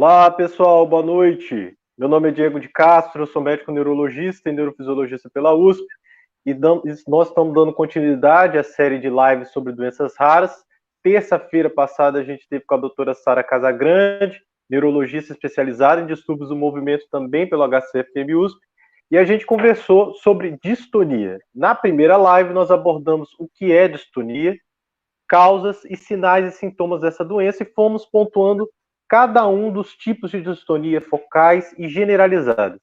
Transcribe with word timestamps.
Olá, 0.00 0.30
pessoal, 0.30 0.86
boa 0.86 1.02
noite. 1.02 1.76
Meu 1.98 2.08
nome 2.08 2.28
é 2.28 2.30
Diego 2.30 2.60
de 2.60 2.68
Castro, 2.68 3.26
sou 3.26 3.42
médico 3.42 3.72
neurologista 3.72 4.48
e 4.48 4.52
neurofisiologista 4.52 5.28
pela 5.28 5.52
USP, 5.52 5.84
e 6.46 6.54
nós 7.08 7.26
estamos 7.26 7.52
dando 7.52 7.72
continuidade 7.72 8.56
à 8.56 8.62
série 8.62 9.00
de 9.00 9.08
lives 9.10 9.50
sobre 9.50 9.72
doenças 9.72 10.14
raras. 10.16 10.54
Terça-feira 11.02 11.68
passada 11.68 12.20
a 12.20 12.22
gente 12.22 12.46
teve 12.48 12.64
com 12.64 12.76
a 12.76 12.78
doutora 12.78 13.12
Sara 13.12 13.42
Casagrande, 13.42 14.40
neurologista 14.70 15.32
especializada 15.32 16.00
em 16.00 16.06
distúrbios 16.06 16.50
do 16.50 16.54
movimento 16.54 17.04
também 17.10 17.48
pelo 17.48 17.64
HCFM 17.64 18.36
USP, 18.36 18.60
e 19.10 19.18
a 19.18 19.24
gente 19.24 19.44
conversou 19.44 20.14
sobre 20.14 20.56
distonia. 20.62 21.40
Na 21.52 21.74
primeira 21.74 22.16
live 22.16 22.54
nós 22.54 22.70
abordamos 22.70 23.30
o 23.36 23.48
que 23.52 23.72
é 23.72 23.88
distonia, 23.88 24.56
causas 25.26 25.84
e 25.86 25.96
sinais 25.96 26.54
e 26.54 26.56
sintomas 26.56 27.00
dessa 27.00 27.24
doença 27.24 27.64
e 27.64 27.72
fomos 27.74 28.06
pontuando 28.06 28.70
cada 29.08 29.46
um 29.48 29.72
dos 29.72 29.94
tipos 29.96 30.30
de 30.30 30.42
distonia 30.42 31.00
focais 31.00 31.74
e 31.78 31.88
generalizadas. 31.88 32.80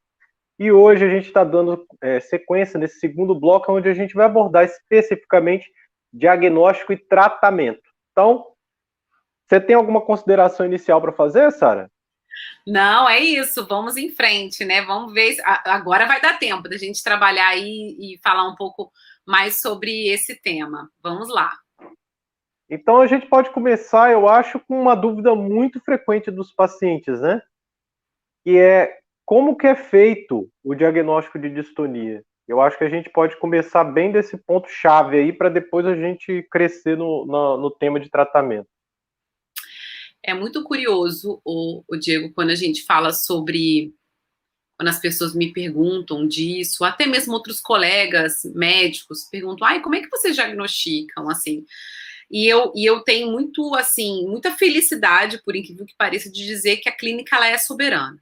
E 0.57 0.71
hoje 0.71 1.05
a 1.05 1.09
gente 1.09 1.27
está 1.27 1.43
dando 1.43 1.85
é, 2.01 2.19
sequência 2.19 2.79
nesse 2.79 2.99
segundo 2.99 3.37
bloco, 3.37 3.71
onde 3.71 3.89
a 3.89 3.93
gente 3.93 4.15
vai 4.15 4.25
abordar 4.25 4.63
especificamente 4.63 5.69
diagnóstico 6.13 6.93
e 6.93 6.97
tratamento. 6.97 7.81
Então, 8.11 8.45
você 9.47 9.59
tem 9.59 9.75
alguma 9.75 10.01
consideração 10.01 10.65
inicial 10.65 11.01
para 11.01 11.11
fazer, 11.11 11.51
Sara? 11.51 11.91
Não, 12.65 13.07
é 13.07 13.19
isso, 13.19 13.65
vamos 13.67 13.95
em 13.95 14.09
frente, 14.09 14.65
né? 14.65 14.81
Vamos 14.81 15.13
ver. 15.13 15.37
Agora 15.65 16.05
vai 16.05 16.19
dar 16.21 16.39
tempo 16.39 16.67
da 16.67 16.77
gente 16.77 17.03
trabalhar 17.03 17.49
aí 17.49 17.95
e 17.99 18.19
falar 18.23 18.47
um 18.47 18.55
pouco 18.55 18.91
mais 19.25 19.61
sobre 19.61 20.07
esse 20.07 20.35
tema. 20.41 20.89
Vamos 21.01 21.29
lá. 21.29 21.51
Então 22.69 22.99
a 22.99 23.07
gente 23.07 23.27
pode 23.27 23.51
começar, 23.51 24.11
eu 24.11 24.27
acho, 24.27 24.59
com 24.59 24.79
uma 24.79 24.95
dúvida 24.95 25.35
muito 25.35 25.79
frequente 25.79 26.31
dos 26.31 26.51
pacientes, 26.51 27.21
né? 27.21 27.41
Que 28.43 28.57
é 28.57 28.99
como 29.25 29.55
que 29.55 29.67
é 29.67 29.75
feito 29.75 30.49
o 30.63 30.75
diagnóstico 30.75 31.39
de 31.39 31.49
distonia? 31.49 32.23
Eu 32.47 32.61
acho 32.61 32.77
que 32.77 32.83
a 32.83 32.89
gente 32.89 33.09
pode 33.09 33.37
começar 33.37 33.83
bem 33.83 34.11
desse 34.11 34.37
ponto 34.37 34.69
chave 34.69 35.17
aí 35.17 35.33
para 35.33 35.49
depois 35.49 35.85
a 35.85 35.95
gente 35.95 36.43
crescer 36.51 36.95
no, 36.95 37.25
no, 37.25 37.57
no, 37.57 37.71
tema 37.71 37.99
de 37.99 38.09
tratamento. 38.09 38.67
É 40.21 40.33
muito 40.33 40.63
curioso, 40.63 41.41
o, 41.43 41.83
o 41.87 41.97
Diego, 41.97 42.31
quando 42.33 42.51
a 42.51 42.55
gente 42.55 42.83
fala 42.83 43.11
sobre 43.11 43.93
quando 44.77 44.89
as 44.89 44.99
pessoas 44.99 45.33
me 45.33 45.53
perguntam 45.53 46.27
disso, 46.27 46.83
até 46.83 47.07
mesmo 47.07 47.33
outros 47.33 47.59
colegas 47.61 48.43
médicos 48.53 49.23
perguntam, 49.23 49.65
ai, 49.65 49.81
como 49.81 49.95
é 49.95 50.01
que 50.01 50.09
vocês 50.09 50.35
diagnosticam, 50.35 51.29
assim? 51.29 51.65
E 52.29 52.47
eu, 52.47 52.71
e 52.75 52.85
eu 52.85 53.01
tenho 53.01 53.31
muito, 53.31 53.73
assim, 53.75 54.27
muita 54.27 54.51
felicidade, 54.51 55.41
por 55.43 55.55
incrível 55.55 55.85
que 55.85 55.95
pareça, 55.97 56.31
de 56.31 56.45
dizer 56.45 56.77
que 56.77 56.89
a 56.89 56.95
clínica 56.95 57.35
ela 57.35 57.47
é 57.47 57.57
soberana. 57.57 58.17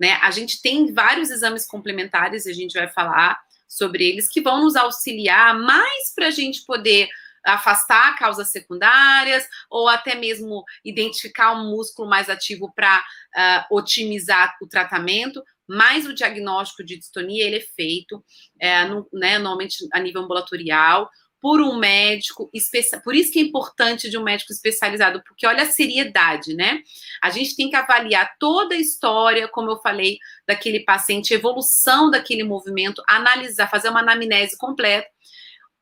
Né? 0.00 0.12
A 0.22 0.30
gente 0.30 0.60
tem 0.60 0.92
vários 0.92 1.30
exames 1.30 1.66
complementares, 1.66 2.46
a 2.46 2.52
gente 2.52 2.74
vai 2.74 2.88
falar 2.88 3.38
sobre 3.68 4.04
eles, 4.08 4.28
que 4.28 4.40
vão 4.40 4.62
nos 4.62 4.76
auxiliar 4.76 5.58
mais 5.58 6.14
para 6.14 6.28
a 6.28 6.30
gente 6.30 6.64
poder 6.64 7.08
afastar 7.44 8.16
causas 8.16 8.50
secundárias 8.50 9.46
ou 9.68 9.88
até 9.88 10.14
mesmo 10.14 10.64
identificar 10.84 11.52
um 11.52 11.70
músculo 11.70 12.08
mais 12.08 12.30
ativo 12.30 12.72
para 12.74 12.98
uh, 12.98 13.76
otimizar 13.76 14.56
o 14.62 14.66
tratamento, 14.66 15.42
mas 15.68 16.06
o 16.06 16.14
diagnóstico 16.14 16.84
de 16.84 16.96
distonia 16.96 17.44
ele 17.44 17.56
é 17.56 17.60
feito 17.60 18.24
é, 18.58 18.84
no, 18.86 19.06
né, 19.12 19.38
normalmente 19.38 19.86
a 19.92 20.00
nível 20.00 20.22
ambulatorial 20.22 21.10
por 21.44 21.60
um 21.60 21.76
médico 21.76 22.48
especial. 22.54 23.02
Por 23.02 23.14
isso 23.14 23.30
que 23.30 23.38
é 23.38 23.42
importante 23.42 24.08
de 24.08 24.16
um 24.16 24.22
médico 24.22 24.50
especializado, 24.50 25.22
porque 25.24 25.46
olha 25.46 25.64
a 25.64 25.66
seriedade, 25.66 26.54
né? 26.54 26.80
A 27.22 27.28
gente 27.28 27.54
tem 27.54 27.68
que 27.68 27.76
avaliar 27.76 28.34
toda 28.40 28.74
a 28.74 28.78
história, 28.78 29.46
como 29.46 29.70
eu 29.70 29.76
falei, 29.76 30.16
daquele 30.48 30.80
paciente, 30.80 31.34
evolução 31.34 32.10
daquele 32.10 32.44
movimento, 32.44 33.02
analisar, 33.06 33.68
fazer 33.68 33.90
uma 33.90 34.00
anamnese 34.00 34.56
completa 34.56 35.06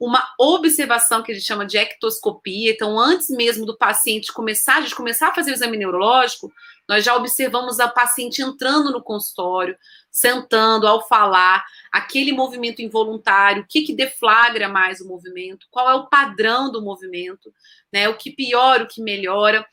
uma 0.00 0.26
observação 0.36 1.22
que 1.22 1.30
a 1.30 1.34
gente 1.36 1.46
chama 1.46 1.64
de 1.64 1.78
ectoscopia. 1.78 2.72
Então, 2.72 2.98
antes 2.98 3.28
mesmo 3.30 3.64
do 3.64 3.78
paciente 3.78 4.32
começar, 4.32 4.78
a 4.78 4.80
gente 4.80 4.96
começar 4.96 5.28
a 5.28 5.34
fazer 5.34 5.52
o 5.52 5.54
exame 5.54 5.76
neurológico, 5.76 6.52
nós 6.92 7.06
já 7.06 7.16
observamos 7.16 7.80
a 7.80 7.88
paciente 7.88 8.42
entrando 8.42 8.92
no 8.92 9.02
consultório, 9.02 9.78
sentando, 10.10 10.86
ao 10.86 11.08
falar, 11.08 11.64
aquele 11.90 12.32
movimento 12.32 12.82
involuntário, 12.82 13.62
o 13.62 13.66
que, 13.66 13.80
que 13.80 13.94
deflagra 13.94 14.68
mais 14.68 15.00
o 15.00 15.08
movimento, 15.08 15.66
qual 15.70 15.88
é 15.88 15.94
o 15.94 16.06
padrão 16.06 16.70
do 16.70 16.82
movimento, 16.82 17.50
né? 17.90 18.10
O 18.10 18.16
que 18.18 18.30
piora, 18.30 18.84
o 18.84 18.86
que 18.86 19.00
melhora. 19.00 19.66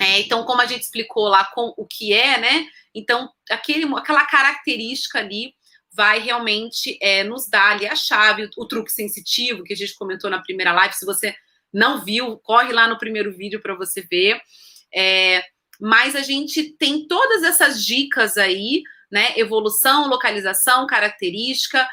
É, 0.00 0.18
então, 0.18 0.44
como 0.44 0.60
a 0.60 0.66
gente 0.66 0.82
explicou 0.82 1.28
lá 1.28 1.44
com 1.44 1.72
o 1.76 1.86
que 1.86 2.12
é, 2.12 2.40
né? 2.40 2.66
Então, 2.92 3.30
aquele, 3.48 3.84
aquela 3.94 4.26
característica 4.26 5.20
ali 5.20 5.54
vai 5.92 6.18
realmente 6.18 6.98
é, 7.00 7.22
nos 7.22 7.48
dar 7.48 7.70
ali 7.70 7.86
a 7.86 7.94
chave, 7.94 8.46
o, 8.46 8.50
o 8.56 8.66
truque 8.66 8.90
sensitivo 8.90 9.62
que 9.62 9.74
a 9.74 9.76
gente 9.76 9.94
comentou 9.94 10.28
na 10.28 10.42
primeira 10.42 10.72
live. 10.72 10.96
Se 10.96 11.06
você 11.06 11.36
não 11.72 12.04
viu, 12.04 12.36
corre 12.38 12.72
lá 12.72 12.88
no 12.88 12.98
primeiro 12.98 13.32
vídeo 13.32 13.60
para 13.60 13.76
você 13.76 14.02
ver. 14.02 14.40
É, 14.92 15.40
mas 15.78 16.16
a 16.16 16.22
gente 16.22 16.70
tem 16.72 17.06
todas 17.06 17.42
essas 17.42 17.84
dicas 17.84 18.36
aí, 18.36 18.82
né? 19.10 19.38
Evolução, 19.38 20.08
localização, 20.08 20.86
característica, 20.86 21.88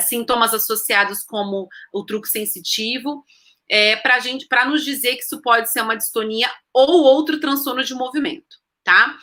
sintomas 0.00 0.54
associados 0.54 1.22
como 1.22 1.68
o 1.92 2.04
truque 2.04 2.28
sensitivo, 2.28 3.24
é, 3.68 3.96
para 3.96 4.18
gente, 4.18 4.46
para 4.46 4.64
nos 4.64 4.84
dizer 4.84 5.16
que 5.16 5.22
isso 5.22 5.40
pode 5.42 5.70
ser 5.70 5.82
uma 5.82 5.96
distonia 5.96 6.50
ou 6.72 7.02
outro 7.02 7.38
transtorno 7.38 7.84
de 7.84 7.94
movimento, 7.94 8.56
tá? 8.82 9.16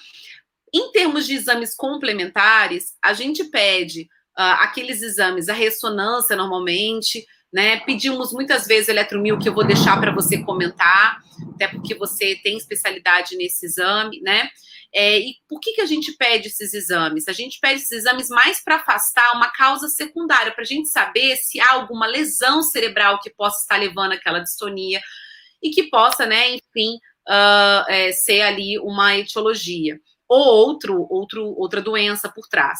Em 0.73 0.91
termos 0.91 1.25
de 1.25 1.33
exames 1.33 1.73
complementares, 1.73 2.93
a 3.01 3.13
gente 3.13 3.45
pede 3.45 4.09
uh, 4.37 4.59
aqueles 4.59 5.01
exames, 5.01 5.49
a 5.49 5.53
ressonância 5.53 6.35
normalmente, 6.35 7.25
né? 7.55 7.79
Pedimos 7.85 8.33
muitas 8.33 8.67
vezes 8.67 8.89
eletromil, 8.89 9.39
que 9.39 9.47
eu 9.47 9.53
vou 9.53 9.65
deixar 9.65 9.97
para 9.97 10.13
você 10.13 10.43
comentar, 10.43 11.19
até 11.53 11.69
porque 11.69 11.95
você 11.95 12.37
tem 12.43 12.57
especialidade 12.57 13.37
nesse 13.37 13.65
exame, 13.65 14.19
né? 14.19 14.49
É, 14.93 15.19
e 15.19 15.35
por 15.47 15.61
que, 15.61 15.71
que 15.71 15.79
a 15.79 15.85
gente 15.85 16.11
pede 16.17 16.49
esses 16.49 16.73
exames? 16.73 17.29
A 17.29 17.31
gente 17.31 17.57
pede 17.61 17.75
esses 17.75 17.99
exames 17.99 18.27
mais 18.27 18.61
para 18.61 18.75
afastar 18.75 19.37
uma 19.37 19.49
causa 19.49 19.87
secundária, 19.87 20.51
para 20.51 20.63
a 20.63 20.67
gente 20.67 20.89
saber 20.89 21.37
se 21.37 21.61
há 21.61 21.71
alguma 21.71 22.05
lesão 22.05 22.61
cerebral 22.61 23.21
que 23.21 23.29
possa 23.29 23.61
estar 23.61 23.77
levando 23.77 24.11
aquela 24.11 24.39
distonia 24.39 24.99
e 25.63 25.69
que 25.69 25.83
possa, 25.83 26.25
né, 26.25 26.55
enfim, 26.55 26.95
uh, 27.25 27.89
é, 27.89 28.11
ser 28.11 28.41
ali 28.41 28.77
uma 28.79 29.15
etiologia 29.15 29.97
ou 30.27 30.43
outro, 30.43 31.07
outro, 31.09 31.45
outra 31.57 31.81
doença 31.81 32.27
por 32.27 32.49
trás. 32.49 32.79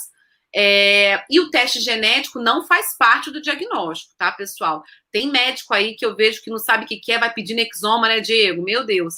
É, 0.57 1.21
e 1.29 1.37
o 1.41 1.49
teste 1.49 1.81
genético 1.81 2.39
não 2.39 2.65
faz 2.65 2.95
parte 2.97 3.29
do 3.29 3.41
diagnóstico, 3.41 4.13
tá, 4.17 4.31
pessoal? 4.31 4.83
Tem 5.11 5.29
médico 5.29 5.73
aí 5.73 5.95
que 5.95 6.05
eu 6.05 6.15
vejo 6.15 6.41
que 6.41 6.49
não 6.49 6.57
sabe 6.57 6.85
o 6.85 6.87
que, 6.87 7.11
é, 7.11 7.19
vai 7.19 7.33
pedir 7.33 7.59
exoma, 7.59 8.07
né, 8.07 8.21
Diego? 8.21 8.63
Meu 8.63 8.85
Deus, 8.85 9.15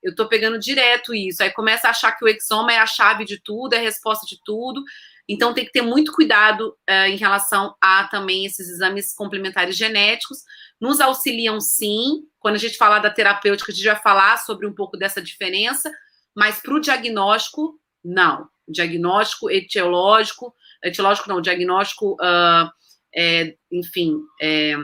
eu 0.00 0.14
tô 0.14 0.28
pegando 0.28 0.60
direto 0.60 1.12
isso. 1.12 1.42
Aí 1.42 1.50
começa 1.50 1.88
a 1.88 1.90
achar 1.90 2.12
que 2.12 2.24
o 2.24 2.28
exoma 2.28 2.72
é 2.72 2.78
a 2.78 2.86
chave 2.86 3.24
de 3.24 3.40
tudo, 3.42 3.74
é 3.74 3.78
a 3.78 3.82
resposta 3.82 4.24
de 4.26 4.40
tudo. 4.44 4.80
Então 5.28 5.52
tem 5.52 5.64
que 5.64 5.72
ter 5.72 5.82
muito 5.82 6.12
cuidado 6.12 6.68
uh, 6.88 7.08
em 7.08 7.16
relação 7.16 7.74
a 7.80 8.04
também 8.04 8.46
esses 8.46 8.68
exames 8.68 9.12
complementares 9.12 9.76
genéticos. 9.76 10.38
Nos 10.80 11.00
auxiliam 11.00 11.60
sim. 11.60 12.22
Quando 12.38 12.54
a 12.54 12.58
gente 12.58 12.76
falar 12.76 13.00
da 13.00 13.10
terapêutica, 13.10 13.72
a 13.72 13.74
gente 13.74 13.84
vai 13.84 14.00
falar 14.00 14.36
sobre 14.36 14.68
um 14.68 14.72
pouco 14.72 14.96
dessa 14.96 15.20
diferença, 15.20 15.90
mas 16.32 16.60
para 16.60 16.74
o 16.74 16.80
diagnóstico, 16.80 17.76
não. 18.04 18.48
Diagnóstico 18.68 19.50
etiológico 19.50 20.54
etiológico 20.82 21.28
não, 21.28 21.40
diagnóstico, 21.40 22.14
uh, 22.14 22.70
é, 23.14 23.54
enfim, 23.72 24.18
é, 24.40 24.74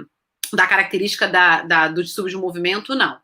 da 0.52 0.66
característica 0.66 1.28
da, 1.28 1.62
da, 1.62 1.88
do 1.88 2.02
distúrbio 2.02 2.34
de 2.34 2.40
movimento, 2.40 2.94
não. 2.94 3.20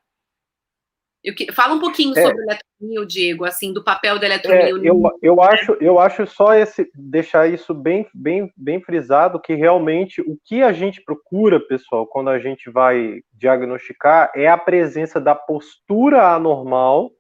Eu, 1.23 1.35
fala 1.53 1.75
um 1.75 1.81
pouquinho 1.81 2.17
é, 2.17 2.23
sobre 2.23 2.43
eletromio, 2.43 3.07
Diego, 3.07 3.45
assim, 3.45 3.73
do 3.73 3.83
papel 3.83 4.19
da 4.19 4.27
eletromio. 4.27 4.79
É, 4.79 4.89
eu, 4.89 5.03
eu, 5.21 5.43
acho, 5.43 5.73
eu 5.81 5.99
acho 5.99 6.27
só 6.27 6.55
esse, 6.55 6.89
deixar 6.95 7.49
isso 7.49 7.75
bem, 7.75 8.09
bem, 8.15 8.53
bem 8.57 8.81
frisado, 8.81 9.41
que 9.41 9.55
realmente 9.55 10.21
o 10.21 10.39
que 10.45 10.63
a 10.63 10.73
gente 10.73 11.03
procura, 11.03 11.59
pessoal, 11.59 12.07
quando 12.07 12.31
a 12.31 12.39
gente 12.39 12.71
vai 12.71 13.21
diagnosticar, 13.33 14.31
é 14.35 14.47
a 14.47 14.57
presença 14.57 15.21
da 15.21 15.35
postura 15.35 16.35
anormal 16.35 17.11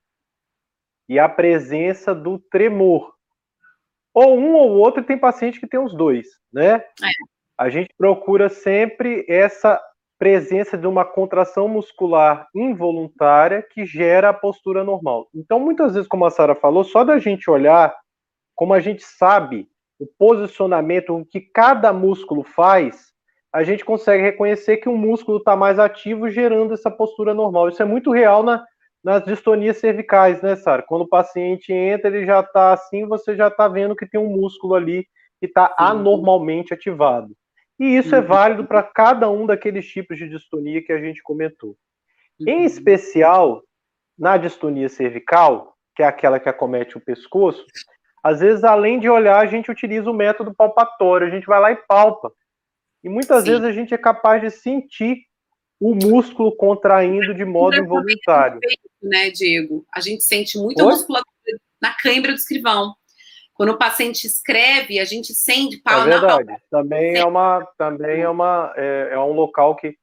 e 1.08 1.18
a 1.18 1.28
presença 1.28 2.14
do 2.14 2.38
tremor 2.38 3.17
ou 4.14 4.36
um 4.36 4.54
ou 4.54 4.70
outro, 4.72 5.02
tem 5.02 5.18
paciente 5.18 5.60
que 5.60 5.66
tem 5.66 5.80
os 5.80 5.94
dois, 5.94 6.26
né? 6.52 6.74
É. 6.74 7.10
A 7.56 7.68
gente 7.68 7.90
procura 7.96 8.48
sempre 8.48 9.24
essa 9.28 9.80
presença 10.18 10.76
de 10.76 10.86
uma 10.86 11.04
contração 11.04 11.68
muscular 11.68 12.48
involuntária 12.54 13.62
que 13.62 13.86
gera 13.86 14.30
a 14.30 14.34
postura 14.34 14.82
normal. 14.82 15.28
Então, 15.34 15.60
muitas 15.60 15.94
vezes, 15.94 16.08
como 16.08 16.26
a 16.26 16.30
Sara 16.30 16.54
falou, 16.54 16.82
só 16.82 17.04
da 17.04 17.18
gente 17.18 17.48
olhar, 17.48 17.96
como 18.54 18.74
a 18.74 18.80
gente 18.80 19.02
sabe 19.02 19.68
o 19.98 20.06
posicionamento, 20.18 21.14
o 21.14 21.24
que 21.24 21.40
cada 21.40 21.92
músculo 21.92 22.42
faz, 22.42 23.12
a 23.52 23.62
gente 23.62 23.84
consegue 23.84 24.22
reconhecer 24.22 24.78
que 24.78 24.88
um 24.88 24.96
músculo 24.96 25.38
está 25.38 25.56
mais 25.56 25.78
ativo, 25.78 26.28
gerando 26.28 26.74
essa 26.74 26.90
postura 26.90 27.32
normal. 27.32 27.68
Isso 27.68 27.82
é 27.82 27.86
muito 27.86 28.10
real 28.10 28.42
na, 28.42 28.64
nas 29.02 29.24
distonias 29.24 29.78
cervicais, 29.78 30.42
né, 30.42 30.56
Sara? 30.56 30.82
Quando 30.82 31.02
o 31.02 31.08
paciente 31.08 31.72
entra, 31.72 32.08
ele 32.08 32.26
já 32.26 32.40
está 32.40 32.72
assim, 32.72 33.06
você 33.06 33.36
já 33.36 33.48
está 33.48 33.68
vendo 33.68 33.96
que 33.96 34.06
tem 34.06 34.20
um 34.20 34.30
músculo 34.30 34.74
ali 34.74 35.06
que 35.40 35.46
está 35.46 35.74
anormalmente 35.78 36.74
ativado. 36.74 37.34
E 37.78 37.96
isso 37.96 38.14
é 38.14 38.18
uhum. 38.20 38.26
válido 38.26 38.64
para 38.64 38.82
cada 38.82 39.30
um 39.30 39.46
daqueles 39.46 39.86
tipos 39.86 40.18
de 40.18 40.28
distonia 40.28 40.82
que 40.82 40.92
a 40.92 41.00
gente 41.00 41.22
comentou. 41.22 41.76
Em 42.40 42.60
uhum. 42.60 42.64
especial, 42.64 43.62
na 44.18 44.36
distonia 44.36 44.88
cervical, 44.88 45.76
que 45.94 46.02
é 46.02 46.06
aquela 46.06 46.40
que 46.40 46.48
acomete 46.48 46.96
o 46.96 47.00
pescoço, 47.00 47.64
às 48.22 48.40
vezes, 48.40 48.64
além 48.64 48.98
de 48.98 49.08
olhar, 49.08 49.38
a 49.38 49.46
gente 49.46 49.70
utiliza 49.70 50.10
o 50.10 50.14
método 50.14 50.52
palpatório, 50.52 51.26
a 51.26 51.30
gente 51.30 51.46
vai 51.46 51.60
lá 51.60 51.72
e 51.72 51.76
palpa. 51.76 52.32
E 53.02 53.08
muitas 53.08 53.44
Sim. 53.44 53.50
vezes 53.50 53.64
a 53.64 53.72
gente 53.72 53.94
é 53.94 53.98
capaz 53.98 54.42
de 54.42 54.50
sentir 54.50 55.27
o 55.80 55.94
músculo 55.94 56.54
contraindo 56.56 57.34
de 57.34 57.44
modo 57.44 57.76
involuntário. 57.76 58.60
Né, 59.02 59.30
Diego? 59.30 59.86
A 59.94 60.00
gente 60.00 60.24
sente 60.24 60.58
muita 60.58 60.84
Oi? 60.84 60.90
musculatura 60.90 61.60
na 61.80 61.94
câimbra 61.94 62.32
do 62.32 62.38
escrivão. 62.38 62.94
Quando 63.54 63.70
o 63.70 63.78
paciente 63.78 64.24
escreve, 64.24 65.00
a 65.00 65.04
gente 65.04 65.34
sente 65.34 65.78
pau 65.78 66.02
é 66.02 66.10
verdade. 66.10 66.56
Também 66.70 67.16
é 67.16 67.24
uma, 67.24 67.66
também 67.76 68.20
é 68.20 68.28
uma, 68.28 68.72
é, 68.76 69.10
é 69.12 69.18
um 69.18 69.32
local 69.32 69.74
que, 69.74 69.96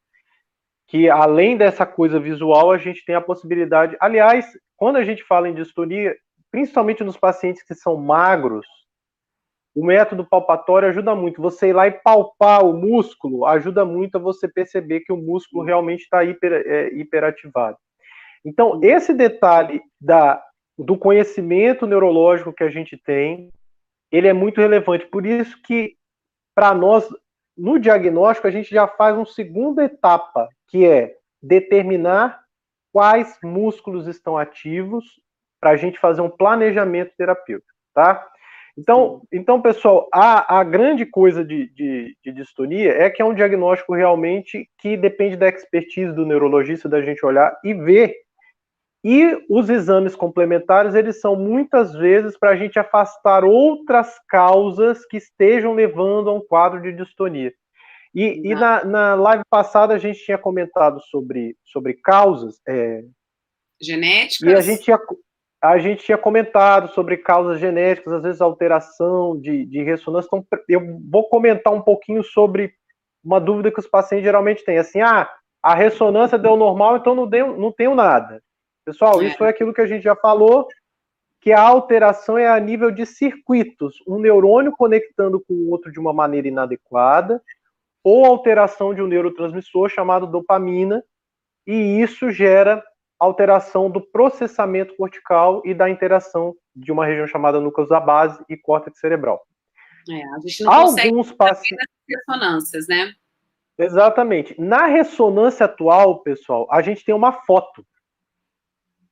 que 0.88 1.10
além 1.10 1.56
dessa 1.56 1.86
coisa 1.86 2.20
visual, 2.20 2.72
a 2.72 2.78
gente 2.78 3.04
tem 3.06 3.16
a 3.16 3.22
possibilidade. 3.22 3.96
Aliás, 4.02 4.46
quando 4.76 4.98
a 4.98 5.04
gente 5.04 5.24
fala 5.24 5.48
em 5.48 5.54
distonia, 5.54 6.14
principalmente 6.52 7.04
nos 7.04 7.18
pacientes 7.18 7.64
que 7.64 7.74
são 7.74 7.96
magros, 7.96 8.66
o 9.76 9.86
método 9.86 10.26
palpatório 10.26 10.88
ajuda 10.88 11.14
muito. 11.14 11.42
Você 11.42 11.68
ir 11.68 11.74
lá 11.74 11.86
e 11.86 11.92
palpar 11.92 12.66
o 12.66 12.74
músculo 12.74 13.46
ajuda 13.46 13.84
muito 13.84 14.16
a 14.16 14.22
você 14.22 14.48
perceber 14.48 15.02
que 15.02 15.12
o 15.12 15.18
músculo 15.18 15.66
realmente 15.66 16.04
está 16.04 16.24
hiper, 16.24 16.54
é, 16.66 16.88
hiperativado. 16.94 17.78
Então, 18.46 18.80
esse 18.82 19.14
detalhe 19.14 19.82
da, 20.00 20.42
do 20.78 20.98
conhecimento 20.98 21.86
neurológico 21.86 22.54
que 22.54 22.64
a 22.64 22.70
gente 22.70 22.96
tem, 22.96 23.50
ele 24.10 24.30
é 24.30 24.34
muito 24.34 24.62
relevante. 24.62 25.06
Por 25.08 25.26
isso 25.26 25.62
que, 25.62 25.98
para 26.56 26.74
nós, 26.74 27.06
no 27.58 27.78
diagnóstico, 27.78 28.48
a 28.48 28.52
gente 28.52 28.74
já 28.74 28.88
faz 28.88 29.18
uma 29.18 29.26
segunda 29.26 29.84
etapa, 29.84 30.48
que 30.70 30.86
é 30.86 31.16
determinar 31.42 32.40
quais 32.94 33.38
músculos 33.44 34.08
estão 34.08 34.38
ativos 34.38 35.20
para 35.60 35.72
a 35.72 35.76
gente 35.76 36.00
fazer 36.00 36.22
um 36.22 36.30
planejamento 36.30 37.12
terapêutico, 37.18 37.74
tá? 37.94 38.26
Então, 38.78 39.22
então 39.32 39.62
pessoal, 39.62 40.08
a, 40.14 40.60
a 40.60 40.64
grande 40.64 41.06
coisa 41.06 41.46
de, 41.46 41.70
de, 41.74 42.18
de, 42.24 42.32
distonia 42.34 42.92
é 42.92 43.10
que 43.10 43.22
é 43.22 43.26
um 43.26 43.34
diagnóstico 43.34 43.96
realmente 43.96 44.70
que 44.78 44.98
depende 44.98 45.38
da 45.38 45.48
expertise 45.48 46.12
do 46.12 46.26
neurologista, 46.26 46.90
da 46.90 47.02
gente 47.02 47.26
olhar 47.26 47.58
e 47.64 47.74
ver. 47.74 48.14
E 49.04 49.46
os 49.50 49.70
exames 49.70 50.16
complementares, 50.16 50.96
eles 50.96 51.22
são 51.22 51.36
muitas 51.36 51.94
vezes 51.94 52.38
para 52.38 52.50
a 52.50 52.56
gente 52.56 52.78
afastar 52.78 53.46
outras 53.46 54.20
causas 54.28 55.06
que 55.06 55.18
estejam 55.18 55.74
levando 55.74 56.30
a 56.30 56.34
um 56.34 56.42
quadro 56.42 56.82
de 56.82 56.92
distonia. 56.92 57.54
E, 58.14 58.42
e 58.44 58.56
na, 58.56 58.84
na, 58.84 59.14
live 59.14 59.44
passada 59.50 59.94
a 59.94 59.98
gente 59.98 60.24
tinha 60.24 60.38
comentado 60.38 61.00
sobre, 61.02 61.56
sobre 61.64 61.94
causas. 61.94 62.60
É, 62.68 63.04
Genéticas. 63.80 64.52
E 64.52 64.56
a 64.56 64.62
gente 64.62 64.84
tinha, 64.84 64.98
a 65.70 65.78
gente 65.80 66.04
tinha 66.04 66.18
comentado 66.18 66.90
sobre 66.90 67.18
causas 67.18 67.60
genéticas, 67.60 68.14
às 68.14 68.24
vezes 68.24 68.42
alteração 68.42 69.40
de, 69.40 69.66
de 69.66 69.82
ressonância. 69.84 70.28
Então, 70.28 70.46
eu 70.70 71.00
vou 71.10 71.28
comentar 71.30 71.74
um 71.74 71.82
pouquinho 71.82 72.24
sobre 72.24 72.74
uma 73.24 73.40
dúvida 73.40 73.72
que 73.72 73.80
os 73.80 73.88
pacientes 73.88 74.26
geralmente 74.26 74.64
têm. 74.64 74.78
Assim, 74.78 75.02
ah, 75.02 75.30
a 75.64 75.74
ressonância 75.74 76.38
deu 76.38 76.56
normal, 76.56 76.98
então 76.98 77.16
não, 77.16 77.28
deu, 77.28 77.58
não 77.58 77.72
tenho 77.72 77.96
nada. 77.96 78.42
Pessoal, 78.86 79.22
é. 79.22 79.26
isso 79.26 79.44
é 79.44 79.50
aquilo 79.50 79.74
que 79.74 79.82
a 79.82 79.88
gente 79.88 80.04
já 80.04 80.16
falou, 80.16 80.68
que 81.42 81.52
a 81.52 81.62
alteração 81.62 82.38
é 82.38 82.48
a 82.48 82.60
nível 82.60 82.92
de 82.92 83.06
circuitos, 83.06 83.96
um 84.08 84.20
neurônio 84.20 84.72
conectando 84.72 85.40
com 85.40 85.54
o 85.54 85.72
outro 85.72 85.92
de 85.92 86.00
uma 86.00 86.14
maneira 86.14 86.48
inadequada, 86.48 87.42
ou 88.04 88.26
alteração 88.26 88.94
de 88.94 89.02
um 89.02 89.08
neurotransmissor 89.08 89.90
chamado 89.90 90.28
dopamina, 90.28 91.04
e 91.66 92.00
isso 92.00 92.30
gera 92.30 92.84
alteração 93.20 93.90
do 93.90 94.02
processamento 94.02 94.96
cortical 94.96 95.62
e 95.66 95.74
da 95.74 95.90
interação 95.90 96.56
de 96.76 96.92
uma 96.92 97.06
região 97.06 97.28
chamada 97.28 97.60
núcleo 97.60 97.88
da 97.88 98.00
base 98.00 98.44
e 98.50 98.58
córtex 98.58 99.00
cerebral. 99.00 99.46
É, 100.10 100.24
a 100.36 100.40
gente 100.40 100.64
não 100.64 100.74
Alguns 100.74 101.32
pacientes 101.32 101.88
ressonâncias, 102.08 102.88
né? 102.88 103.14
Exatamente. 103.78 104.60
Na 104.60 104.86
ressonância 104.86 105.66
atual, 105.66 106.20
pessoal, 106.20 106.68
a 106.72 106.82
gente 106.82 107.04
tem 107.04 107.14
uma 107.14 107.32
foto. 107.32 107.86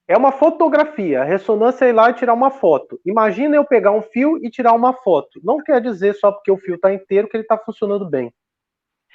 É 0.08 0.18
uma 0.18 0.32
fotografia. 0.32 1.22
A 1.22 1.26
ressonância 1.26 1.86
é 1.86 1.90
ir 1.90 1.94
lá 1.94 2.10
e 2.10 2.14
tirar 2.14 2.34
uma 2.34 2.52
foto. 2.52 3.00
Imagina 3.06 3.56
eu 3.56 3.66
pegar 3.66 3.92
um 3.92 4.02
fio 4.02 4.38
e 4.44 4.50
tirar 4.50 4.74
uma 4.74 4.94
foto. 4.94 5.40
Não 5.44 5.58
quer 5.58 5.82
dizer 5.82 6.14
só 6.16 6.32
porque 6.32 6.52
o 6.52 6.58
fio 6.58 6.76
está 6.76 6.94
inteiro 6.94 7.28
que 7.28 7.36
ele 7.36 7.44
está 7.44 7.58
funcionando 7.58 8.08
bem. 8.08 8.34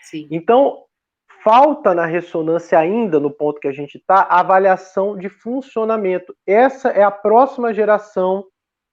Sim. 0.03 0.27
Então, 0.31 0.85
falta 1.43 1.95
na 1.95 2.07
ressonância 2.07 2.79
ainda, 2.79 3.19
no 3.21 3.31
ponto 3.31 3.61
que 3.61 3.69
a 3.69 3.73
gente 3.73 3.97
está, 3.97 4.23
a 4.23 4.41
avaliação 4.41 5.17
de 5.17 5.29
funcionamento. 5.29 6.37
Essa 6.47 6.91
é 6.91 7.03
a 7.03 7.11
próxima 7.11 7.73
geração 7.73 8.45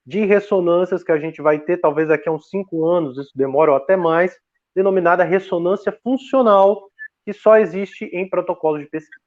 de 0.05 0.23
ressonâncias 0.25 1.03
que 1.03 1.11
a 1.11 1.19
gente 1.19 1.41
vai 1.41 1.59
ter, 1.59 1.77
talvez 1.77 2.07
daqui 2.07 2.29
a 2.29 2.31
uns 2.31 2.49
cinco 2.49 2.85
anos, 2.85 3.17
isso 3.17 3.31
demora 3.35 3.71
ou 3.71 3.77
até 3.77 3.95
mais, 3.95 4.37
denominada 4.75 5.23
ressonância 5.23 5.91
funcional, 6.03 6.89
que 7.25 7.33
só 7.33 7.57
existe 7.57 8.05
em 8.05 8.29
protocolos 8.29 8.81
de 8.81 8.89
pesquisa. 8.89 9.19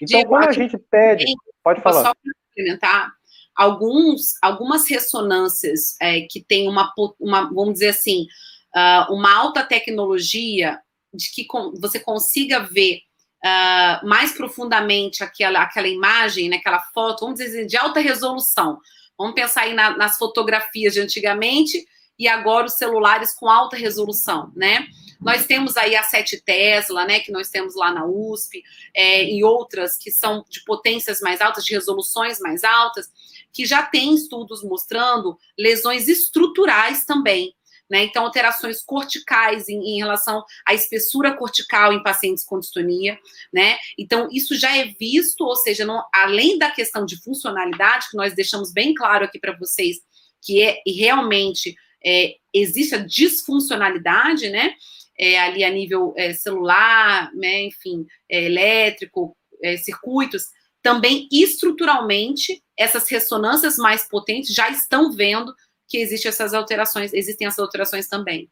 Então, 0.00 0.20
Diego, 0.20 0.28
quando 0.30 0.48
a 0.48 0.52
gente 0.52 0.78
pede. 0.78 1.24
Pode 1.62 1.80
falar. 1.80 2.02
Só 2.02 2.14
para 2.14 2.32
complementar, 2.48 3.12
alguns, 3.54 4.34
algumas 4.40 4.88
ressonâncias 4.88 5.96
é, 6.00 6.20
que 6.30 6.44
têm 6.44 6.68
uma, 6.68 6.92
uma, 7.18 7.52
vamos 7.52 7.74
dizer 7.74 7.88
assim, 7.88 8.26
uh, 8.74 9.12
uma 9.12 9.34
alta 9.34 9.64
tecnologia 9.64 10.80
de 11.16 11.30
que 11.32 11.46
você 11.80 11.98
consiga 11.98 12.60
ver 12.60 13.00
uh, 13.44 14.06
mais 14.06 14.32
profundamente 14.32 15.24
aquela, 15.24 15.62
aquela 15.62 15.88
imagem, 15.88 16.48
né, 16.48 16.56
aquela 16.56 16.80
foto, 16.94 17.20
vamos 17.20 17.38
dizer 17.38 17.58
assim, 17.58 17.66
de 17.66 17.76
alta 17.76 18.00
resolução. 18.00 18.78
Vamos 19.18 19.34
pensar 19.34 19.62
aí 19.62 19.74
na, 19.74 19.96
nas 19.96 20.18
fotografias 20.18 20.94
de 20.94 21.00
antigamente 21.00 21.84
e 22.18 22.28
agora 22.28 22.66
os 22.66 22.74
celulares 22.74 23.34
com 23.34 23.48
alta 23.48 23.76
resolução, 23.76 24.52
né? 24.54 24.86
Nós 25.20 25.46
temos 25.46 25.76
aí 25.76 25.96
a 25.96 26.02
7 26.02 26.42
Tesla, 26.42 27.06
né, 27.06 27.20
que 27.20 27.32
nós 27.32 27.48
temos 27.48 27.74
lá 27.74 27.90
na 27.90 28.06
USP, 28.06 28.62
é, 28.94 29.24
e 29.24 29.42
outras 29.42 29.96
que 29.96 30.10
são 30.10 30.44
de 30.48 30.62
potências 30.64 31.20
mais 31.20 31.40
altas, 31.40 31.64
de 31.64 31.72
resoluções 31.72 32.38
mais 32.38 32.62
altas, 32.62 33.08
que 33.52 33.64
já 33.64 33.82
tem 33.82 34.14
estudos 34.14 34.62
mostrando 34.62 35.38
lesões 35.58 36.08
estruturais 36.08 37.06
também. 37.06 37.55
Né? 37.88 38.04
Então, 38.04 38.24
alterações 38.24 38.82
corticais 38.82 39.68
em, 39.68 39.78
em, 39.78 39.98
relação 39.98 40.44
à 40.66 40.74
espessura 40.74 41.36
cortical 41.36 41.92
em 41.92 42.02
pacientes 42.02 42.44
com 42.44 42.58
distonia, 42.58 43.16
né? 43.52 43.76
Então, 43.96 44.28
isso 44.32 44.56
já 44.56 44.76
é 44.76 44.86
visto, 44.98 45.42
ou 45.42 45.54
seja, 45.54 45.84
não, 45.84 46.02
além 46.12 46.58
da 46.58 46.68
questão 46.68 47.06
de 47.06 47.16
funcionalidade, 47.22 48.08
que 48.10 48.16
nós 48.16 48.34
deixamos 48.34 48.72
bem 48.72 48.92
claro 48.92 49.24
aqui 49.24 49.38
para 49.38 49.56
vocês, 49.56 49.98
que 50.42 50.62
é 50.62 50.80
e 50.84 50.92
realmente 50.92 51.76
é, 52.04 52.34
existe 52.52 52.94
a 52.94 52.98
disfuncionalidade, 52.98 54.48
né? 54.50 54.74
É, 55.18 55.38
ali 55.40 55.64
a 55.64 55.70
nível 55.70 56.12
é, 56.16 56.34
celular, 56.34 57.32
né? 57.34 57.62
enfim, 57.62 58.04
é, 58.30 58.44
elétrico, 58.44 59.34
é, 59.62 59.76
circuitos, 59.78 60.48
também 60.82 61.26
estruturalmente, 61.32 62.62
essas 62.76 63.10
ressonâncias 63.10 63.76
mais 63.76 64.08
potentes 64.08 64.54
já 64.54 64.68
estão 64.70 65.10
vendo 65.10 65.52
que 65.88 65.98
existem 65.98 66.28
essas 66.28 66.54
alterações, 66.54 67.12
existem 67.12 67.46
essas 67.46 67.58
alterações 67.58 68.08
também. 68.08 68.50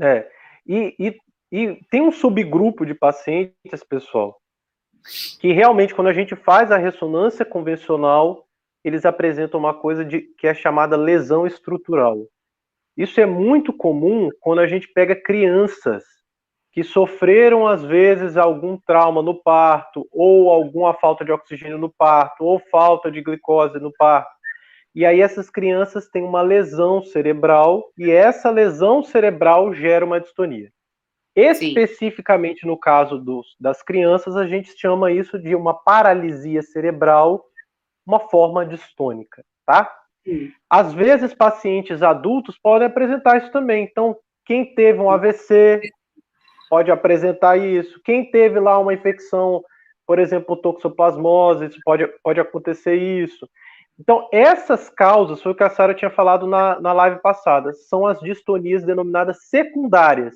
É, 0.00 0.28
e, 0.66 0.94
e, 0.98 1.20
e 1.50 1.80
tem 1.90 2.02
um 2.02 2.12
subgrupo 2.12 2.84
de 2.84 2.94
pacientes, 2.94 3.84
pessoal, 3.88 4.40
que 5.40 5.52
realmente, 5.52 5.94
quando 5.94 6.08
a 6.08 6.12
gente 6.12 6.34
faz 6.34 6.70
a 6.70 6.76
ressonância 6.76 7.44
convencional, 7.44 8.46
eles 8.84 9.04
apresentam 9.04 9.60
uma 9.60 9.74
coisa 9.74 10.04
de, 10.04 10.22
que 10.38 10.46
é 10.46 10.54
chamada 10.54 10.96
lesão 10.96 11.46
estrutural. 11.46 12.26
Isso 12.96 13.20
é 13.20 13.26
muito 13.26 13.72
comum 13.72 14.28
quando 14.40 14.60
a 14.60 14.66
gente 14.66 14.88
pega 14.88 15.14
crianças 15.14 16.04
que 16.72 16.82
sofreram, 16.82 17.66
às 17.66 17.82
vezes, 17.84 18.36
algum 18.36 18.78
trauma 18.78 19.22
no 19.22 19.34
parto, 19.34 20.08
ou 20.10 20.50
alguma 20.50 20.94
falta 20.94 21.24
de 21.24 21.30
oxigênio 21.30 21.76
no 21.76 21.92
parto, 21.92 22.44
ou 22.44 22.58
falta 22.70 23.10
de 23.10 23.20
glicose 23.20 23.78
no 23.78 23.92
parto. 23.92 24.30
E 24.94 25.06
aí 25.06 25.20
essas 25.20 25.48
crianças 25.48 26.08
têm 26.08 26.22
uma 26.22 26.42
lesão 26.42 27.02
cerebral 27.02 27.90
e 27.96 28.10
essa 28.10 28.50
lesão 28.50 29.02
cerebral 29.02 29.72
gera 29.72 30.04
uma 30.04 30.20
distonia. 30.20 30.70
Especificamente 31.34 32.60
Sim. 32.60 32.66
no 32.66 32.78
caso 32.78 33.18
dos, 33.18 33.56
das 33.58 33.82
crianças, 33.82 34.36
a 34.36 34.46
gente 34.46 34.78
chama 34.78 35.10
isso 35.10 35.38
de 35.38 35.54
uma 35.54 35.72
paralisia 35.72 36.62
cerebral, 36.62 37.42
uma 38.06 38.20
forma 38.20 38.66
distônica, 38.66 39.42
tá? 39.64 39.90
Sim. 40.24 40.52
Às 40.68 40.92
vezes, 40.92 41.32
pacientes 41.32 42.02
adultos 42.02 42.58
podem 42.58 42.86
apresentar 42.86 43.38
isso 43.38 43.50
também. 43.50 43.84
Então, 43.90 44.14
quem 44.44 44.74
teve 44.74 44.98
um 45.00 45.10
AVC 45.10 45.80
pode 46.68 46.90
apresentar 46.90 47.56
isso. 47.56 47.98
Quem 48.04 48.30
teve 48.30 48.60
lá 48.60 48.78
uma 48.78 48.92
infecção 48.92 49.62
por 50.06 50.18
exemplo, 50.18 50.56
toxoplasmose, 50.56 51.70
pode, 51.84 52.06
pode 52.22 52.40
acontecer 52.40 52.96
isso. 52.96 53.48
Então, 54.02 54.28
essas 54.32 54.88
causas, 54.88 55.40
foi 55.40 55.52
o 55.52 55.54
que 55.54 55.62
a 55.62 55.70
Sara 55.70 55.94
tinha 55.94 56.10
falado 56.10 56.44
na, 56.44 56.80
na 56.80 56.92
live 56.92 57.20
passada, 57.20 57.72
são 57.72 58.04
as 58.04 58.18
distonias 58.18 58.82
denominadas 58.82 59.44
secundárias, 59.44 60.34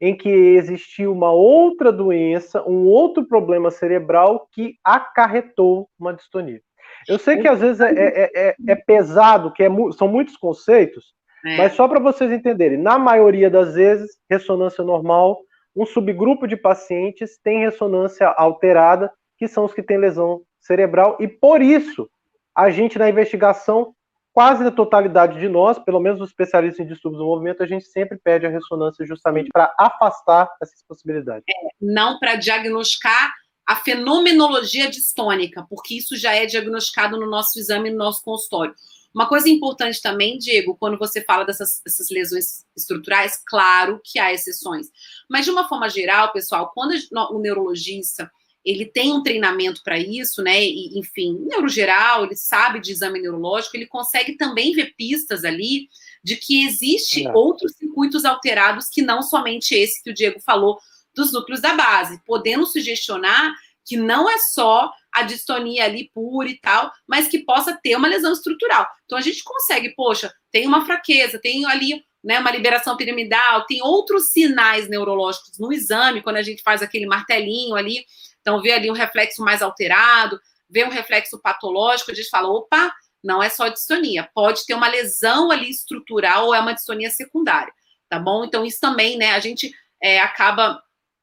em 0.00 0.16
que 0.16 0.28
existiu 0.28 1.12
uma 1.12 1.30
outra 1.30 1.92
doença, 1.92 2.60
um 2.68 2.88
outro 2.88 3.24
problema 3.24 3.70
cerebral 3.70 4.48
que 4.50 4.74
acarretou 4.82 5.88
uma 5.96 6.12
distonia. 6.12 6.60
Eu 7.06 7.20
sei 7.20 7.40
que 7.40 7.46
às 7.46 7.60
vezes 7.60 7.80
é, 7.80 7.92
é, 7.92 8.30
é, 8.34 8.56
é 8.66 8.74
pesado, 8.74 9.52
que 9.52 9.62
é 9.62 9.68
são 9.96 10.08
muitos 10.08 10.36
conceitos, 10.36 11.14
é. 11.46 11.56
mas 11.58 11.74
só 11.74 11.86
para 11.86 12.00
vocês 12.00 12.32
entenderem, 12.32 12.78
na 12.78 12.98
maioria 12.98 13.48
das 13.48 13.76
vezes, 13.76 14.18
ressonância 14.28 14.82
normal, 14.82 15.38
um 15.76 15.86
subgrupo 15.86 16.48
de 16.48 16.56
pacientes 16.56 17.38
tem 17.38 17.60
ressonância 17.60 18.26
alterada, 18.26 19.08
que 19.38 19.46
são 19.46 19.66
os 19.66 19.72
que 19.72 19.84
têm 19.84 19.98
lesão 19.98 20.42
cerebral, 20.60 21.16
e 21.20 21.28
por 21.28 21.62
isso 21.62 22.10
a 22.54 22.70
gente 22.70 22.98
na 22.98 23.08
investigação, 23.08 23.94
quase 24.32 24.62
na 24.64 24.70
totalidade 24.70 25.38
de 25.38 25.48
nós, 25.48 25.78
pelo 25.78 26.00
menos 26.00 26.20
os 26.20 26.30
especialistas 26.30 26.84
em 26.84 26.88
distúrbios 26.88 27.22
do 27.22 27.26
movimento, 27.26 27.62
a 27.62 27.66
gente 27.66 27.84
sempre 27.86 28.18
pede 28.18 28.46
a 28.46 28.50
ressonância 28.50 29.04
justamente 29.06 29.50
para 29.52 29.72
afastar 29.78 30.48
essas 30.60 30.82
possibilidades. 30.86 31.44
É, 31.48 31.68
não 31.80 32.18
para 32.18 32.36
diagnosticar 32.36 33.32
a 33.66 33.76
fenomenologia 33.76 34.90
distônica, 34.90 35.64
porque 35.68 35.96
isso 35.96 36.16
já 36.16 36.34
é 36.34 36.46
diagnosticado 36.46 37.18
no 37.18 37.28
nosso 37.28 37.58
exame, 37.58 37.90
no 37.90 37.98
nosso 37.98 38.22
consultório. 38.24 38.74
Uma 39.14 39.28
coisa 39.28 39.48
importante 39.48 40.00
também, 40.00 40.38
Diego, 40.38 40.76
quando 40.76 40.98
você 40.98 41.22
fala 41.22 41.44
dessas, 41.44 41.82
dessas, 41.84 42.08
lesões 42.10 42.64
estruturais, 42.74 43.40
claro 43.46 44.00
que 44.02 44.18
há 44.18 44.32
exceções. 44.32 44.88
Mas 45.28 45.44
de 45.44 45.50
uma 45.50 45.68
forma 45.68 45.88
geral, 45.88 46.32
pessoal, 46.32 46.72
quando 46.74 46.94
o 47.30 47.38
neurologista 47.38 48.30
ele 48.64 48.86
tem 48.86 49.12
um 49.12 49.22
treinamento 49.22 49.82
para 49.82 49.98
isso, 49.98 50.42
né? 50.42 50.62
E, 50.62 50.98
enfim, 50.98 51.36
neurogeral, 51.40 52.24
ele 52.24 52.36
sabe 52.36 52.80
de 52.80 52.92
exame 52.92 53.20
neurológico, 53.20 53.76
ele 53.76 53.86
consegue 53.86 54.36
também 54.36 54.72
ver 54.72 54.94
pistas 54.96 55.44
ali 55.44 55.88
de 56.22 56.36
que 56.36 56.64
existe 56.64 57.26
é. 57.26 57.32
outros 57.32 57.72
circuitos 57.72 58.24
alterados 58.24 58.88
que 58.88 59.02
não 59.02 59.22
somente 59.22 59.74
esse 59.74 60.02
que 60.02 60.10
o 60.10 60.14
Diego 60.14 60.40
falou 60.40 60.78
dos 61.14 61.32
núcleos 61.32 61.60
da 61.60 61.74
base, 61.74 62.20
podendo 62.24 62.64
sugestionar 62.64 63.52
que 63.84 63.96
não 63.96 64.30
é 64.30 64.38
só 64.38 64.92
a 65.12 65.22
distonia 65.22 65.84
ali 65.84 66.10
pura 66.14 66.48
e 66.48 66.58
tal, 66.58 66.90
mas 67.06 67.28
que 67.28 67.40
possa 67.40 67.78
ter 67.82 67.96
uma 67.96 68.08
lesão 68.08 68.32
estrutural. 68.32 68.86
Então 69.04 69.18
a 69.18 69.20
gente 69.20 69.42
consegue, 69.42 69.94
poxa, 69.94 70.32
tem 70.50 70.66
uma 70.66 70.86
fraqueza, 70.86 71.38
tem 71.38 71.66
ali 71.66 72.02
né, 72.22 72.38
uma 72.38 72.52
liberação 72.52 72.96
piramidal, 72.96 73.66
tem 73.66 73.82
outros 73.82 74.30
sinais 74.30 74.88
neurológicos 74.88 75.58
no 75.58 75.72
exame, 75.72 76.22
quando 76.22 76.36
a 76.36 76.42
gente 76.42 76.62
faz 76.62 76.80
aquele 76.80 77.06
martelinho 77.06 77.74
ali, 77.74 78.04
então, 78.42 78.60
vê 78.60 78.72
ali 78.72 78.90
um 78.90 78.94
reflexo 78.94 79.42
mais 79.42 79.62
alterado, 79.62 80.38
vê 80.68 80.84
um 80.84 80.90
reflexo 80.90 81.40
patológico, 81.40 82.10
a 82.10 82.14
gente 82.14 82.28
fala, 82.28 82.48
opa, 82.48 82.92
não 83.22 83.42
é 83.42 83.48
só 83.48 83.68
distonia, 83.68 84.28
pode 84.34 84.66
ter 84.66 84.74
uma 84.74 84.88
lesão 84.88 85.50
ali 85.50 85.70
estrutural 85.70 86.46
ou 86.46 86.54
é 86.54 86.60
uma 86.60 86.74
distonia 86.74 87.08
secundária, 87.08 87.72
tá 88.08 88.18
bom? 88.18 88.44
Então, 88.44 88.64
isso 88.64 88.80
também, 88.80 89.16
né, 89.16 89.30
a 89.30 89.38
gente 89.38 89.72
é, 90.02 90.20
acaba 90.20 90.82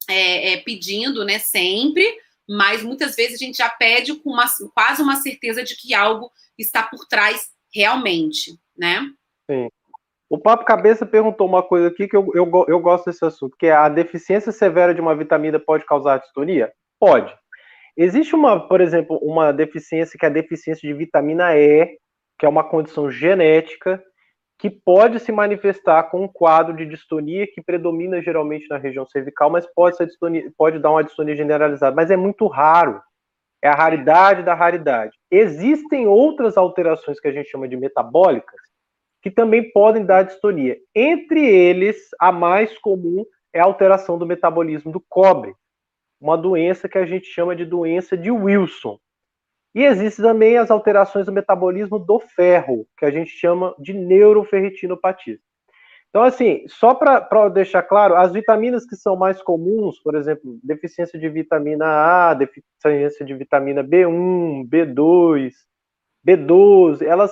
é, 0.10 0.54
é, 0.54 0.58
pedindo, 0.58 1.26
né, 1.26 1.38
sempre, 1.40 2.06
mas 2.48 2.82
muitas 2.82 3.16
vezes 3.16 3.36
a 3.36 3.46
gente 3.46 3.58
já 3.58 3.70
pede 3.70 4.16
com 4.16 4.32
uma, 4.32 4.46
quase 4.74 5.02
uma 5.04 5.18
certeza 5.18 5.64
de 5.64 5.76
que 5.76 5.94
algo 5.94 6.32
está 6.58 6.82
por 6.82 7.06
trás 7.06 7.50
realmente, 7.74 8.58
né? 8.76 9.02
Sim. 9.50 9.70
O 10.30 10.38
Papo 10.38 10.64
Cabeça 10.64 11.06
perguntou 11.06 11.48
uma 11.48 11.64
coisa 11.64 11.88
aqui 11.88 12.08
que 12.08 12.16
eu, 12.16 12.32
eu, 12.34 12.66
eu 12.68 12.80
gosto 12.80 13.06
desse 13.06 13.26
assunto, 13.26 13.58
que 13.58 13.66
é 13.66 13.72
a 13.72 13.90
deficiência 13.90 14.52
severa 14.52 14.94
de 14.94 15.02
uma 15.02 15.16
vitamina 15.16 15.60
pode 15.60 15.86
causar 15.86 16.20
distonia? 16.20 16.72
Pode. 17.00 17.34
Existe 17.96 18.36
uma, 18.36 18.68
por 18.68 18.82
exemplo, 18.82 19.18
uma 19.22 19.52
deficiência 19.52 20.18
que 20.18 20.26
é 20.26 20.30
a 20.30 20.32
deficiência 20.32 20.88
de 20.88 20.94
vitamina 20.94 21.58
E, 21.58 21.98
que 22.38 22.46
é 22.46 22.50
uma 22.50 22.64
condição 22.64 23.10
genética 23.12 24.02
que 24.58 24.70
pode 24.70 25.20
se 25.20 25.32
manifestar 25.32 26.04
com 26.04 26.24
um 26.24 26.28
quadro 26.28 26.76
de 26.76 26.86
distonia 26.86 27.48
que 27.48 27.62
predomina 27.62 28.22
geralmente 28.22 28.68
na 28.70 28.78
região 28.78 29.06
cervical, 29.06 29.50
mas 29.50 29.66
pode, 29.74 29.96
ser 29.96 30.06
distonia, 30.06 30.52
pode 30.58 30.80
dar 30.80 30.92
uma 30.92 31.04
distonia 31.04 31.36
generalizada, 31.36 31.96
mas 31.96 32.12
é 32.12 32.18
muito 32.18 32.46
raro. 32.48 33.02
É 33.62 33.70
a 33.70 33.76
raridade 33.76 34.44
da 34.44 34.54
raridade. 34.54 35.18
Existem 35.30 36.08
outras 36.08 36.58
alterações 36.58 37.20
que 37.20 37.28
a 37.28 37.32
gente 37.32 37.50
chama 37.50 37.68
de 37.68 37.76
metabólicas 37.76 38.60
que 39.22 39.30
também 39.30 39.70
podem 39.72 40.06
dar 40.06 40.24
distonia. 40.24 40.78
Entre 40.96 41.46
eles, 41.46 42.10
a 42.20 42.32
mais 42.32 42.78
comum 42.80 43.26
é 43.54 43.60
a 43.60 43.66
alteração 43.66 44.18
do 44.18 44.26
metabolismo 44.26 44.92
do 44.92 45.04
cobre 45.10 45.54
uma 46.20 46.38
doença 46.38 46.90
que 46.90 46.98
a 46.98 47.06
gente 47.06 47.28
chama 47.28 47.56
de 47.56 47.66
doença 47.66 48.18
de 48.18 48.30
Wilson. 48.32 49.00
E 49.74 49.84
existem 49.84 50.26
também 50.26 50.58
as 50.58 50.72
alterações 50.72 51.26
do 51.26 51.32
metabolismo 51.32 52.00
do 52.00 52.20
ferro, 52.20 52.88
que 52.98 53.06
a 53.06 53.12
gente 53.12 53.30
chama 53.30 53.76
de 53.80 53.94
neuroferritinopatia. 53.94 55.38
Então, 56.10 56.24
assim, 56.24 56.64
só 56.68 56.96
para 56.96 57.50
deixar 57.50 57.84
claro, 57.84 58.16
as 58.16 58.34
vitaminas 58.34 58.84
que 58.86 58.96
são 58.96 59.16
mais 59.16 59.42
comuns, 59.44 60.00
por 60.00 60.16
exemplo, 60.16 60.60
deficiência 60.64 61.20
de 61.20 61.30
vitamina 61.30 61.86
A, 61.86 62.34
deficiência 62.34 63.24
de 63.24 63.34
vitamina 63.36 63.84
B1, 63.84 64.68
B2, 64.68 65.52
B12, 66.28 67.04
elas, 67.04 67.32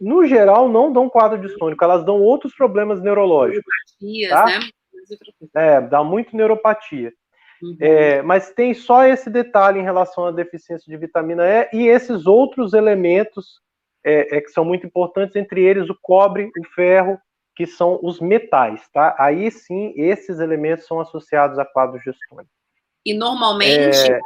no 0.00 0.26
geral, 0.26 0.68
não 0.68 0.92
dão 0.92 1.08
quadro 1.08 1.38
distônico, 1.38 1.84
elas 1.84 2.04
dão 2.04 2.20
outros 2.20 2.52
problemas 2.52 3.00
neurológicos. 3.00 3.62
Neuropatias, 4.00 4.30
tá? 4.30 4.58
né? 4.58 4.70
É, 5.54 5.80
dá 5.80 6.02
muito 6.02 6.36
neuropatia. 6.36 7.12
Uhum. 7.62 7.76
É, 7.80 8.22
mas 8.22 8.50
tem 8.52 8.72
só 8.72 9.04
esse 9.04 9.28
detalhe 9.28 9.78
em 9.78 9.84
relação 9.84 10.26
à 10.26 10.30
deficiência 10.30 10.90
de 10.90 10.96
vitamina 10.96 11.44
E 11.46 11.68
e 11.72 11.88
esses 11.88 12.26
outros 12.26 12.72
elementos 12.72 13.60
é, 14.04 14.36
é, 14.36 14.40
que 14.40 14.48
são 14.48 14.64
muito 14.64 14.86
importantes, 14.86 15.36
entre 15.36 15.62
eles 15.62 15.90
o 15.90 15.98
cobre, 16.00 16.50
o 16.58 16.64
ferro, 16.74 17.20
que 17.54 17.66
são 17.66 17.98
os 18.02 18.20
metais, 18.20 18.88
tá? 18.92 19.14
Aí 19.18 19.50
sim, 19.50 19.92
esses 19.96 20.38
elementos 20.38 20.86
são 20.86 21.00
associados 21.00 21.58
a 21.58 21.64
quadros 21.64 22.02
gestônicos. 22.02 22.50
E 23.04 23.12
normalmente 23.12 24.10
é... 24.10 24.20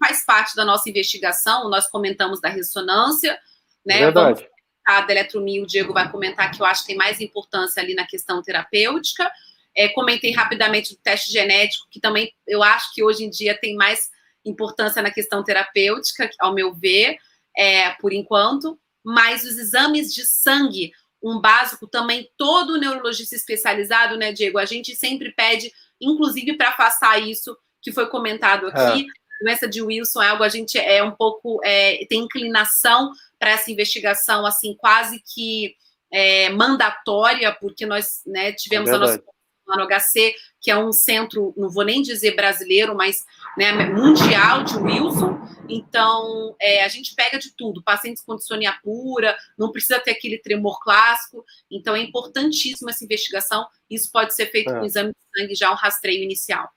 faz 0.00 0.24
parte 0.24 0.56
da 0.56 0.64
nossa 0.64 0.88
investigação, 0.90 1.70
nós 1.70 1.88
comentamos 1.88 2.40
da 2.40 2.48
ressonância, 2.48 3.38
né? 3.86 3.98
Verdade. 3.98 4.40
Vamos 4.40 4.52
da 4.84 5.12
eletromia, 5.12 5.62
o 5.62 5.66
Diego 5.66 5.92
vai 5.92 6.10
comentar 6.10 6.50
que 6.50 6.60
eu 6.60 6.66
acho 6.66 6.82
que 6.82 6.88
tem 6.88 6.96
mais 6.96 7.20
importância 7.20 7.80
ali 7.80 7.94
na 7.94 8.06
questão 8.06 8.42
terapêutica. 8.42 9.30
É, 9.76 9.88
comentei 9.88 10.32
rapidamente 10.32 10.94
do 10.94 11.00
teste 11.00 11.32
genético, 11.32 11.86
que 11.90 12.00
também 12.00 12.32
eu 12.46 12.62
acho 12.62 12.92
que 12.94 13.02
hoje 13.02 13.24
em 13.24 13.30
dia 13.30 13.58
tem 13.58 13.74
mais 13.74 14.10
importância 14.44 15.00
na 15.02 15.10
questão 15.10 15.42
terapêutica, 15.42 16.28
ao 16.40 16.54
meu 16.54 16.74
ver, 16.74 17.16
é, 17.56 17.90
por 17.92 18.12
enquanto. 18.12 18.78
Mas 19.04 19.44
os 19.44 19.58
exames 19.58 20.12
de 20.12 20.24
sangue, 20.24 20.92
um 21.22 21.40
básico 21.40 21.86
também, 21.86 22.28
todo 22.36 22.78
neurologista 22.78 23.34
especializado, 23.34 24.16
né, 24.16 24.32
Diego? 24.32 24.58
A 24.58 24.64
gente 24.64 24.94
sempre 24.94 25.32
pede, 25.32 25.72
inclusive 26.00 26.56
para 26.56 26.68
afastar 26.68 27.18
isso 27.18 27.56
que 27.80 27.92
foi 27.92 28.06
comentado 28.08 28.68
aqui. 28.68 29.02
É. 29.02 29.22
Doença 29.44 29.68
de 29.68 29.82
Wilson 29.82 30.22
é 30.22 30.28
algo 30.28 30.44
a 30.44 30.48
gente 30.48 30.78
é 30.78 31.02
um 31.02 31.10
pouco 31.10 31.60
é, 31.64 32.06
tem 32.08 32.20
inclinação 32.20 33.10
para 33.40 33.50
essa 33.50 33.72
investigação 33.72 34.46
assim 34.46 34.76
quase 34.76 35.20
que 35.34 35.74
é, 36.12 36.48
mandatória 36.50 37.52
porque 37.60 37.84
nós 37.84 38.22
né, 38.24 38.52
tivemos 38.52 38.88
é 38.88 38.94
a 38.94 38.98
nossa 38.98 39.22
lá 39.66 39.76
no 39.76 39.86
HC, 39.86 40.34
que 40.60 40.70
é 40.70 40.76
um 40.76 40.92
centro, 40.92 41.54
não 41.56 41.70
vou 41.70 41.84
nem 41.84 42.02
dizer 42.02 42.34
brasileiro, 42.34 42.94
mas 42.96 43.24
né, 43.56 43.72
mundial 43.86 44.64
de 44.64 44.76
Wilson. 44.76 45.40
Então, 45.68 46.54
é, 46.60 46.84
a 46.84 46.88
gente 46.88 47.14
pega 47.14 47.38
de 47.38 47.54
tudo, 47.56 47.82
pacientes 47.82 48.22
com 48.22 48.36
dissonia 48.36 48.74
pura, 48.82 49.36
não 49.58 49.72
precisa 49.72 50.00
ter 50.00 50.12
aquele 50.12 50.38
tremor 50.38 50.80
clássico. 50.82 51.44
Então, 51.70 51.94
é 51.94 52.00
importantíssima 52.00 52.90
essa 52.90 53.04
investigação. 53.04 53.66
Isso 53.88 54.10
pode 54.12 54.34
ser 54.34 54.46
feito 54.46 54.70
é. 54.70 54.78
com 54.78 54.84
exame 54.84 55.10
de 55.10 55.40
sangue, 55.40 55.54
já 55.54 55.70
um 55.70 55.76
rastreio 55.76 56.22
inicial. 56.22 56.68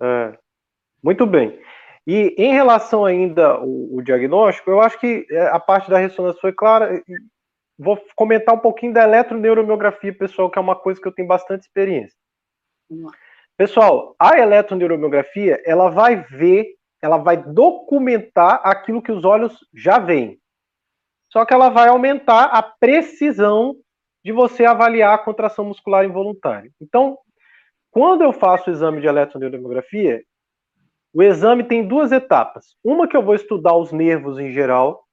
É. 0.00 0.38
Muito 1.02 1.26
bem. 1.26 1.58
E 2.06 2.34
em 2.38 2.52
relação 2.52 3.04
ainda 3.04 3.46
ao, 3.48 3.68
ao 3.68 4.02
diagnóstico, 4.02 4.70
eu 4.70 4.80
acho 4.80 4.98
que 4.98 5.26
é, 5.30 5.48
a 5.48 5.60
parte 5.60 5.90
da 5.90 5.98
ressonância 5.98 6.40
foi 6.40 6.52
clara 6.52 7.02
vou 7.78 7.98
comentar 8.16 8.54
um 8.54 8.58
pouquinho 8.58 8.92
da 8.92 9.04
eletroneuromiografia, 9.04 10.12
pessoal, 10.12 10.50
que 10.50 10.58
é 10.58 10.62
uma 10.62 10.76
coisa 10.76 11.00
que 11.00 11.06
eu 11.06 11.12
tenho 11.12 11.28
bastante 11.28 11.62
experiência. 11.62 12.16
Pessoal, 13.56 14.14
a 14.18 14.38
eletroneuromiografia, 14.38 15.62
ela 15.64 15.88
vai 15.88 16.16
ver, 16.16 16.74
ela 17.00 17.18
vai 17.18 17.36
documentar 17.36 18.60
aquilo 18.64 19.02
que 19.02 19.12
os 19.12 19.24
olhos 19.24 19.58
já 19.74 19.98
veem. 19.98 20.38
Só 21.30 21.44
que 21.44 21.52
ela 21.52 21.68
vai 21.68 21.88
aumentar 21.88 22.44
a 22.44 22.62
precisão 22.62 23.76
de 24.24 24.32
você 24.32 24.64
avaliar 24.64 25.14
a 25.14 25.18
contração 25.18 25.64
muscular 25.64 26.04
involuntária. 26.04 26.70
Então, 26.80 27.18
quando 27.90 28.22
eu 28.22 28.32
faço 28.32 28.70
o 28.70 28.72
exame 28.72 29.00
de 29.00 29.06
eletroneuromiografia, 29.06 30.22
o 31.12 31.22
exame 31.22 31.64
tem 31.64 31.86
duas 31.86 32.12
etapas. 32.12 32.76
Uma 32.84 33.08
que 33.08 33.16
eu 33.16 33.22
vou 33.22 33.34
estudar 33.34 33.74
os 33.74 33.92
nervos 33.92 34.38
em 34.38 34.52
geral, 34.52 35.07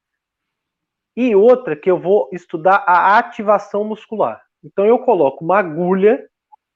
e 1.15 1.35
outra 1.35 1.75
que 1.75 1.89
eu 1.89 1.97
vou 1.97 2.29
estudar 2.31 2.83
a 2.85 3.17
ativação 3.17 3.83
muscular. 3.83 4.41
Então 4.63 4.85
eu 4.85 4.99
coloco 4.99 5.43
uma 5.43 5.59
agulha 5.59 6.27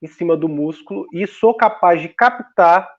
em 0.02 0.08
cima 0.08 0.38
do 0.38 0.48
músculo 0.48 1.06
e 1.14 1.28
sou 1.28 1.54
capaz 1.54 2.02
de 2.02 2.10
captar 2.10 2.90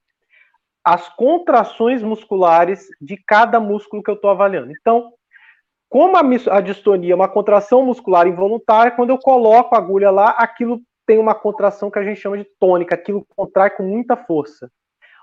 as 0.84 1.08
contrações 1.10 2.02
musculares 2.02 2.88
de 3.00 3.16
cada 3.16 3.60
músculo 3.60 4.02
que 4.02 4.10
eu 4.10 4.14
estou 4.14 4.30
avaliando. 4.30 4.72
Então, 4.72 5.12
como 5.88 6.16
a, 6.16 6.22
a 6.56 6.60
distonia 6.60 7.12
é 7.12 7.16
uma 7.16 7.28
contração 7.28 7.84
muscular 7.84 8.26
involuntária, 8.26 8.92
quando 8.92 9.10
eu 9.10 9.18
coloco 9.18 9.74
a 9.74 9.78
agulha 9.78 10.10
lá, 10.10 10.30
aquilo 10.30 10.80
tem 11.06 11.18
uma 11.18 11.34
contração 11.34 11.90
que 11.90 11.98
a 11.98 12.04
gente 12.04 12.20
chama 12.20 12.38
de 12.38 12.46
tônica, 12.58 12.94
aquilo 12.94 13.26
contrai 13.36 13.70
com 13.70 13.82
muita 13.82 14.16
força. 14.16 14.70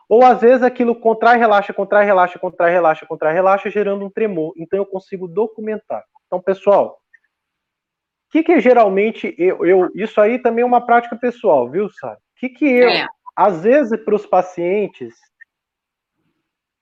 Ou 0.09 0.23
às 0.23 0.39
vezes 0.39 0.63
aquilo 0.63 0.95
contrai, 0.95 1.37
relaxa, 1.37 1.73
contrai, 1.73 2.05
relaxa, 2.05 2.39
contrai, 2.39 2.71
relaxa, 2.71 3.05
contrai, 3.05 3.33
relaxa, 3.33 3.69
gerando 3.69 4.05
um 4.05 4.09
tremor. 4.09 4.53
Então 4.57 4.79
eu 4.79 4.85
consigo 4.85 5.27
documentar. 5.27 6.03
Então, 6.25 6.41
pessoal, 6.41 6.99
o 8.27 8.31
que, 8.31 8.43
que 8.43 8.59
geralmente 8.59 9.33
eu, 9.37 9.65
eu, 9.65 9.91
Isso 9.95 10.19
aí 10.19 10.39
também 10.39 10.61
é 10.61 10.65
uma 10.65 10.85
prática 10.85 11.15
pessoal, 11.15 11.69
viu, 11.69 11.89
sabe? 11.89 12.17
O 12.17 12.39
que, 12.39 12.49
que 12.49 12.65
eu. 12.65 12.89
É. 12.89 13.07
Às 13.35 13.63
vezes, 13.63 14.03
para 14.03 14.15
os 14.15 14.25
pacientes, 14.25 15.15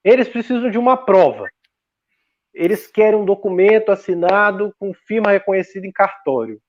eles 0.03 0.29
precisam 0.29 0.69
de 0.69 0.77
uma 0.77 0.95
prova. 0.95 1.47
Eles 2.53 2.87
querem 2.87 3.19
um 3.19 3.25
documento 3.25 3.91
assinado 3.91 4.73
com 4.79 4.93
firma 4.93 5.31
reconhecida 5.31 5.85
em 5.85 5.91
cartório. 5.91 6.61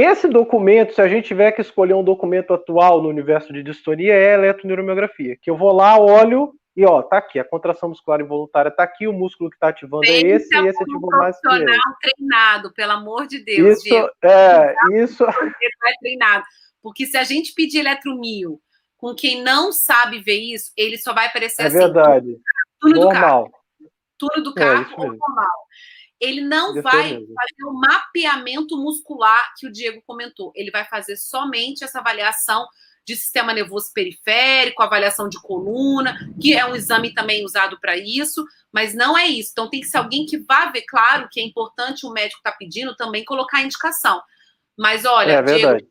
Esse 0.00 0.28
documento, 0.28 0.94
se 0.94 1.02
a 1.02 1.08
gente 1.08 1.26
tiver 1.26 1.50
que 1.50 1.60
escolher 1.60 1.94
um 1.94 2.04
documento 2.04 2.54
atual 2.54 3.02
no 3.02 3.08
universo 3.08 3.52
de 3.52 3.64
distonia, 3.64 4.14
é 4.14 4.30
a 4.30 4.34
eletroneuromografia, 4.34 5.36
que 5.36 5.50
eu 5.50 5.56
vou 5.56 5.72
lá, 5.72 5.98
olho 5.98 6.52
e 6.76 6.84
ó, 6.84 7.02
tá 7.02 7.18
aqui, 7.18 7.40
a 7.40 7.44
contração 7.44 7.88
muscular 7.88 8.20
involuntária 8.20 8.70
tá 8.70 8.84
aqui, 8.84 9.08
o 9.08 9.12
músculo 9.12 9.50
que 9.50 9.58
tá 9.58 9.70
ativando 9.70 10.04
é 10.06 10.20
esse, 10.20 10.54
e 10.54 10.68
esse 10.68 10.80
ativou 10.80 11.10
mais 11.10 11.36
que 11.40 11.48
esse. 11.48 11.66
treinado, 12.00 12.72
pelo 12.72 12.92
amor 12.92 13.26
de 13.26 13.40
Deus. 13.42 13.78
Isso, 13.78 13.82
Diego. 13.82 14.08
é, 14.22 14.74
isso. 15.02 15.24
é 15.24 15.98
treinado. 15.98 16.44
Porque 16.80 17.04
se 17.04 17.16
a 17.16 17.24
gente 17.24 17.52
pedir 17.52 17.80
eletromio 17.80 18.60
com 18.96 19.12
quem 19.12 19.42
não 19.42 19.72
sabe 19.72 20.20
ver 20.20 20.38
isso, 20.38 20.70
ele 20.76 20.96
só 20.96 21.12
vai 21.12 21.26
aparecer 21.26 21.62
é 21.62 21.66
assim. 21.66 21.76
É 21.76 21.80
verdade. 21.80 22.36
Tudo 22.78 23.00
normal. 23.00 23.46
do 23.46 23.50
carro. 23.50 23.52
Tudo 24.16 24.42
do 24.44 24.54
carro 24.54 24.86
é, 24.88 25.00
ou 25.00 25.06
normal. 25.16 25.58
Ele 26.20 26.40
não 26.40 26.74
vai 26.82 27.10
fazer 27.10 27.64
o 27.66 27.72
mapeamento 27.72 28.76
muscular 28.76 29.52
que 29.56 29.66
o 29.66 29.72
Diego 29.72 30.02
comentou. 30.06 30.52
Ele 30.54 30.70
vai 30.70 30.84
fazer 30.84 31.16
somente 31.16 31.84
essa 31.84 32.00
avaliação 32.00 32.66
de 33.08 33.16
sistema 33.16 33.54
nervoso 33.54 33.90
periférico, 33.94 34.82
avaliação 34.82 35.30
de 35.30 35.40
coluna, 35.40 36.18
que 36.38 36.54
é 36.54 36.66
um 36.66 36.76
exame 36.76 37.14
também 37.14 37.42
usado 37.42 37.80
para 37.80 37.96
isso, 37.96 38.44
mas 38.70 38.94
não 38.94 39.16
é 39.16 39.26
isso. 39.26 39.50
Então 39.52 39.70
tem 39.70 39.80
que 39.80 39.86
ser 39.86 39.96
alguém 39.96 40.26
que 40.26 40.36
vá 40.38 40.66
ver, 40.66 40.82
claro, 40.82 41.26
que 41.30 41.40
é 41.40 41.42
importante 41.42 42.04
o 42.04 42.10
médico 42.10 42.38
está 42.38 42.52
pedindo 42.52 42.94
também 42.96 43.24
colocar 43.24 43.58
a 43.58 43.62
indicação. 43.62 44.20
Mas 44.76 45.06
olha, 45.06 45.32
é 45.32 45.42
Diego, 45.42 45.88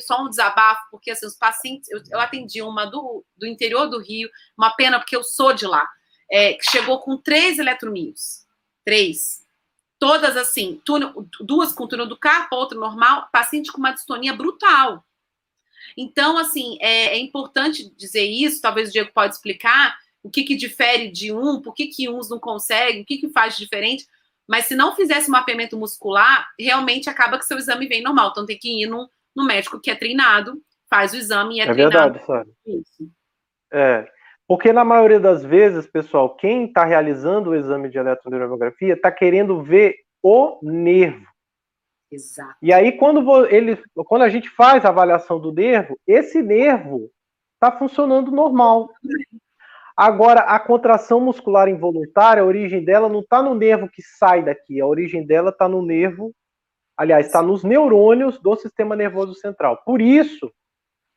só 0.00 0.24
um 0.24 0.28
desabafo, 0.30 0.80
porque 0.90 1.10
assim, 1.10 1.26
os 1.26 1.36
pacientes, 1.36 1.88
eu, 1.90 2.00
eu, 2.10 2.18
atendi 2.18 2.62
uma 2.62 2.86
do, 2.86 3.24
do 3.36 3.46
interior 3.46 3.86
do 3.86 4.00
Rio, 4.00 4.28
uma 4.56 4.74
pena 4.74 4.98
porque 4.98 5.14
eu 5.14 5.22
sou 5.22 5.52
de 5.52 5.66
lá, 5.66 5.86
é, 6.30 6.54
que 6.54 6.64
chegou 6.70 6.98
com 7.00 7.16
três 7.16 7.58
eletromios. 7.58 8.44
Três. 8.84 9.43
Todas 10.06 10.36
assim, 10.36 10.80
túnel, 10.84 11.26
duas 11.40 11.72
com 11.72 11.86
túnel 11.86 12.06
do 12.06 12.16
carpo, 12.16 12.56
outra 12.56 12.78
normal, 12.78 13.28
paciente 13.32 13.72
com 13.72 13.78
uma 13.78 13.92
distonia 13.92 14.34
brutal 14.34 15.04
então, 15.96 16.38
assim, 16.38 16.76
é, 16.80 17.16
é 17.16 17.18
importante 17.18 17.92
dizer 17.96 18.24
isso, 18.24 18.60
talvez 18.60 18.88
o 18.88 18.92
Diego 18.92 19.10
pode 19.12 19.34
explicar 19.34 19.96
o 20.22 20.30
que, 20.30 20.42
que 20.42 20.56
difere 20.56 21.10
de 21.10 21.32
um, 21.32 21.60
por 21.60 21.74
que, 21.74 21.86
que 21.86 22.08
uns 22.08 22.30
não 22.30 22.38
conseguem, 22.38 23.02
o 23.02 23.04
que, 23.04 23.18
que 23.18 23.28
faz 23.28 23.56
diferente. 23.56 24.06
Mas 24.46 24.66
se 24.66 24.74
não 24.74 24.96
fizesse 24.96 25.30
mapeamento 25.30 25.76
muscular, 25.76 26.48
realmente 26.58 27.08
acaba 27.08 27.38
que 27.38 27.44
seu 27.44 27.58
exame 27.58 27.86
vem 27.86 28.02
normal. 28.02 28.30
Então 28.30 28.46
tem 28.46 28.58
que 28.58 28.82
ir 28.82 28.86
no, 28.86 29.08
no 29.34 29.44
médico 29.44 29.80
que 29.80 29.90
é 29.90 29.94
treinado, 29.94 30.60
faz 30.88 31.12
o 31.12 31.16
exame 31.16 31.56
e 31.56 31.60
é, 31.60 31.64
é 31.64 31.72
treinado. 31.72 31.96
É 31.96 32.00
verdade, 32.00 32.26
Sara. 32.26 32.46
Isso. 32.66 33.10
É. 33.72 34.10
Porque 34.46 34.72
na 34.72 34.84
maioria 34.84 35.18
das 35.18 35.42
vezes, 35.42 35.86
pessoal, 35.86 36.36
quem 36.36 36.66
está 36.66 36.84
realizando 36.84 37.50
o 37.50 37.54
exame 37.54 37.88
de 37.88 37.98
eletroneurografia 37.98 38.94
está 38.94 39.10
querendo 39.10 39.62
ver 39.62 39.96
o 40.22 40.58
nervo. 40.62 41.26
Exato. 42.10 42.54
E 42.62 42.72
aí, 42.72 42.92
quando, 42.92 43.46
ele, 43.46 43.78
quando 44.06 44.22
a 44.22 44.28
gente 44.28 44.48
faz 44.50 44.84
a 44.84 44.90
avaliação 44.90 45.40
do 45.40 45.52
nervo, 45.52 45.98
esse 46.06 46.42
nervo 46.42 47.10
está 47.54 47.76
funcionando 47.76 48.30
normal. 48.30 48.90
Agora, 49.96 50.40
a 50.40 50.58
contração 50.58 51.20
muscular 51.20 51.68
involuntária, 51.68 52.42
a 52.42 52.46
origem 52.46 52.84
dela 52.84 53.08
não 53.08 53.20
está 53.20 53.42
no 53.42 53.54
nervo 53.54 53.88
que 53.88 54.02
sai 54.02 54.44
daqui, 54.44 54.80
a 54.80 54.86
origem 54.86 55.24
dela 55.24 55.50
está 55.50 55.68
no 55.68 55.82
nervo, 55.82 56.32
aliás, 56.96 57.26
está 57.26 57.42
nos 57.42 57.64
neurônios 57.64 58.40
do 58.40 58.54
sistema 58.56 58.94
nervoso 58.94 59.34
central. 59.34 59.82
Por 59.84 60.02
isso, 60.02 60.52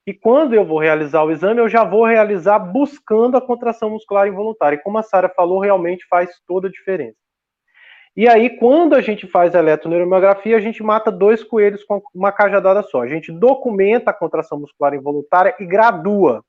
que 0.07 0.13
quando 0.13 0.53
eu 0.53 0.63
vou 0.63 0.79
realizar 0.79 1.21
o 1.25 1.31
exame, 1.31 1.59
eu 1.59 1.67
já 1.67 1.83
vou 1.83 2.05
realizar 2.05 2.57
buscando 2.59 3.35
a 3.35 3.41
contração 3.41 3.89
muscular 3.89 4.25
involuntária. 4.25 4.77
E 4.77 4.81
como 4.81 4.97
a 4.97 5.03
Sara 5.03 5.27
falou, 5.27 5.59
realmente 5.59 6.07
faz 6.07 6.29
toda 6.47 6.69
a 6.69 6.71
diferença. 6.71 7.17
E 8.15 8.25
aí, 8.25 8.57
quando 8.57 8.95
a 8.95 9.01
gente 9.01 9.27
faz 9.27 9.53
a 9.53 9.59
eletroneuromografia, 9.59 10.55
a 10.55 10.61
gente 10.61 10.81
mata 10.81 11.11
dois 11.11 11.43
coelhos 11.43 11.83
com 11.83 12.01
uma 12.15 12.31
cajadada 12.31 12.81
só. 12.83 13.01
A 13.01 13.07
gente 13.07 13.33
documenta 13.33 14.11
a 14.11 14.13
contração 14.13 14.57
muscular 14.57 14.93
involuntária 14.93 15.53
e 15.59 15.65
gradua. 15.65 16.41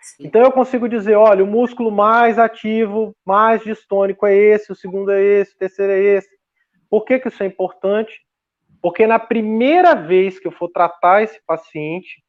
Sim. 0.00 0.26
Então 0.26 0.42
eu 0.42 0.50
consigo 0.50 0.88
dizer, 0.88 1.14
olha, 1.14 1.44
o 1.44 1.46
músculo 1.46 1.92
mais 1.92 2.36
ativo, 2.36 3.14
mais 3.24 3.62
distônico 3.62 4.26
é 4.26 4.34
esse, 4.34 4.72
o 4.72 4.74
segundo 4.74 5.12
é 5.12 5.22
esse, 5.22 5.54
o 5.54 5.56
terceiro 5.56 5.92
é 5.92 6.00
esse. 6.00 6.28
Por 6.90 7.04
que, 7.04 7.20
que 7.20 7.28
isso 7.28 7.44
é 7.44 7.46
importante? 7.46 8.20
Porque 8.82 9.06
na 9.06 9.20
primeira 9.20 9.94
vez 9.94 10.40
que 10.40 10.48
eu 10.48 10.52
for 10.52 10.68
tratar 10.68 11.22
esse 11.22 11.40
paciente, 11.46 12.20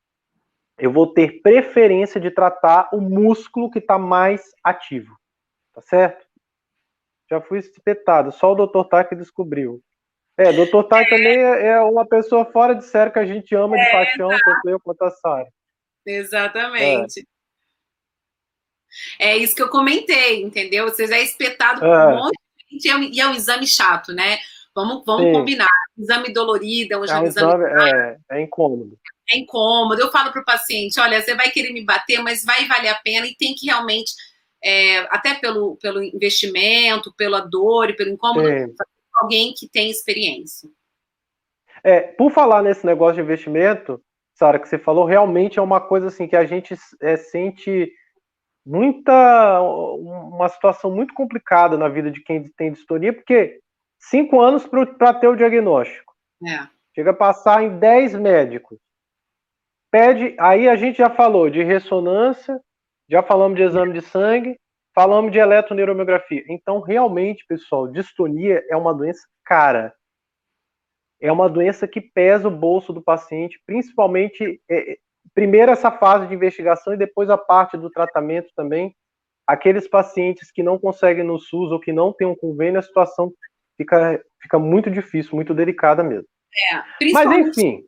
eu 0.82 0.92
vou 0.92 1.14
ter 1.14 1.42
preferência 1.42 2.20
de 2.20 2.32
tratar 2.32 2.90
o 2.92 3.00
músculo 3.00 3.72
que 3.72 3.80
está 3.80 3.98
mais 3.98 4.52
ativo. 4.64 5.16
Tá 5.74 5.82
certo? 5.82 6.26
já 7.32 7.40
fui 7.40 7.60
espetado. 7.60 8.32
Só 8.34 8.52
o 8.52 8.68
Dr. 8.68 9.08
Que 9.08 9.16
descobriu. 9.16 9.82
É, 10.38 10.52
Dr. 10.52 10.84
Tai 10.90 11.04
é. 11.04 11.10
também 11.10 11.38
é 11.38 11.80
uma 11.82 12.06
pessoa 12.06 12.46
fora 12.46 12.74
de 12.74 12.84
série 12.86 13.12
que 13.12 13.20
a 13.20 13.26
gente 13.26 13.56
ama 13.56 13.78
de 13.78 13.84
é, 13.84 13.92
paixão, 13.92 14.30
tanto 14.30 14.70
eu 14.70 14.80
quanto 14.82 15.02
a 15.04 15.12
Sara. 15.12 15.48
Exatamente. 16.06 17.26
É. 19.20 19.32
é. 19.32 19.38
isso 19.38 19.56
que 19.56 19.62
eu 19.62 19.70
comentei, 19.70 20.44
entendeu? 20.44 20.86
Vocês 20.86 21.10
é 21.12 21.22
espetado 21.22 21.80
por 21.80 21.88
é. 21.88 22.08
um 22.08 22.16
monte 22.18 22.38
de 22.70 22.80
gente 22.80 23.16
e 23.16 23.22
é 23.22 23.28
um 23.28 23.34
exame 23.34 23.68
chato, 23.68 24.12
né? 24.14 24.38
Vamos, 24.76 25.04
vamos 25.06 25.38
combinar. 25.38 25.68
Exame 25.98 26.34
dolorido, 26.34 26.94
é 26.94 26.98
um 26.98 27.04
exame. 27.04 27.28
exame 27.28 27.64
é, 27.66 28.18
é 28.32 28.42
incômodo. 28.42 28.98
É 29.32 29.38
incômodo. 29.38 30.02
Eu 30.02 30.12
falo 30.12 30.32
para 30.32 30.42
o 30.42 30.46
paciente: 30.46 31.00
olha, 31.00 31.22
você 31.22 31.36
vai 31.36 31.50
querer 31.50 31.72
me 31.72 31.84
bater, 31.84 32.22
mas 32.22 32.44
vai 32.44 32.68
valer 32.68 32.90
a 32.90 32.96
pena 32.96 33.26
e 33.26 33.36
tem 33.36 33.56
que 33.56 33.68
realmente 33.68 34.12
é, 34.64 35.00
até 35.10 35.34
pelo, 35.36 35.78
pelo 35.78 36.04
investimento, 36.04 37.14
pela 37.16 37.40
dor 37.40 37.90
e 37.90 37.96
pelo 37.96 38.12
incômodo, 38.12 38.48
alguém 39.16 39.54
que 39.54 39.68
tem 39.68 39.90
experiência. 39.90 40.70
É, 41.84 42.02
por 42.02 42.32
falar 42.32 42.62
nesse 42.62 42.86
negócio 42.86 43.16
de 43.16 43.22
investimento, 43.22 44.02
Sara, 44.36 44.60
que 44.60 44.68
você 44.68 44.78
falou, 44.78 45.06
realmente 45.06 45.58
é 45.58 45.62
uma 45.62 45.82
coisa 45.82 46.08
assim 46.08 46.28
que 46.28 46.36
a 46.36 46.46
gente 46.46 46.76
é, 47.02 47.18
sente 47.18 47.92
muita 48.66 49.62
uma 49.62 50.48
situação 50.50 50.92
muito 50.92 51.14
complicada 51.14 51.78
na 51.78 51.88
vida 51.88 52.12
de 52.12 52.22
quem 52.22 52.44
tem 52.56 52.72
distonia, 52.72 53.12
porque 53.12 53.60
cinco 54.00 54.40
anos 54.40 54.68
para 54.68 55.14
ter 55.14 55.28
o 55.28 55.36
diagnóstico. 55.36 56.14
É. 56.48 56.68
Chega 56.94 57.12
a 57.12 57.16
passar 57.16 57.64
em 57.64 57.80
dez 57.80 58.14
médicos. 58.14 58.78
Pede, 59.92 60.36
aí 60.40 60.70
a 60.70 60.76
gente 60.78 61.00
já 61.00 61.10
falou 61.10 61.50
de 61.50 61.62
ressonância, 61.62 62.60
já 63.10 63.22
falamos 63.22 63.58
de 63.58 63.64
exame 63.64 63.92
de 63.92 64.02
sangue, 64.02 64.58
falamos 64.96 65.34
de 65.34 65.38
eletroneuromiografia. 65.38 66.44
Então, 66.48 66.80
realmente, 66.80 67.46
pessoal, 67.46 67.90
distonia 67.90 68.64
é 68.70 68.78
uma 68.78 68.94
doença 68.94 69.28
cara. 69.44 69.94
É 71.20 71.30
uma 71.30 71.50
doença 71.50 71.88
que 71.88 72.00
pesa 72.00 72.48
o 72.48 72.58
bolso 72.58 72.94
do 72.94 73.02
paciente, 73.02 73.62
principalmente, 73.66 74.62
é, 74.70 74.98
primeiro 75.34 75.72
essa 75.72 75.92
fase 75.92 76.26
de 76.26 76.36
investigação 76.36 76.94
e 76.94 76.98
depois 76.98 77.30
a 77.30 77.38
parte 77.38 77.78
do 77.78 77.90
tratamento 77.90 78.50
também. 78.56 78.96
Aqueles 79.46 79.90
pacientes 79.90 80.50
que 80.52 80.64
não 80.64 80.80
conseguem 80.80 81.26
no 81.26 81.38
SUS 81.38 81.70
ou 81.72 81.80
que 81.80 81.92
não 81.92 82.14
têm 82.14 82.28
um 82.28 82.36
convênio, 82.36 82.80
a 82.80 82.84
situação 82.84 83.32
fica, 83.76 84.24
fica 84.42 84.58
muito 84.58 84.90
difícil, 84.90 85.36
muito 85.36 85.54
delicada 85.54 86.02
mesmo. 86.02 86.28
É, 86.72 87.12
Mas, 87.12 87.32
enfim. 87.32 87.84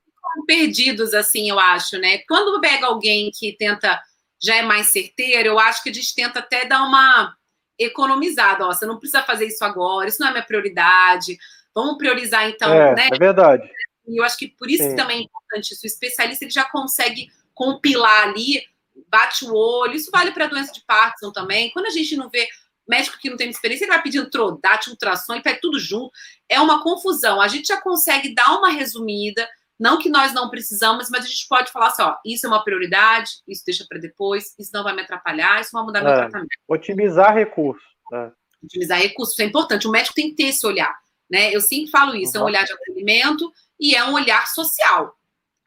Perdidos, 0.45 1.13
assim, 1.13 1.49
eu 1.49 1.59
acho, 1.59 1.97
né? 1.97 2.19
Quando 2.27 2.59
pega 2.59 2.87
alguém 2.87 3.31
que 3.31 3.55
tenta 3.57 4.01
já 4.41 4.57
é 4.57 4.61
mais 4.61 4.89
certeiro, 4.89 5.49
eu 5.49 5.59
acho 5.59 5.81
que 5.81 5.89
a 5.89 5.93
gente 5.93 6.13
tenta 6.13 6.39
até 6.39 6.65
dar 6.65 6.83
uma 6.83 7.33
economizada. 7.79 8.65
Ó, 8.65 8.73
você 8.73 8.85
não 8.85 8.99
precisa 8.99 9.23
fazer 9.23 9.47
isso 9.47 9.63
agora, 9.63 10.09
isso 10.09 10.19
não 10.19 10.27
é 10.27 10.31
minha 10.31 10.43
prioridade. 10.43 11.37
Vamos 11.73 11.97
priorizar, 11.97 12.49
então, 12.49 12.73
é, 12.73 12.93
né? 12.93 13.09
É 13.11 13.17
verdade. 13.17 13.69
E 14.05 14.19
eu 14.19 14.23
acho 14.23 14.37
que 14.37 14.49
por 14.49 14.69
isso 14.69 14.89
que 14.89 14.95
também 14.95 15.19
é 15.19 15.23
importante 15.23 15.73
isso. 15.73 15.85
O 15.85 15.87
especialista 15.87 16.43
ele 16.43 16.51
já 16.51 16.65
consegue 16.65 17.29
compilar 17.53 18.27
ali, 18.27 18.61
bate 19.09 19.45
o 19.45 19.53
olho. 19.53 19.95
Isso 19.95 20.11
vale 20.11 20.31
para 20.31 20.47
doença 20.47 20.73
de 20.73 20.83
Parkinson 20.85 21.31
também. 21.31 21.71
Quando 21.71 21.85
a 21.85 21.91
gente 21.91 22.15
não 22.15 22.29
vê 22.29 22.47
médico 22.87 23.17
que 23.17 23.29
não 23.29 23.37
tem 23.37 23.49
experiência, 23.49 23.85
ele 23.85 23.93
vai 23.93 24.01
pedindo 24.01 24.29
trodate, 24.29 24.89
ultrassom, 24.89 25.33
ele 25.33 25.41
pede 25.41 25.61
tudo 25.61 25.79
junto. 25.79 26.11
É 26.49 26.59
uma 26.59 26.83
confusão. 26.83 27.39
A 27.39 27.47
gente 27.47 27.67
já 27.67 27.79
consegue 27.79 28.33
dar 28.35 28.57
uma 28.57 28.69
resumida, 28.69 29.47
Não 29.83 29.99
que 29.99 30.07
nós 30.07 30.33
não 30.33 30.49
precisamos, 30.49 31.09
mas 31.09 31.25
a 31.25 31.27
gente 31.27 31.45
pode 31.45 31.69
falar 31.69 31.87
assim, 31.87 32.03
ó, 32.03 32.15
isso 32.25 32.45
é 32.45 32.49
uma 32.49 32.63
prioridade, 32.63 33.31
isso 33.45 33.63
deixa 33.65 33.85
para 33.85 33.99
depois, 33.99 34.55
isso 34.57 34.71
não 34.73 34.81
vai 34.81 34.95
me 34.95 35.01
atrapalhar, 35.01 35.59
isso 35.59 35.71
vai 35.73 35.83
mudar 35.83 35.99
é, 35.99 36.03
meu 36.03 36.15
tratamento. 36.15 36.47
Otimizar 36.69 37.35
recursos. 37.35 37.83
É. 38.13 38.31
Otimizar 38.63 38.97
recursos, 39.01 39.33
isso 39.33 39.41
é 39.41 39.45
importante. 39.45 39.85
O 39.85 39.91
médico 39.91 40.15
tem 40.15 40.29
que 40.29 40.37
ter 40.37 40.43
esse 40.43 40.65
olhar, 40.65 40.97
né? 41.29 41.53
Eu 41.53 41.59
sempre 41.59 41.91
falo 41.91 42.15
isso, 42.15 42.31
uhum. 42.37 42.39
é 42.39 42.43
um 42.43 42.47
olhar 42.47 42.63
de 42.63 42.71
atendimento 42.71 43.51
e 43.77 43.93
é 43.93 44.05
um 44.05 44.13
olhar 44.13 44.47
social. 44.47 45.17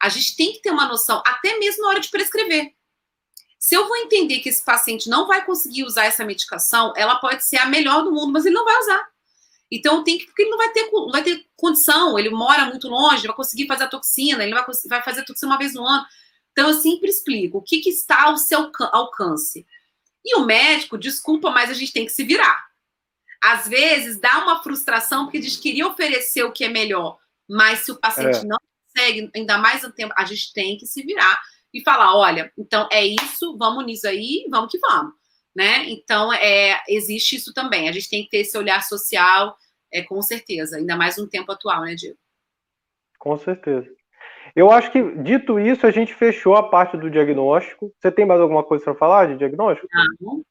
A 0.01 0.09
gente 0.09 0.35
tem 0.35 0.53
que 0.53 0.63
ter 0.63 0.71
uma 0.71 0.87
noção, 0.87 1.21
até 1.23 1.59
mesmo 1.59 1.83
na 1.83 1.89
hora 1.89 1.99
de 1.99 2.09
prescrever. 2.09 2.73
Se 3.59 3.75
eu 3.75 3.87
vou 3.87 3.97
entender 3.97 4.39
que 4.39 4.49
esse 4.49 4.65
paciente 4.65 5.07
não 5.07 5.27
vai 5.27 5.45
conseguir 5.45 5.83
usar 5.83 6.05
essa 6.05 6.25
medicação, 6.25 6.91
ela 6.97 7.17
pode 7.17 7.45
ser 7.45 7.57
a 7.57 7.67
melhor 7.67 8.03
do 8.03 8.11
mundo, 8.11 8.33
mas 8.33 8.47
ele 8.47 8.55
não 8.55 8.65
vai 8.65 8.79
usar. 8.79 9.07
Então 9.71 10.03
tem 10.03 10.17
que, 10.17 10.25
porque 10.25 10.43
ele 10.43 10.51
não 10.51 10.57
vai 10.57 10.71
ter, 10.71 10.89
não 10.91 11.11
vai 11.11 11.23
ter 11.23 11.45
condição, 11.55 12.17
ele 12.17 12.29
mora 12.29 12.65
muito 12.65 12.87
longe, 12.87 13.27
vai 13.27 13.35
conseguir 13.35 13.67
fazer 13.67 13.83
a 13.83 13.89
toxina, 13.89 14.43
ele 14.43 14.53
vai, 14.53 14.65
vai 14.87 15.03
fazer 15.03 15.21
a 15.21 15.25
toxina 15.25 15.51
uma 15.51 15.57
vez 15.57 15.73
no 15.73 15.85
ano. 15.85 16.05
Então 16.51 16.69
eu 16.69 16.79
sempre 16.79 17.09
explico 17.09 17.57
o 17.57 17.61
que, 17.61 17.79
que 17.79 17.89
está 17.89 18.23
ao 18.23 18.37
seu 18.37 18.71
alcance. 18.91 19.67
E 20.23 20.35
o 20.37 20.45
médico, 20.45 20.97
desculpa, 20.97 21.51
mas 21.51 21.69
a 21.69 21.73
gente 21.73 21.93
tem 21.93 22.05
que 22.05 22.11
se 22.11 22.23
virar. 22.23 22.65
Às 23.43 23.67
vezes 23.67 24.19
dá 24.19 24.39
uma 24.39 24.63
frustração 24.63 25.25
porque 25.25 25.39
diz 25.39 25.55
que 25.57 25.63
queria 25.63 25.87
oferecer 25.87 26.43
o 26.43 26.51
que 26.51 26.63
é 26.63 26.69
melhor, 26.69 27.17
mas 27.47 27.79
se 27.79 27.91
o 27.91 27.99
paciente 27.99 28.39
é. 28.39 28.43
não 28.43 28.57
consegue, 28.85 29.29
ainda 29.35 29.57
mais 29.57 29.83
no 29.83 29.91
tempo, 29.91 30.13
a 30.17 30.25
gente 30.25 30.51
tem 30.53 30.77
que 30.77 30.87
se 30.87 31.03
virar 31.03 31.39
e 31.73 31.83
falar: 31.83 32.15
olha, 32.15 32.51
então 32.57 32.87
é 32.91 33.05
isso, 33.05 33.55
vamos 33.57 33.85
nisso 33.85 34.07
aí, 34.07 34.45
vamos 34.49 34.71
que 34.71 34.79
vamos 34.79 35.13
né? 35.57 35.89
Então, 35.89 36.31
é, 36.31 36.79
existe 36.87 37.35
isso 37.35 37.51
também. 37.51 37.89
A 37.89 37.91
gente 37.91 38.07
tem 38.07 38.23
que 38.23 38.29
ter 38.29 38.37
esse 38.37 38.55
olhar 38.55 38.83
social, 38.83 39.57
é, 39.91 40.03
com 40.03 40.21
certeza, 40.21 40.77
ainda 40.77 40.95
mais 40.95 41.17
no 41.17 41.27
tempo 41.27 41.51
atual, 41.51 41.81
né, 41.81 41.95
Diego? 41.95 42.15
Com 43.17 43.35
certeza. 43.39 43.89
Eu 44.55 44.69
acho 44.69 44.91
que, 44.91 45.01
dito 45.23 45.59
isso, 45.59 45.87
a 45.87 45.91
gente 45.91 46.13
fechou 46.13 46.55
a 46.55 46.69
parte 46.69 46.95
do 46.95 47.09
diagnóstico. 47.09 47.91
Você 47.97 48.11
tem 48.11 48.23
mais 48.23 48.39
alguma 48.39 48.63
coisa 48.63 48.83
para 48.83 48.93
falar 48.93 49.29
de 49.29 49.37
diagnóstico? 49.37 49.87
Não. 50.21 50.43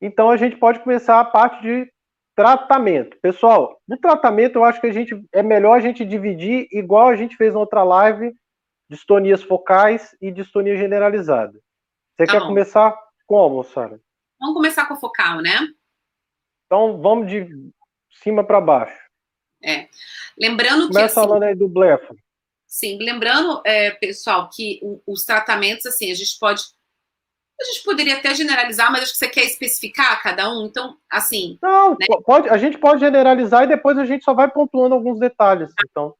Então, 0.00 0.30
a 0.30 0.36
gente 0.36 0.56
pode 0.56 0.78
começar 0.78 1.18
a 1.18 1.24
parte 1.24 1.60
de 1.62 1.90
tratamento. 2.36 3.16
Pessoal, 3.20 3.76
no 3.88 3.98
tratamento, 3.98 4.56
eu 4.56 4.64
acho 4.64 4.80
que 4.80 4.86
a 4.86 4.92
gente 4.92 5.20
é 5.32 5.42
melhor 5.42 5.74
a 5.74 5.80
gente 5.80 6.04
dividir, 6.04 6.68
igual 6.70 7.08
a 7.08 7.16
gente 7.16 7.36
fez 7.36 7.54
na 7.54 7.60
outra 7.60 7.82
live, 7.82 8.32
distonias 8.88 9.42
focais 9.42 10.14
e 10.20 10.30
distonia 10.30 10.76
generalizada. 10.76 11.58
Você 12.16 12.24
tá 12.24 12.32
quer 12.32 12.40
bom. 12.40 12.46
começar 12.46 13.05
como, 13.26 13.62
Sara? 13.64 14.00
Vamos 14.40 14.54
começar 14.54 14.86
com 14.86 14.94
a 14.94 15.00
focal, 15.00 15.40
né? 15.40 15.68
Então, 16.66 17.00
vamos 17.00 17.28
de 17.28 17.48
cima 18.22 18.44
para 18.44 18.60
baixo. 18.60 18.98
É. 19.62 19.88
Lembrando 20.38 20.88
Começa 20.88 20.88
que. 20.88 20.94
Começa 20.94 21.20
assim, 21.20 21.28
falando 21.28 21.42
aí 21.44 21.54
do 21.54 21.68
blefa. 21.68 22.14
Sim, 22.66 22.98
lembrando, 23.00 23.62
é, 23.64 23.92
pessoal, 23.92 24.50
que 24.52 24.80
os 25.06 25.24
tratamentos, 25.24 25.86
assim, 25.86 26.10
a 26.10 26.14
gente 26.14 26.38
pode. 26.38 26.62
A 27.58 27.64
gente 27.64 27.84
poderia 27.84 28.18
até 28.18 28.34
generalizar, 28.34 28.92
mas 28.92 29.04
acho 29.04 29.12
que 29.12 29.18
você 29.18 29.28
quer 29.28 29.44
especificar 29.44 30.22
cada 30.22 30.52
um, 30.52 30.66
então, 30.66 30.98
assim. 31.10 31.58
Não, 31.62 31.92
né? 31.92 32.06
pode, 32.22 32.50
a 32.50 32.58
gente 32.58 32.76
pode 32.76 33.00
generalizar 33.00 33.64
e 33.64 33.68
depois 33.68 33.96
a 33.96 34.04
gente 34.04 34.22
só 34.24 34.34
vai 34.34 34.50
pontuando 34.50 34.94
alguns 34.94 35.18
detalhes. 35.18 35.72
Então. 35.88 36.14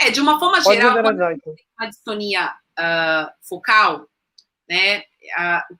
É, 0.00 0.10
de 0.10 0.18
uma 0.18 0.38
forma 0.38 0.62
pode 0.62 0.76
geral, 0.76 0.94
generalizar, 0.94 1.32
então. 1.34 1.54
a 1.78 1.86
distonia 1.86 2.54
uh, 2.78 3.30
focal, 3.46 4.08
né? 4.72 5.02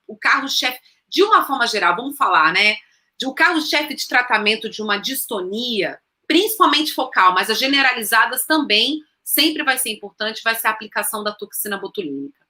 o 0.06 0.16
carro-chefe, 0.16 0.78
de 1.08 1.22
uma 1.22 1.44
forma 1.44 1.66
geral, 1.66 1.96
vamos 1.96 2.16
falar, 2.16 2.52
né? 2.52 2.76
De 3.18 3.26
o 3.26 3.34
carro-chefe 3.34 3.94
de 3.94 4.06
tratamento 4.06 4.68
de 4.68 4.82
uma 4.82 4.98
distonia, 4.98 5.98
principalmente 6.26 6.92
focal, 6.92 7.34
mas 7.34 7.50
as 7.50 7.58
generalizadas 7.58 8.44
também, 8.46 9.00
sempre 9.24 9.62
vai 9.62 9.78
ser 9.78 9.90
importante, 9.90 10.42
vai 10.42 10.54
ser 10.54 10.68
a 10.68 10.70
aplicação 10.70 11.24
da 11.24 11.32
toxina 11.32 11.76
botulínica, 11.76 12.44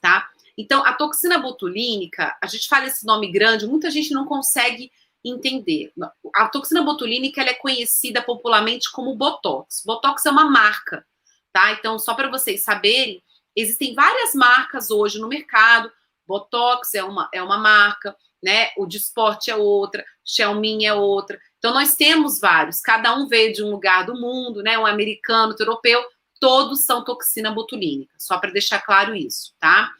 tá? 0.00 0.28
Então, 0.56 0.84
a 0.84 0.92
toxina 0.92 1.38
botulínica, 1.38 2.36
a 2.42 2.46
gente 2.46 2.68
fala 2.68 2.86
esse 2.86 3.06
nome 3.06 3.30
grande, 3.30 3.66
muita 3.66 3.90
gente 3.90 4.12
não 4.12 4.26
consegue 4.26 4.90
entender. 5.24 5.92
A 6.34 6.48
toxina 6.48 6.82
botulínica 6.82 7.40
ela 7.40 7.50
é 7.50 7.54
conhecida 7.54 8.20
popularmente 8.20 8.90
como 8.90 9.16
Botox. 9.16 9.82
Botox 9.84 10.26
é 10.26 10.30
uma 10.30 10.50
marca, 10.50 11.06
tá? 11.52 11.72
Então, 11.72 11.98
só 11.98 12.14
para 12.14 12.28
vocês 12.28 12.62
saberem, 12.62 13.22
existem 13.56 13.94
várias 13.94 14.34
marcas 14.34 14.90
hoje 14.90 15.18
no 15.18 15.28
mercado. 15.28 15.90
Botox 16.26 16.94
é 16.94 17.02
uma, 17.02 17.28
é 17.32 17.42
uma 17.42 17.58
marca, 17.58 18.16
né? 18.42 18.70
O 18.76 18.86
de 18.86 18.96
esporte 18.96 19.50
é 19.50 19.56
outra, 19.56 20.04
Xiaomi 20.24 20.84
é 20.84 20.94
outra. 20.94 21.38
Então, 21.58 21.72
nós 21.72 21.94
temos 21.94 22.40
vários, 22.40 22.80
cada 22.80 23.14
um 23.14 23.28
veio 23.28 23.52
de 23.52 23.62
um 23.62 23.70
lugar 23.70 24.04
do 24.04 24.14
mundo, 24.14 24.62
né? 24.62 24.78
Um 24.78 24.86
americano, 24.86 25.50
outro 25.50 25.64
europeu, 25.64 26.04
todos 26.40 26.84
são 26.84 27.04
toxina 27.04 27.52
botulínica, 27.52 28.14
só 28.18 28.38
para 28.38 28.50
deixar 28.50 28.80
claro 28.80 29.14
isso, 29.14 29.54
tá? 29.60 29.92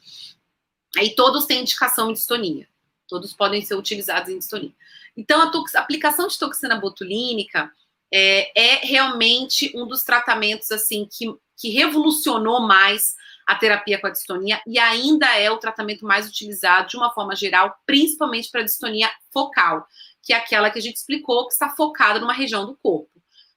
Aí 0.97 1.15
todos 1.15 1.45
têm 1.45 1.61
indicação 1.61 2.09
em 2.09 2.13
distonia, 2.13 2.67
todos 3.07 3.33
podem 3.33 3.61
ser 3.61 3.75
utilizados 3.75 4.29
em 4.29 4.37
distonia. 4.37 4.73
Então, 5.15 5.41
a, 5.41 5.51
a 5.77 5.79
aplicação 5.79 6.27
de 6.27 6.37
toxina 6.37 6.75
botulínica 6.75 7.71
é, 8.11 8.51
é, 8.59 8.75
realmente 8.85 9.71
um 9.75 9.87
dos 9.87 10.03
tratamentos, 10.03 10.71
assim, 10.71 11.07
que, 11.09 11.33
que 11.57 11.69
revolucionou 11.69 12.61
mais 12.61 13.15
a 13.47 13.55
terapia 13.55 13.99
com 13.99 14.07
a 14.07 14.11
distonia 14.11 14.61
e 14.65 14.79
ainda 14.79 15.27
é 15.37 15.49
o 15.51 15.57
tratamento 15.57 16.05
mais 16.05 16.27
utilizado 16.27 16.89
de 16.89 16.97
uma 16.97 17.11
forma 17.11 17.35
geral, 17.35 17.75
principalmente 17.85 18.49
para 18.49 18.63
distonia 18.63 19.09
focal, 19.31 19.85
que 20.21 20.33
é 20.33 20.37
aquela 20.37 20.69
que 20.69 20.79
a 20.79 20.81
gente 20.81 20.95
explicou 20.95 21.47
que 21.47 21.53
está 21.53 21.69
focada 21.69 22.19
numa 22.19 22.33
região 22.33 22.65
do 22.65 22.77
corpo. 22.77 23.09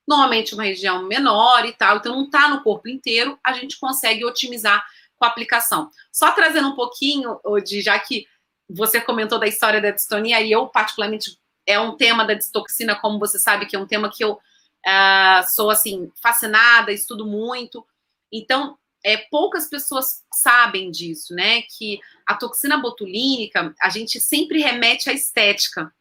Normalmente 0.07 0.55
uma 0.55 0.65
região 0.65 1.03
menor 1.05 1.65
e 1.65 1.73
tal, 1.73 1.97
então 1.97 2.15
não 2.15 2.25
está 2.25 2.49
no 2.49 2.63
corpo 2.63 2.89
inteiro, 2.89 3.39
a 3.45 3.53
gente 3.53 3.79
consegue 3.79 4.25
otimizar 4.25 4.85
com 5.17 5.25
a 5.25 5.29
aplicação. 5.29 5.91
Só 6.13 6.31
trazendo 6.33 6.69
um 6.69 6.77
pouquinho, 6.77 7.41
de 7.65 7.81
já 7.81 7.99
que 7.99 8.27
você 8.69 9.01
comentou 9.01 9.39
da 9.39 9.47
história 9.47 9.81
da 9.81 9.91
distonia, 9.91 10.41
e 10.41 10.53
eu, 10.53 10.67
particularmente, 10.67 11.39
é 11.67 11.79
um 11.81 11.97
tema 11.97 12.25
da 12.25 12.35
distoxina, 12.35 12.95
como 12.95 13.19
você 13.19 13.39
sabe, 13.39 13.67
que 13.67 13.75
é 13.75 13.79
um 13.79 13.87
tema 13.87 14.11
que 14.11 14.23
eu 14.23 14.33
uh, 14.35 15.47
sou, 15.49 15.71
assim, 15.71 16.11
fascinada, 16.23 16.93
estudo 16.93 17.27
muito. 17.27 17.85
Então, 18.33 18.77
é, 19.07 19.17
poucas 19.31 19.69
pessoas 19.69 20.25
sabem 20.35 20.91
disso, 20.91 21.33
né? 21.33 21.63
Que 21.63 22.01
a 22.27 22.35
toxina 22.35 22.77
botulínica, 22.77 23.73
a 23.81 23.89
gente 23.89 24.21
sempre 24.21 24.61
remete 24.61 25.09
à 25.09 25.13
estética. 25.13 25.95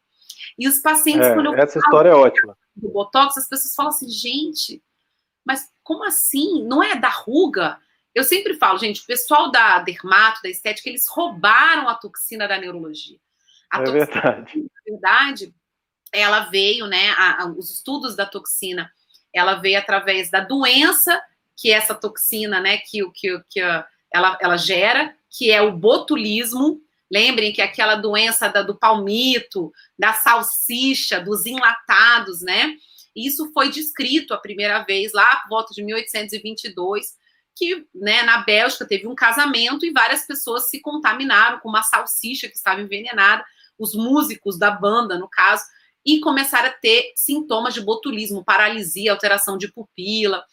E 0.58 0.66
os 0.66 0.80
pacientes, 0.80 1.28
é, 1.28 1.32
quando 1.32 1.46
eu 1.46 1.54
Essa 1.54 1.78
história 1.78 2.08
é 2.08 2.14
ótima. 2.14 2.58
Do 2.74 2.88
Botox, 2.88 3.38
as 3.38 3.48
pessoas 3.48 3.76
falam 3.76 3.92
assim, 3.92 4.10
gente, 4.10 4.82
mas 5.44 5.70
como 5.84 6.02
assim? 6.02 6.64
Não 6.64 6.82
é 6.82 6.96
da 6.96 7.08
ruga? 7.08 7.78
Eu 8.12 8.24
sempre 8.24 8.54
falo, 8.54 8.76
gente, 8.76 9.02
o 9.02 9.06
pessoal 9.06 9.52
da 9.52 9.78
dermato, 9.78 10.42
da 10.42 10.48
estética, 10.48 10.88
eles 10.88 11.06
roubaram 11.08 11.88
a 11.88 11.94
toxina 11.94 12.48
da 12.48 12.58
neurologia. 12.58 13.20
A 13.70 13.82
é 13.82 13.84
toxina, 13.84 14.04
verdade. 14.06 14.58
na 14.58 14.82
verdade, 14.84 15.54
ela 16.10 16.40
veio, 16.46 16.88
né? 16.88 17.10
A, 17.10 17.44
a, 17.44 17.46
os 17.46 17.72
estudos 17.72 18.16
da 18.16 18.26
toxina, 18.26 18.90
ela 19.32 19.54
veio 19.54 19.78
através 19.78 20.28
da 20.28 20.40
doença 20.40 21.22
que 21.56 21.72
essa 21.72 21.94
toxina, 21.94 22.60
né, 22.60 22.78
que, 22.78 23.08
que, 23.12 23.40
que 23.48 23.60
ela, 24.12 24.38
ela 24.40 24.56
gera, 24.56 25.14
que 25.30 25.50
é 25.50 25.62
o 25.62 25.72
botulismo. 25.72 26.80
Lembrem 27.10 27.52
que 27.52 27.62
é 27.62 27.64
aquela 27.64 27.96
doença 27.96 28.48
da, 28.48 28.62
do 28.62 28.76
palmito, 28.76 29.72
da 29.98 30.12
salsicha, 30.12 31.20
dos 31.20 31.46
enlatados, 31.46 32.42
né? 32.42 32.74
Isso 33.14 33.50
foi 33.52 33.70
descrito 33.70 34.34
a 34.34 34.38
primeira 34.38 34.82
vez 34.82 35.12
lá 35.12 35.36
por 35.36 35.48
volta 35.50 35.72
de 35.72 35.82
1822, 35.82 37.14
que 37.54 37.86
né, 37.94 38.22
na 38.24 38.38
Bélgica 38.38 38.86
teve 38.86 39.06
um 39.06 39.14
casamento 39.14 39.86
e 39.86 39.92
várias 39.92 40.26
pessoas 40.26 40.68
se 40.68 40.80
contaminaram 40.80 41.60
com 41.60 41.68
uma 41.68 41.82
salsicha 41.82 42.48
que 42.48 42.56
estava 42.56 42.80
envenenada, 42.80 43.44
os 43.78 43.94
músicos 43.94 44.58
da 44.58 44.70
banda, 44.70 45.18
no 45.18 45.28
caso, 45.28 45.64
e 46.04 46.20
começaram 46.20 46.68
a 46.68 46.72
ter 46.72 47.12
sintomas 47.16 47.72
de 47.72 47.80
botulismo, 47.80 48.44
paralisia, 48.44 49.12
alteração 49.12 49.56
de 49.56 49.72
pupila 49.72 50.44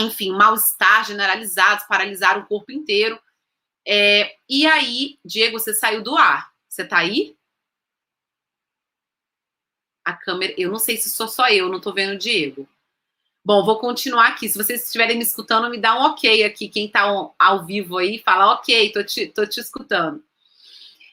enfim, 0.00 0.32
mal-estar 0.32 1.06
generalizado, 1.06 1.86
paralisaram 1.88 2.42
o 2.42 2.46
corpo 2.46 2.72
inteiro. 2.72 3.20
É, 3.86 4.34
e 4.48 4.66
aí, 4.66 5.18
Diego, 5.24 5.58
você 5.58 5.74
saiu 5.74 6.02
do 6.02 6.16
ar. 6.16 6.50
Você 6.68 6.84
tá 6.84 6.98
aí? 6.98 7.36
A 10.04 10.12
câmera, 10.12 10.54
eu 10.56 10.70
não 10.70 10.78
sei 10.78 10.96
se 10.96 11.10
sou 11.10 11.28
só 11.28 11.48
eu, 11.48 11.68
não 11.68 11.80
tô 11.80 11.92
vendo 11.92 12.14
o 12.14 12.18
Diego. 12.18 12.68
Bom, 13.44 13.64
vou 13.64 13.78
continuar 13.78 14.28
aqui. 14.28 14.48
Se 14.48 14.56
vocês 14.56 14.84
estiverem 14.84 15.16
me 15.16 15.22
escutando, 15.22 15.70
me 15.70 15.78
dá 15.78 15.98
um 15.98 16.02
ok 16.02 16.44
aqui. 16.44 16.68
Quem 16.68 16.88
tá 16.88 17.02
ao 17.38 17.64
vivo 17.64 17.98
aí, 17.98 18.18
fala 18.18 18.52
ok, 18.54 18.92
tô 18.92 19.02
te, 19.02 19.26
tô 19.28 19.46
te 19.46 19.60
escutando. 19.60 20.22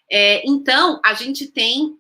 É, 0.10 0.46
então, 0.48 1.02
a 1.04 1.14
gente 1.14 1.48
tem 1.48 1.98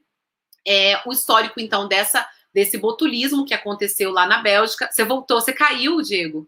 é, 0.66 1.02
o 1.08 1.12
histórico, 1.12 1.60
então, 1.60 1.88
dessa, 1.88 2.28
desse 2.54 2.78
botulismo 2.78 3.46
que 3.46 3.54
aconteceu 3.54 4.12
lá 4.12 4.26
na 4.28 4.42
Bélgica. 4.42 4.90
Você 4.92 5.04
voltou, 5.04 5.40
você 5.40 5.54
caiu, 5.54 6.02
Diego? 6.02 6.48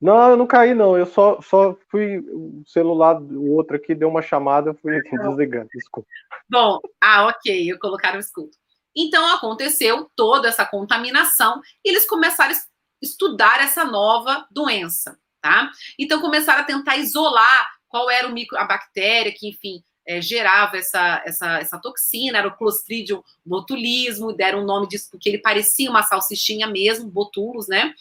Não, 0.00 0.30
eu 0.30 0.36
não 0.36 0.46
caí, 0.46 0.74
não. 0.74 0.96
Eu 0.96 1.06
só, 1.06 1.40
só 1.40 1.76
fui. 1.88 2.18
O 2.18 2.62
celular, 2.66 3.20
o 3.20 3.52
outro 3.52 3.76
aqui 3.76 3.94
deu 3.94 4.08
uma 4.08 4.22
chamada, 4.22 4.70
eu 4.70 4.74
fui 4.74 4.96
aqui 4.96 5.16
desligando. 5.16 5.68
Desculpa. 5.72 6.08
Bom, 6.48 6.80
ah, 7.00 7.26
ok, 7.28 7.72
eu 7.72 7.78
colocaram 7.78 8.16
o 8.16 8.20
escudo. 8.20 8.50
Então 8.96 9.26
aconteceu 9.34 10.08
toda 10.14 10.48
essa 10.48 10.64
contaminação 10.64 11.60
e 11.84 11.90
eles 11.90 12.06
começaram 12.06 12.54
a 12.54 12.58
estudar 13.02 13.60
essa 13.60 13.84
nova 13.84 14.46
doença, 14.50 15.18
tá? 15.40 15.70
Então 15.98 16.20
começaram 16.20 16.62
a 16.62 16.64
tentar 16.66 16.96
isolar 16.96 17.66
qual 17.88 18.10
era 18.10 18.28
o 18.28 18.32
micro, 18.32 18.56
a 18.58 18.64
bactéria 18.64 19.32
que, 19.32 19.48
enfim, 19.48 19.82
é, 20.06 20.20
gerava 20.20 20.76
essa, 20.76 21.22
essa, 21.24 21.58
essa 21.58 21.78
toxina, 21.78 22.38
era 22.38 22.48
o 22.48 22.56
Clostridium 22.56 23.22
botulismo, 23.44 24.32
deram 24.32 24.62
o 24.62 24.66
nome 24.66 24.86
disso 24.86 25.08
porque 25.10 25.28
ele 25.28 25.38
parecia 25.38 25.90
uma 25.90 26.02
salsichinha 26.02 26.66
mesmo, 26.66 27.10
botulos, 27.10 27.68
né? 27.68 27.94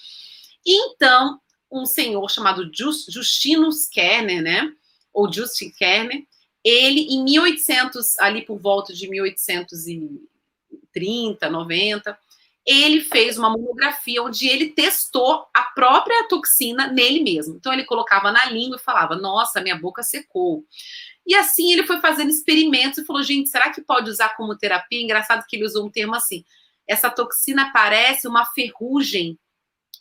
Então, 0.65 1.39
um 1.73 1.85
senhor 1.85 2.29
chamado 2.29 2.69
Just, 2.73 3.11
Justinus 3.11 3.87
Kerner, 3.87 4.41
né? 4.41 4.71
Ou 5.11 5.29
Justin 5.31 5.71
Kerner, 5.71 6.25
ele, 6.63 7.01
em 7.01 7.21
1800, 7.23 8.19
ali 8.19 8.45
por 8.45 8.59
volta 8.59 8.93
de 8.93 9.09
1830, 9.09 11.49
90, 11.49 12.17
ele 12.65 13.01
fez 13.01 13.37
uma 13.37 13.49
monografia 13.49 14.23
onde 14.23 14.47
ele 14.47 14.69
testou 14.69 15.45
a 15.53 15.63
própria 15.63 16.25
toxina 16.29 16.87
nele 16.87 17.21
mesmo. 17.21 17.55
Então, 17.55 17.73
ele 17.73 17.83
colocava 17.83 18.31
na 18.31 18.45
língua 18.45 18.77
e 18.77 18.83
falava: 18.83 19.15
Nossa, 19.15 19.59
minha 19.59 19.75
boca 19.75 20.01
secou. 20.01 20.63
E 21.25 21.35
assim 21.35 21.71
ele 21.71 21.85
foi 21.85 21.99
fazendo 21.99 22.29
experimentos 22.29 22.99
e 22.99 23.05
falou: 23.05 23.23
gente, 23.23 23.49
será 23.49 23.71
que 23.71 23.81
pode 23.81 24.09
usar 24.09 24.35
como 24.35 24.57
terapia? 24.57 25.01
Engraçado 25.01 25.45
que 25.47 25.55
ele 25.55 25.65
usou 25.65 25.85
um 25.85 25.89
termo 25.89 26.15
assim: 26.15 26.43
essa 26.87 27.09
toxina 27.09 27.71
parece 27.71 28.27
uma 28.27 28.45
ferrugem 28.45 29.39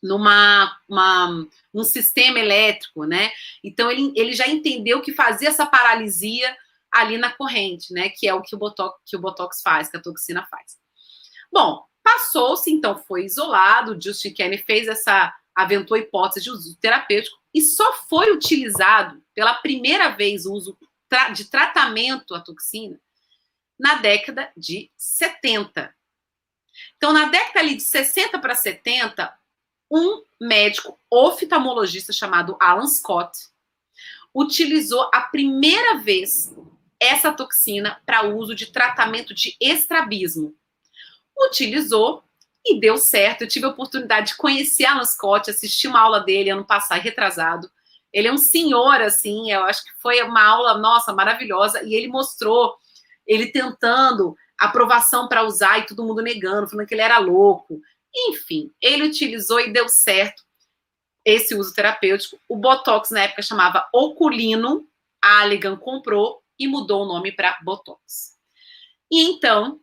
numa 0.02 0.76
uma, 0.88 1.46
um 1.72 1.84
sistema 1.84 2.38
elétrico, 2.38 3.04
né? 3.04 3.30
Então 3.62 3.90
ele, 3.90 4.12
ele 4.16 4.32
já 4.32 4.48
entendeu 4.48 5.00
que 5.00 5.12
fazia 5.12 5.48
essa 5.48 5.64
paralisia 5.64 6.56
ali 6.90 7.16
na 7.16 7.32
corrente, 7.32 7.92
né? 7.92 8.08
Que 8.08 8.28
é 8.28 8.34
o 8.34 8.42
que 8.42 8.54
o 8.54 8.58
botox, 8.58 8.98
que 9.06 9.16
o 9.16 9.20
botox 9.20 9.62
faz, 9.62 9.88
que 9.88 9.96
a 9.96 10.02
toxina 10.02 10.46
faz. 10.50 10.76
Bom, 11.52 11.84
passou-se, 12.02 12.70
então 12.70 12.98
foi 12.98 13.24
isolado. 13.24 14.00
Justin 14.00 14.32
Kenny 14.32 14.58
fez 14.58 14.88
essa 14.88 15.32
aventou 15.54 15.96
a 15.96 16.00
hipótese 16.00 16.44
de 16.44 16.50
uso 16.50 16.76
terapêutico 16.78 17.38
e 17.52 17.60
só 17.60 17.92
foi 18.08 18.32
utilizado 18.32 19.22
pela 19.34 19.54
primeira 19.54 20.08
vez 20.08 20.46
o 20.46 20.52
uso 20.54 20.78
de 21.34 21.44
tratamento 21.44 22.34
à 22.34 22.40
toxina 22.40 22.98
na 23.78 23.96
década 23.96 24.50
de 24.56 24.90
70. 24.96 25.94
Então, 26.96 27.12
na 27.12 27.26
década 27.26 27.60
ali 27.60 27.76
de 27.76 27.82
60 27.82 28.38
para 28.38 28.54
70, 28.54 29.32
um 29.92 30.22
médico 30.40 30.98
oftalmologista 31.10 32.12
chamado 32.12 32.56
Alan 32.58 32.86
Scott 32.86 33.52
utilizou 34.34 35.10
a 35.12 35.20
primeira 35.20 35.98
vez 35.98 36.50
essa 36.98 37.30
toxina 37.30 38.00
para 38.06 38.24
uso 38.24 38.54
de 38.54 38.72
tratamento 38.72 39.34
de 39.34 39.54
estrabismo. 39.60 40.54
Utilizou 41.36 42.24
e 42.64 42.80
deu 42.80 42.96
certo. 42.96 43.42
Eu 43.42 43.48
tive 43.48 43.66
a 43.66 43.70
oportunidade 43.70 44.28
de 44.28 44.36
conhecer 44.36 44.86
Alan 44.86 45.04
Scott, 45.04 45.50
assistir 45.50 45.88
uma 45.88 46.00
aula 46.00 46.20
dele 46.20 46.48
ano 46.48 46.64
passado, 46.64 47.02
retrasado. 47.02 47.70
Ele 48.12 48.28
é 48.28 48.32
um 48.32 48.38
senhor, 48.38 49.00
assim, 49.02 49.50
eu 49.50 49.64
acho 49.64 49.84
que 49.84 49.90
foi 50.00 50.22
uma 50.22 50.42
aula, 50.42 50.78
nossa, 50.78 51.12
maravilhosa, 51.12 51.82
e 51.82 51.94
ele 51.94 52.08
mostrou 52.08 52.76
ele 53.26 53.46
tentando 53.46 54.36
aprovação 54.58 55.28
para 55.28 55.42
usar 55.42 55.78
e 55.78 55.86
todo 55.86 56.04
mundo 56.04 56.22
negando, 56.22 56.68
falando 56.68 56.86
que 56.86 56.94
ele 56.94 57.02
era 57.02 57.18
louco. 57.18 57.80
Enfim, 58.14 58.70
ele 58.80 59.04
utilizou 59.04 59.60
e 59.60 59.72
deu 59.72 59.88
certo 59.88 60.42
esse 61.24 61.54
uso 61.54 61.74
terapêutico. 61.74 62.38
O 62.48 62.56
Botox, 62.56 63.10
na 63.10 63.22
época, 63.22 63.42
chamava 63.42 63.88
Oculino, 63.92 64.86
a 65.22 65.40
Allegan 65.40 65.76
comprou 65.76 66.42
e 66.58 66.66
mudou 66.66 67.02
o 67.02 67.06
nome 67.06 67.32
para 67.32 67.58
Botox. 67.62 68.36
E 69.10 69.22
então, 69.22 69.80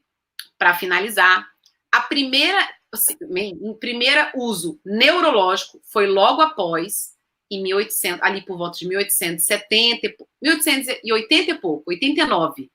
para 0.58 0.76
finalizar, 0.76 1.48
a 1.92 2.02
primeira, 2.02 2.70
assim, 2.92 3.18
em 3.32 3.74
primeira 3.76 4.32
uso 4.36 4.80
neurológico 4.86 5.82
foi 5.86 6.08
logo 6.08 6.42
após 6.42 7.18
em 7.52 7.64
1800, 7.64 8.22
ali 8.22 8.42
por 8.46 8.58
volta 8.58 8.78
de 8.78 8.88
1870, 8.88 10.16
1880 10.42 11.52
e 11.52 11.58
pouco, 11.58 11.90
89. 11.90 12.70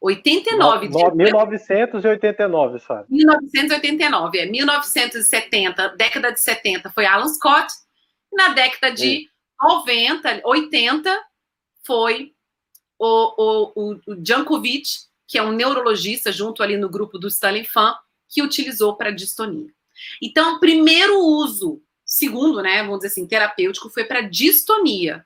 89. 0.00 0.88
No, 0.88 0.98
no, 1.10 1.16
1989, 1.16 2.78
sabe? 2.80 3.06
1989, 3.10 4.38
é. 4.38 4.46
1970, 4.46 5.88
década 5.96 6.32
de 6.32 6.40
70 6.40 6.90
foi 6.90 7.04
Alan 7.04 7.28
Scott. 7.28 7.72
Na 8.32 8.48
década 8.50 8.94
de 8.94 9.28
90, 9.60 10.40
80 10.44 11.22
foi 11.84 12.32
o, 12.98 13.72
o, 13.76 14.00
o 14.06 14.24
Jankovic, 14.24 14.88
que 15.26 15.38
é 15.38 15.42
um 15.42 15.52
neurologista 15.52 16.32
junto 16.32 16.62
ali 16.62 16.76
no 16.76 16.88
grupo 16.88 17.18
do 17.18 17.28
Stanley 17.28 17.64
Fan, 17.64 17.94
que 18.28 18.42
utilizou 18.42 18.96
para 18.96 19.10
distonia. 19.10 19.68
Então, 20.22 20.56
o 20.56 20.60
primeiro 20.60 21.18
uso 21.18 21.82
segundo, 22.10 22.60
né, 22.60 22.82
vamos 22.82 22.98
dizer 22.98 23.08
assim, 23.08 23.26
terapêutico, 23.26 23.88
foi 23.88 24.04
para 24.04 24.20
distonia. 24.22 25.24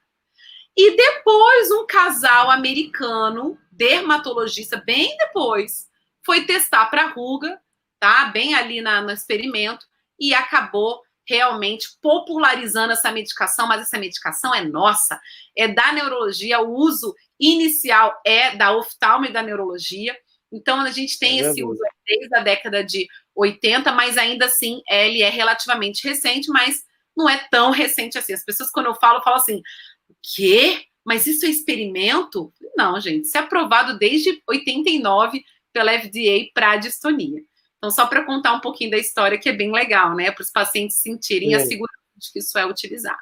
E 0.77 0.97
depois 0.97 1.71
um 1.71 1.87
casal 1.87 2.51
americano, 2.51 3.59
dermatologista, 3.71 4.83
bem 4.85 5.17
depois, 5.17 5.89
foi 6.25 6.45
testar 6.45 6.87
para 6.87 7.09
ruga, 7.09 7.61
tá? 8.01 8.27
Bem 8.27 8.55
ali 8.55 8.81
na, 8.81 9.01
no 9.01 9.11
experimento, 9.11 9.87
e 10.19 10.35
acabou 10.35 11.01
realmente 11.27 11.89
popularizando 12.03 12.93
essa 12.93 13.11
medicação, 13.11 13.67
mas 13.67 13.83
essa 13.83 13.99
medicação 13.99 14.55
é 14.55 14.63
nossa, 14.63 15.19
é 15.57 15.67
da 15.67 15.93
neurologia, 15.93 16.61
o 16.61 16.75
uso 16.75 17.15
inicial 17.41 18.21
é 18.27 18.55
da 18.57 18.77
oftalmo 18.77 19.27
e 19.27 19.33
da 19.33 19.43
neurologia. 19.43 20.17
Então 20.53 20.81
a 20.81 20.91
gente 20.91 21.19
tem 21.19 21.41
é 21.41 21.51
esse 21.51 21.65
uso 21.65 21.81
desde 22.07 22.37
a 22.37 22.41
década 22.41 22.85
de 22.85 23.09
80, 23.35 23.91
mas 23.93 24.17
ainda 24.17 24.47
assim 24.47 24.83
ele 24.89 25.23
é 25.23 25.31
relativamente 25.31 26.07
recente, 26.07 26.49
mas 26.49 26.85
não 27.17 27.29
é 27.29 27.39
tão 27.51 27.71
recente 27.71 28.19
assim. 28.19 28.35
As 28.35 28.45
pessoas, 28.45 28.71
quando 28.71 28.87
eu 28.87 28.95
falo, 28.95 29.23
falam 29.23 29.39
assim: 29.39 29.63
o 30.09 30.14
quê? 30.23 30.85
Mas 31.05 31.27
isso 31.27 31.45
é 31.45 31.49
experimento? 31.49 32.53
Não, 32.77 32.99
gente, 33.01 33.25
isso 33.25 33.37
é 33.37 33.40
aprovado 33.40 33.99
desde 33.99 34.43
89 34.49 35.45
pela 35.73 35.93
FDA 35.93 36.49
para 36.55 36.77
distonia. 36.77 37.43
Então, 37.77 37.90
só 37.90 38.07
para 38.07 38.25
contar 38.25 38.55
um 38.55 38.61
pouquinho 38.61 38.90
da 38.90 38.97
história, 38.97 39.38
que 39.38 39.49
é 39.49 39.53
bem 39.53 39.71
legal, 39.71 40.14
né? 40.14 40.31
Para 40.31 40.43
os 40.43 40.51
pacientes 40.51 40.97
sentirem 40.99 41.55
a 41.55 41.61
segurança 41.61 41.99
de 42.17 42.33
que 42.33 42.38
isso 42.38 42.57
é 42.57 42.64
utilizado. 42.64 43.19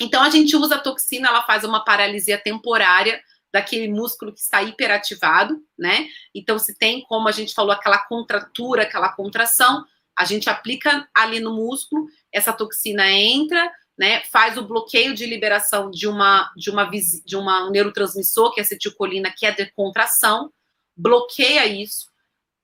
Então, 0.00 0.22
a 0.22 0.30
gente 0.30 0.56
usa 0.56 0.74
a 0.74 0.80
toxina, 0.80 1.28
ela 1.28 1.44
faz 1.44 1.62
uma 1.62 1.84
paralisia 1.84 2.36
temporária 2.36 3.22
daquele 3.52 3.88
músculo 3.88 4.34
que 4.34 4.40
está 4.40 4.62
hiperativado, 4.62 5.62
né? 5.78 6.08
Então, 6.34 6.58
se 6.58 6.76
tem, 6.76 7.02
como 7.02 7.28
a 7.28 7.32
gente 7.32 7.54
falou, 7.54 7.72
aquela 7.72 7.98
contratura, 7.98 8.82
aquela 8.82 9.10
contração, 9.10 9.84
a 10.18 10.24
gente 10.24 10.50
aplica 10.50 11.08
ali 11.14 11.40
no 11.40 11.54
músculo, 11.54 12.06
essa 12.32 12.52
toxina 12.52 13.10
entra, 13.10 13.70
né? 13.98 14.22
Faz 14.24 14.56
o 14.58 14.66
bloqueio 14.66 15.14
de 15.14 15.26
liberação 15.26 15.90
de 15.90 16.06
uma 16.06 16.52
de 16.56 16.70
uma 16.70 16.84
de 16.84 17.36
uma, 17.36 17.66
um 17.66 17.70
neurotransmissor, 17.70 18.52
que 18.52 18.60
é 18.60 18.62
a 18.62 18.64
acetilcolina, 18.64 19.32
que 19.34 19.46
é 19.46 19.52
de 19.52 19.66
contração, 19.72 20.52
bloqueia 20.96 21.66
isso, 21.66 22.06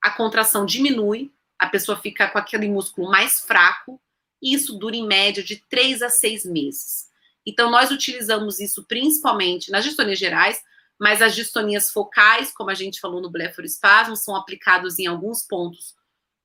a 0.03 0.11
contração 0.11 0.67
diminui, 0.67 1.33
a 1.59 1.69
pessoa 1.69 1.97
fica 1.97 2.29
com 2.29 2.39
aquele 2.39 2.69
músculo 2.69 3.09
mais 3.09 3.41
fraco, 3.41 4.01
e 4.43 4.53
isso 4.53 4.77
dura 4.77 4.97
em 4.97 5.07
média 5.07 5.43
de 5.43 5.63
três 5.69 6.03
a 6.03 6.11
seis 6.11 6.45
meses. 6.45 7.09
Então, 7.47 7.71
nós 7.71 7.91
utilizamos 7.91 8.59
isso 8.59 8.85
principalmente 8.85 9.71
nas 9.71 9.85
distonias 9.85 10.19
gerais, 10.19 10.61
mas 10.99 11.23
as 11.23 11.35
distonias 11.35 11.91
focais, 11.91 12.53
como 12.53 12.71
a 12.71 12.75
gente 12.75 13.01
falou 13.01 13.21
no 13.21 13.31
blefaroespasmo, 13.31 14.17
são 14.17 14.37
aplicados 14.37 14.99
em 14.99 15.07
alguns 15.07 15.43
pontos 15.43 15.95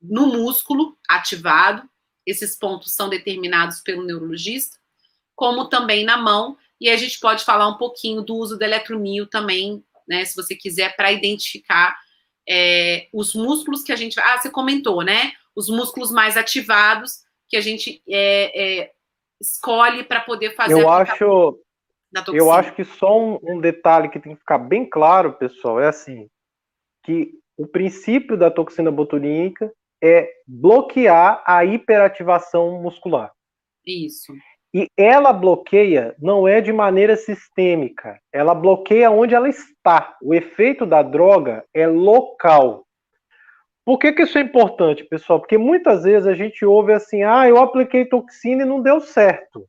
no 0.02 0.28
músculo 0.28 0.98
ativado. 1.08 1.88
Esses 2.28 2.58
pontos 2.58 2.94
são 2.94 3.10
determinados 3.10 3.80
pelo 3.80 4.04
neurologista, 4.04 4.78
como 5.34 5.70
também 5.70 6.04
na 6.04 6.18
mão. 6.18 6.58
E 6.80 6.90
a 6.90 6.98
gente 6.98 7.20
pode 7.20 7.46
falar 7.46 7.70
um 7.70 7.78
pouquinho 7.78 8.22
do 8.22 8.36
uso 8.36 8.58
do 8.58 8.64
eletromio 8.64 9.26
também, 9.26 9.82
né? 10.08 10.26
Se 10.26 10.36
você 10.36 10.54
quiser, 10.54 10.96
para 10.98 11.12
identificar 11.12 11.98
é, 12.48 13.08
os 13.14 13.34
músculos 13.34 13.82
que 13.82 13.94
a 13.94 13.96
gente. 13.96 14.20
Ah, 14.20 14.38
você 14.38 14.50
comentou, 14.50 15.02
né? 15.04 15.32
Os 15.56 15.70
músculos 15.70 16.12
mais 16.12 16.36
ativados 16.36 17.26
que 17.48 17.56
a 17.56 17.62
gente 17.62 18.04
é, 18.08 18.82
é, 18.82 18.92
escolhe 19.40 20.04
para 20.04 20.20
poder 20.20 20.54
fazer. 20.54 20.74
Eu 20.74 20.90
acho 20.90 21.58
eu 22.34 22.52
acho 22.52 22.74
que 22.74 22.86
só 22.86 23.20
um, 23.20 23.38
um, 23.44 23.60
detalhe 23.60 24.10
que 24.10 24.20
tem 24.20 24.34
que 24.34 24.40
ficar 24.40 24.58
bem 24.58 24.90
claro, 24.90 25.34
pessoal, 25.34 25.80
é 25.80 25.88
assim, 25.88 26.30
que 27.04 27.34
o 27.58 27.68
princípio 27.68 28.38
da 28.38 28.50
toxina 28.50 28.90
botulínica 28.90 29.72
é 30.04 30.30
bloquear 30.46 31.44
a 31.46 31.66
hiperativação 31.66 32.82
muscular. 32.82 33.32
Isso. 33.86 34.34
E 34.74 34.88
ela 34.98 35.32
bloqueia 35.32 36.16
não 36.20 36.48
é 36.48 36.60
de 36.62 36.74
maneira 36.74 37.16
sistêmica, 37.16 38.20
ela 38.32 38.54
bloqueia 38.54 39.10
onde 39.10 39.34
ela 39.34 39.50
está. 39.50 40.16
O 40.22 40.34
efeito 40.34 40.86
da 40.86 41.02
droga 41.02 41.66
é 41.74 41.88
local. 41.88 42.86
Por 43.86 43.98
que, 43.98 44.12
que 44.12 44.24
isso 44.24 44.38
é 44.38 44.42
importante, 44.42 45.06
pessoal? 45.06 45.40
Porque 45.40 45.58
muitas 45.58 46.04
vezes 46.04 46.28
a 46.28 46.34
gente 46.34 46.66
ouve 46.66 46.92
assim: 46.92 47.24
ah, 47.24 47.48
eu 47.48 47.58
apliquei 47.58 48.06
toxina 48.06 48.64
e 48.64 48.66
não 48.66 48.82
deu 48.82 49.00
certo. 49.00 49.66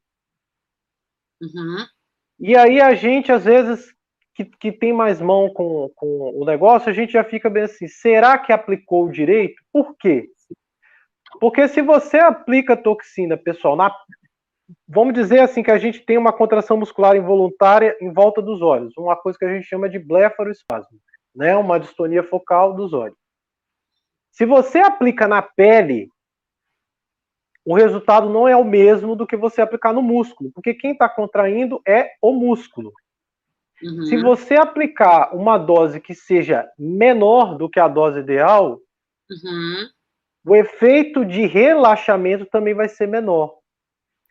Uhum. 1.40 1.86
E 2.40 2.56
aí 2.56 2.80
a 2.80 2.94
gente, 2.94 3.30
às 3.30 3.44
vezes, 3.44 3.94
que, 4.38 4.44
que 4.44 4.72
tem 4.72 4.92
mais 4.92 5.20
mão 5.20 5.48
com, 5.52 5.90
com 5.96 6.30
o 6.32 6.44
negócio, 6.44 6.88
a 6.88 6.92
gente 6.92 7.12
já 7.12 7.24
fica 7.24 7.50
bem 7.50 7.64
assim, 7.64 7.88
será 7.88 8.38
que 8.38 8.52
aplicou 8.52 9.10
direito? 9.10 9.60
Por 9.72 9.96
quê? 9.96 10.28
Porque 11.40 11.66
se 11.66 11.82
você 11.82 12.18
aplica 12.18 12.76
toxina, 12.76 13.36
pessoal, 13.36 13.74
na 13.74 13.92
vamos 14.86 15.14
dizer 15.14 15.40
assim 15.40 15.62
que 15.62 15.70
a 15.70 15.78
gente 15.78 16.00
tem 16.00 16.16
uma 16.16 16.32
contração 16.32 16.76
muscular 16.76 17.16
involuntária 17.16 17.96
em 18.00 18.12
volta 18.12 18.40
dos 18.40 18.62
olhos, 18.62 18.96
uma 18.96 19.16
coisa 19.16 19.38
que 19.38 19.44
a 19.44 19.52
gente 19.52 19.66
chama 19.66 19.88
de 19.88 19.98
blefaroespasmo, 19.98 20.98
né? 21.34 21.56
Uma 21.56 21.80
distonia 21.80 22.22
focal 22.22 22.74
dos 22.74 22.92
olhos. 22.92 23.16
Se 24.30 24.46
você 24.46 24.78
aplica 24.78 25.26
na 25.26 25.42
pele, 25.42 26.08
o 27.64 27.74
resultado 27.74 28.30
não 28.30 28.46
é 28.46 28.56
o 28.56 28.64
mesmo 28.64 29.16
do 29.16 29.26
que 29.26 29.36
você 29.36 29.60
aplicar 29.60 29.92
no 29.92 30.02
músculo, 30.02 30.52
porque 30.54 30.74
quem 30.74 30.92
está 30.92 31.08
contraindo 31.08 31.80
é 31.86 32.12
o 32.22 32.32
músculo. 32.32 32.92
Uhum. 33.82 34.06
Se 34.06 34.16
você 34.16 34.54
aplicar 34.54 35.34
uma 35.34 35.56
dose 35.56 36.00
que 36.00 36.14
seja 36.14 36.68
menor 36.78 37.56
do 37.56 37.68
que 37.68 37.78
a 37.78 37.86
dose 37.86 38.20
ideal, 38.20 38.80
uhum. 39.30 39.88
o 40.44 40.56
efeito 40.56 41.24
de 41.24 41.46
relaxamento 41.46 42.44
também 42.46 42.74
vai 42.74 42.88
ser 42.88 43.06
menor. 43.06 43.56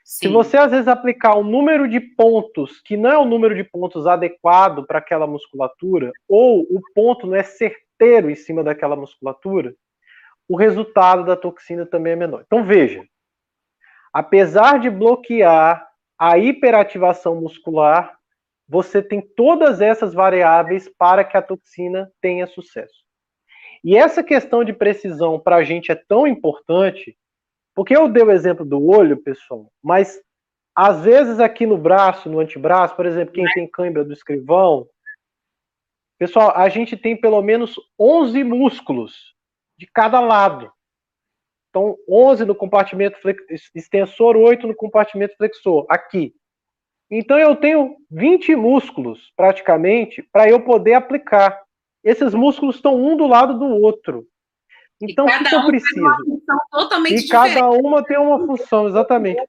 Sim. 0.04 0.28
Se 0.28 0.34
você 0.34 0.58
às 0.58 0.72
vezes 0.72 0.88
aplicar 0.88 1.38
um 1.38 1.44
número 1.44 1.88
de 1.88 2.00
pontos 2.00 2.82
que 2.82 2.96
não 2.96 3.10
é 3.10 3.18
o 3.18 3.26
número 3.26 3.56
de 3.56 3.64
pontos 3.64 4.08
adequado 4.08 4.86
para 4.86 5.00
aquela 5.00 5.28
musculatura, 5.28 6.12
ou 6.30 6.62
o 6.62 6.82
ponto 6.96 7.28
não 7.28 7.36
é 7.36 7.44
certeiro 7.44 8.30
em 8.30 8.36
cima 8.36 8.64
daquela 8.64 8.96
musculatura, 8.96 9.76
o 10.48 10.56
resultado 10.56 11.26
da 11.26 11.36
toxina 11.36 11.86
também 11.86 12.14
é 12.14 12.16
menor. 12.16 12.44
Então 12.46 12.64
veja, 12.64 13.04
apesar 14.14 14.80
de 14.80 14.90
bloquear 14.90 15.86
a 16.18 16.38
hiperativação 16.38 17.36
muscular, 17.36 18.17
você 18.68 19.02
tem 19.02 19.22
todas 19.22 19.80
essas 19.82 20.14
variáveis 20.14 20.90
para 20.98 21.24
que 21.24 21.38
a 21.38 21.42
toxina 21.42 22.12
tenha 22.22 22.46
sucesso. 22.48 23.06
E 23.84 23.96
essa 23.96 24.24
questão 24.24 24.64
de 24.64 24.74
precisão 24.74 25.40
para 25.40 25.58
a 25.58 25.64
gente 25.64 25.92
é 25.92 25.96
tão 25.96 26.28
importante, 26.28 27.18
porque 27.74 27.96
eu 27.96 28.10
dei 28.10 28.24
o 28.24 28.32
exemplo 28.32 28.66
do 28.66 28.86
olho, 28.86 29.18
pessoal, 29.18 29.72
mas 29.82 30.20
às 30.76 31.04
vezes 31.04 31.40
aqui 31.40 31.66
no 31.66 31.78
braço, 31.78 32.30
no 32.30 32.40
antebraço, 32.40 32.96
por 32.96 33.06
exemplo, 33.06 33.34
quem 33.34 33.46
tem 33.54 33.68
câimbra 33.68 34.04
do 34.04 34.14
escrivão, 34.14 34.88
pessoal, 36.20 36.56
a 36.56 36.68
gente 36.70 36.98
tem 36.98 37.20
pelo 37.20 37.42
menos 37.42 37.76
11 38.00 38.44
músculos 38.44 39.36
de 39.78 39.88
cada 39.88 40.20
lado. 40.20 40.72
Então, 41.70 41.96
11 42.10 42.46
no 42.46 42.56
compartimento 42.56 43.20
extensor, 43.76 44.36
8 44.36 44.68
no 44.68 44.76
compartimento 44.76 45.36
flexor, 45.38 45.86
aqui. 45.90 46.34
Então 47.10 47.38
eu 47.38 47.56
tenho 47.56 47.96
20 48.12 48.56
músculos, 48.56 49.32
praticamente, 49.36 50.22
para 50.32 50.50
eu 50.50 50.60
poder 50.62 50.94
aplicar. 50.94 51.62
Esses 52.04 52.34
músculos 52.34 52.76
estão 52.76 52.96
um 52.96 53.16
do 53.16 53.28
lado 53.28 53.58
do 53.58 53.66
outro. 53.66 54.26
Então, 55.02 55.26
o 55.26 55.28
que, 55.28 55.54
eu 55.54 55.60
um 55.60 55.68
preciso? 55.68 56.06
e 57.14 57.22
diferente. 57.22 57.30
cada 57.30 57.70
uma 57.70 58.04
tem 58.04 58.18
uma 58.18 58.46
função, 58.46 58.88
exatamente. 58.88 59.42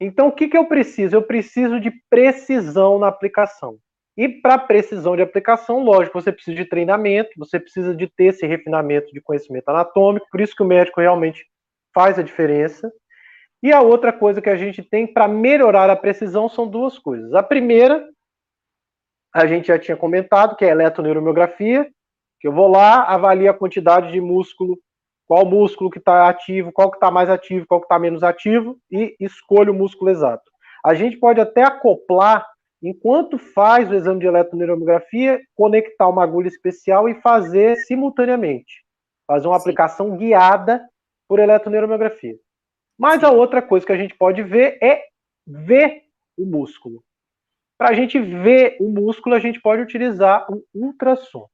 Então, 0.00 0.28
o 0.28 0.32
que, 0.32 0.48
que 0.48 0.56
eu 0.56 0.64
preciso? 0.64 1.14
Eu 1.14 1.22
preciso 1.22 1.78
de 1.78 1.92
precisão 2.08 2.98
na 2.98 3.08
aplicação. 3.08 3.78
E 4.16 4.28
para 4.28 4.58
precisão 4.58 5.14
de 5.14 5.22
aplicação, 5.22 5.84
lógico, 5.84 6.20
você 6.20 6.32
precisa 6.32 6.56
de 6.56 6.64
treinamento, 6.64 7.30
você 7.36 7.60
precisa 7.60 7.94
de 7.94 8.06
ter 8.06 8.26
esse 8.26 8.46
refinamento 8.46 9.12
de 9.12 9.20
conhecimento 9.20 9.68
anatômico, 9.68 10.26
por 10.30 10.40
isso 10.40 10.56
que 10.56 10.62
o 10.62 10.66
médico 10.66 11.00
realmente 11.00 11.44
faz 11.94 12.18
a 12.18 12.22
diferença. 12.22 12.90
E 13.62 13.72
a 13.72 13.80
outra 13.80 14.12
coisa 14.12 14.40
que 14.40 14.48
a 14.48 14.56
gente 14.56 14.82
tem 14.82 15.06
para 15.06 15.28
melhorar 15.28 15.90
a 15.90 15.96
precisão 15.96 16.48
são 16.48 16.66
duas 16.66 16.98
coisas. 16.98 17.34
A 17.34 17.42
primeira, 17.42 18.08
a 19.34 19.46
gente 19.46 19.68
já 19.68 19.78
tinha 19.78 19.96
comentado, 19.96 20.56
que 20.56 20.64
é 20.64 20.68
a 20.68 20.72
eletroneuromiografia, 20.72 21.88
que 22.40 22.48
eu 22.48 22.52
vou 22.52 22.68
lá, 22.68 23.04
avalio 23.04 23.50
a 23.50 23.54
quantidade 23.54 24.10
de 24.12 24.20
músculo, 24.20 24.78
qual 25.26 25.44
músculo 25.44 25.90
que 25.90 25.98
está 25.98 26.28
ativo, 26.28 26.72
qual 26.72 26.90
que 26.90 26.96
está 26.96 27.10
mais 27.10 27.28
ativo, 27.28 27.66
qual 27.68 27.80
que 27.80 27.84
está 27.84 27.98
menos 27.98 28.22
ativo, 28.22 28.78
e 28.90 29.14
escolho 29.20 29.72
o 29.72 29.76
músculo 29.76 30.10
exato. 30.10 30.42
A 30.84 30.94
gente 30.94 31.18
pode 31.18 31.40
até 31.40 31.62
acoplar, 31.62 32.46
enquanto 32.82 33.38
faz 33.38 33.90
o 33.90 33.94
exame 33.94 34.20
de 34.20 34.26
eletroneuromiografia, 34.26 35.38
conectar 35.54 36.08
uma 36.08 36.24
agulha 36.24 36.48
especial 36.48 37.08
e 37.08 37.20
fazer 37.20 37.76
simultaneamente. 37.76 38.82
Fazer 39.26 39.46
uma 39.46 39.58
Sim. 39.58 39.60
aplicação 39.60 40.16
guiada 40.16 40.82
por 41.28 41.38
eletroneuromiografia. 41.38 42.34
Mas 43.00 43.24
a 43.24 43.30
outra 43.30 43.62
coisa 43.62 43.86
que 43.86 43.92
a 43.92 43.96
gente 43.96 44.14
pode 44.14 44.42
ver 44.42 44.76
é 44.82 45.02
ver 45.46 46.02
o 46.36 46.44
músculo. 46.44 47.02
Para 47.78 47.88
a 47.88 47.94
gente 47.94 48.20
ver 48.20 48.76
o 48.78 48.90
músculo, 48.90 49.34
a 49.34 49.38
gente 49.38 49.58
pode 49.58 49.80
utilizar 49.80 50.46
um 50.52 50.62
ultrassom. 50.74 51.48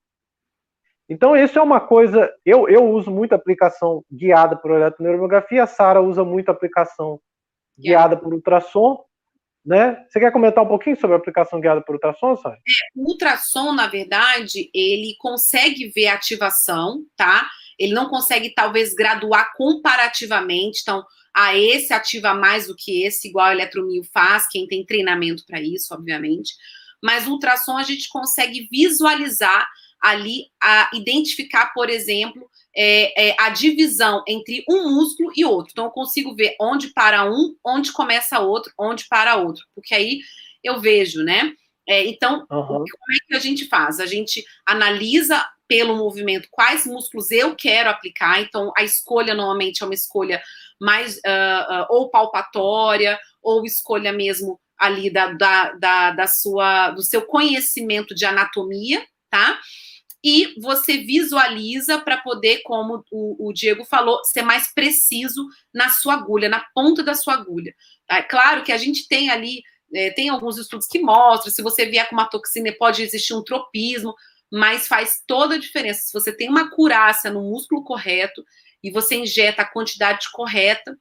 Então, 1.09 1.37
isso 1.37 1.57
é 1.57 1.63
uma 1.63 1.81
coisa. 1.81 2.35
Eu, 2.45 2.69
eu 2.69 2.91
uso 2.91 3.13
muito 3.13 3.33
aplicação 3.33 4.05
guiada 4.11 4.57
por 4.57 4.73
eletroneuromiografia, 4.73 5.63
a 5.63 5.69
Sara 5.69 6.03
usa 6.03 6.25
muito 6.25 6.49
aplicação 6.49 7.21
guiada 7.79 8.17
por 8.17 8.35
ultrassom. 8.35 9.05
Né? 9.65 10.05
Você 10.09 10.19
quer 10.19 10.33
comentar 10.33 10.65
um 10.65 10.69
pouquinho 10.69 10.99
sobre 11.01 11.15
a 11.15 11.19
aplicação 11.19 11.61
guiada 11.61 11.81
por 11.81 11.95
ultrassom, 11.95 12.37
Sara? 12.37 12.57
É, 12.57 13.01
o 13.01 13.11
ultrassom, 13.11 13.73
na 13.73 13.87
verdade, 13.87 14.69
ele 14.75 15.15
consegue 15.21 15.93
ver 15.95 16.09
a 16.09 16.15
ativação, 16.15 17.05
tá? 17.17 17.49
Ele 17.79 17.93
não 17.93 18.09
consegue, 18.09 18.55
talvez, 18.55 18.95
graduar 18.95 19.53
comparativamente. 19.57 20.81
Então, 20.83 21.05
a 21.35 21.49
ah, 21.49 21.59
esse 21.59 21.93
ativa 21.93 22.33
mais 22.33 22.67
do 22.67 22.75
que 22.75 23.05
esse, 23.05 23.29
igual 23.29 23.47
a 23.47 23.53
eletromio 23.53 24.03
faz, 24.12 24.49
quem 24.49 24.67
tem 24.67 24.87
treinamento 24.87 25.45
para 25.47 25.61
isso, 25.61 25.93
obviamente. 25.93 26.55
Mas 27.03 27.27
o 27.27 27.33
ultrassom 27.33 27.77
a 27.77 27.83
gente 27.83 28.09
consegue 28.09 28.67
visualizar 28.71 29.69
ali, 30.01 30.47
a 30.62 30.91
identificar, 30.95 31.73
por 31.75 31.91
exemplo, 31.91 32.49
é, 32.75 33.29
é, 33.29 33.37
a 33.39 33.51
divisão 33.51 34.23
entre 34.27 34.65
um 34.69 34.91
músculo 34.91 35.31
e 35.37 35.45
outro. 35.45 35.73
Então, 35.73 35.85
eu 35.85 35.91
consigo 35.91 36.35
ver 36.35 36.57
onde 36.61 36.89
para 36.89 37.31
um, 37.31 37.55
onde 37.65 37.93
começa 37.93 38.41
outro, 38.41 38.73
onde 38.79 39.07
para 39.07 39.37
outro. 39.37 39.65
Porque 39.75 39.95
aí 39.95 40.21
eu 40.65 40.81
vejo, 40.81 41.23
né? 41.23 41.53
É, 41.89 42.05
então, 42.07 42.41
uhum. 42.51 42.67
como 42.67 42.85
é 42.85 43.27
que 43.29 43.35
a 43.35 43.39
gente 43.39 43.67
faz? 43.67 44.01
A 44.01 44.07
gente 44.07 44.45
analisa 44.67 45.47
pelo 45.68 45.96
movimento 45.96 46.48
quais 46.50 46.87
músculos 46.87 47.31
eu 47.31 47.55
quero 47.55 47.90
aplicar. 47.90 48.40
Então, 48.40 48.72
a 48.76 48.85
escolha 48.85 49.35
normalmente 49.35 49.83
é 49.83 49.87
uma 49.87 49.94
escolha 49.94 50.42
mais 50.81 51.16
uh, 51.18 51.83
uh, 51.83 51.87
ou 51.90 52.11
palpatória, 52.11 53.18
ou 53.42 53.64
escolha 53.64 54.12
mesmo 54.12 54.61
ali 54.79 55.11
da, 55.11 55.33
da, 55.33 55.72
da, 55.72 56.11
da 56.12 56.26
sua, 56.26 56.90
do 56.90 57.02
seu 57.02 57.22
conhecimento 57.22 58.14
de 58.14 58.24
anatomia, 58.24 59.05
tá? 59.31 59.59
E 60.22 60.55
você 60.61 60.98
visualiza 60.98 61.98
para 62.00 62.16
poder, 62.16 62.61
como 62.64 63.05
o, 63.12 63.48
o, 63.48 63.52
Diego 63.52 63.85
falou, 63.85 64.24
ser 64.24 64.42
mais 64.42 64.72
preciso 64.74 65.46
na 65.72 65.88
sua 65.88 66.14
agulha, 66.14 66.48
na 66.48 66.64
ponta 66.74 67.02
da 67.02 67.14
sua 67.14 67.35
agulha. 67.35 67.72
É 68.11 68.22
claro 68.22 68.64
que 68.64 68.72
a 68.72 68.76
gente 68.76 69.07
tem 69.07 69.31
ali, 69.31 69.62
é, 69.94 70.11
tem 70.11 70.29
alguns 70.29 70.59
estudos 70.59 70.87
que 70.88 70.98
mostram, 70.98 71.52
se 71.52 71.62
você 71.62 71.87
vier 71.87 72.09
com 72.09 72.16
uma 72.16 72.29
toxina, 72.29 72.74
pode 72.76 73.02
existir 73.02 73.35
um 73.35 73.44
tropismo, 73.44 74.14
mas 74.53 74.87
faz 74.87 75.23
toda 75.27 75.57
a 75.57 75.59
diferença. 75.59 76.03
Se 76.07 76.13
você 76.13 76.33
tem 76.33 76.49
uma 76.49 76.71
curácia 76.71 77.31
no 77.31 77.43
músculo 77.43 77.83
correto, 77.83 78.45
e 78.83 78.91
você 78.91 79.17
injeta 79.17 79.63
a 79.63 79.69
quantidade 79.69 80.31
correta, 80.33 80.97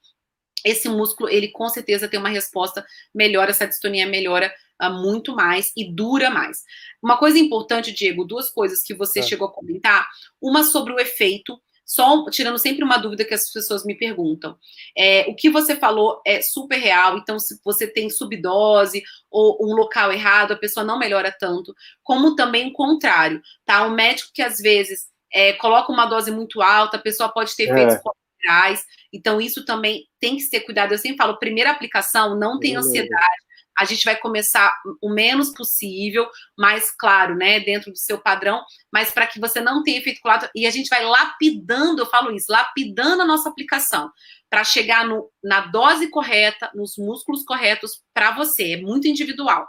esse 0.64 0.90
músculo, 0.90 1.30
ele 1.30 1.50
com 1.50 1.70
certeza 1.70 2.08
tem 2.08 2.20
uma 2.20 2.30
resposta 2.30 2.84
melhor, 3.14 3.48
essa 3.48 3.68
distonia 3.68 4.08
melhora 4.08 4.52
uh, 4.82 4.90
muito 4.90 5.36
mais 5.36 5.72
e 5.78 5.94
dura 5.94 6.32
mais. 6.32 6.64
Uma 7.02 7.18
coisa 7.18 7.38
importante, 7.38 7.92
Diego, 7.92 8.26
duas 8.26 8.50
coisas 8.50 8.82
que 8.82 8.96
você 8.96 9.20
é. 9.20 9.22
chegou 9.24 9.48
a 9.48 9.54
comentar, 9.54 10.08
uma 10.42 10.64
sobre 10.64 10.94
o 10.94 11.00
efeito, 11.00 11.62
só 11.86 12.28
tirando 12.30 12.58
sempre 12.58 12.84
uma 12.84 12.98
dúvida 12.98 13.24
que 13.24 13.34
as 13.34 13.52
pessoas 13.52 13.86
me 13.86 13.96
perguntam. 13.96 14.58
É, 14.98 15.26
o 15.30 15.36
que 15.36 15.50
você 15.50 15.76
falou 15.76 16.22
é 16.26 16.42
super 16.42 16.78
real, 16.78 17.18
então 17.18 17.38
se 17.38 17.60
você 17.64 17.86
tem 17.88 18.10
subdose 18.10 19.04
ou 19.30 19.58
um 19.62 19.76
local 19.76 20.12
errado, 20.12 20.54
a 20.54 20.58
pessoa 20.58 20.84
não 20.84 20.98
melhora 20.98 21.36
tanto, 21.38 21.76
como 22.04 22.36
também 22.36 22.68
o 22.68 22.74
contrário, 22.74 23.42
tá? 23.64 23.86
O 23.86 23.92
médico 23.92 24.32
que 24.34 24.42
às 24.42 24.58
vezes 24.58 25.08
é, 25.32 25.54
coloca 25.54 25.92
uma 25.92 26.06
dose 26.06 26.32
muito 26.32 26.62
alta, 26.62 26.98
a 26.98 27.02
pessoa 27.02 27.30
pode 27.30 27.56
ter 27.56 27.64
efeitos 27.64 27.96
é. 27.96 28.00
colaterais. 28.00 28.86
Então, 29.12 29.42
isso 29.42 29.66
também 29.66 30.08
tem 30.20 30.38
que 30.38 30.44
ser 30.44 30.62
cuidado. 30.62 30.94
Eu 30.94 30.98
sempre 30.98 31.18
falo, 31.18 31.38
primeira 31.38 31.72
aplicação, 31.72 32.38
não 32.38 32.60
tem 32.60 32.76
ansiedade. 32.76 33.45
A 33.78 33.86
gente 33.86 34.04
vai 34.06 34.16
começar 34.16 34.74
o 35.02 35.10
menos 35.10 35.54
possível, 35.54 36.28
mais 36.58 36.92
claro, 36.92 37.36
né, 37.36 37.60
dentro 37.60 37.92
do 37.92 37.98
seu 37.98 38.18
padrão, 38.18 38.64
mas 38.92 39.12
para 39.12 39.28
que 39.28 39.40
você 39.40 39.60
não 39.60 39.84
tenha 39.84 40.00
efeito 40.00 40.22
colateral. 40.22 40.52
E 40.56 40.66
a 40.66 40.72
gente 40.72 40.90
vai 40.90 41.04
lapidando, 41.04 42.02
eu 42.02 42.06
falo 42.06 42.32
isso, 42.32 42.52
lapidando 42.52 43.22
a 43.22 43.26
nossa 43.26 43.50
aplicação, 43.50 44.12
para 44.50 44.64
chegar 44.64 45.06
no, 45.06 45.30
na 45.44 45.62
dose 45.62 46.10
correta, 46.10 46.72
nos 46.74 46.98
músculos 46.98 47.44
corretos 47.44 48.02
para 48.14 48.32
você. 48.32 48.74
É 48.74 48.82
muito 48.82 49.08
individual. 49.08 49.68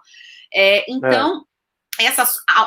É, 0.54 0.84
então, 0.90 1.44
é. 1.98 2.04
essa 2.04 2.24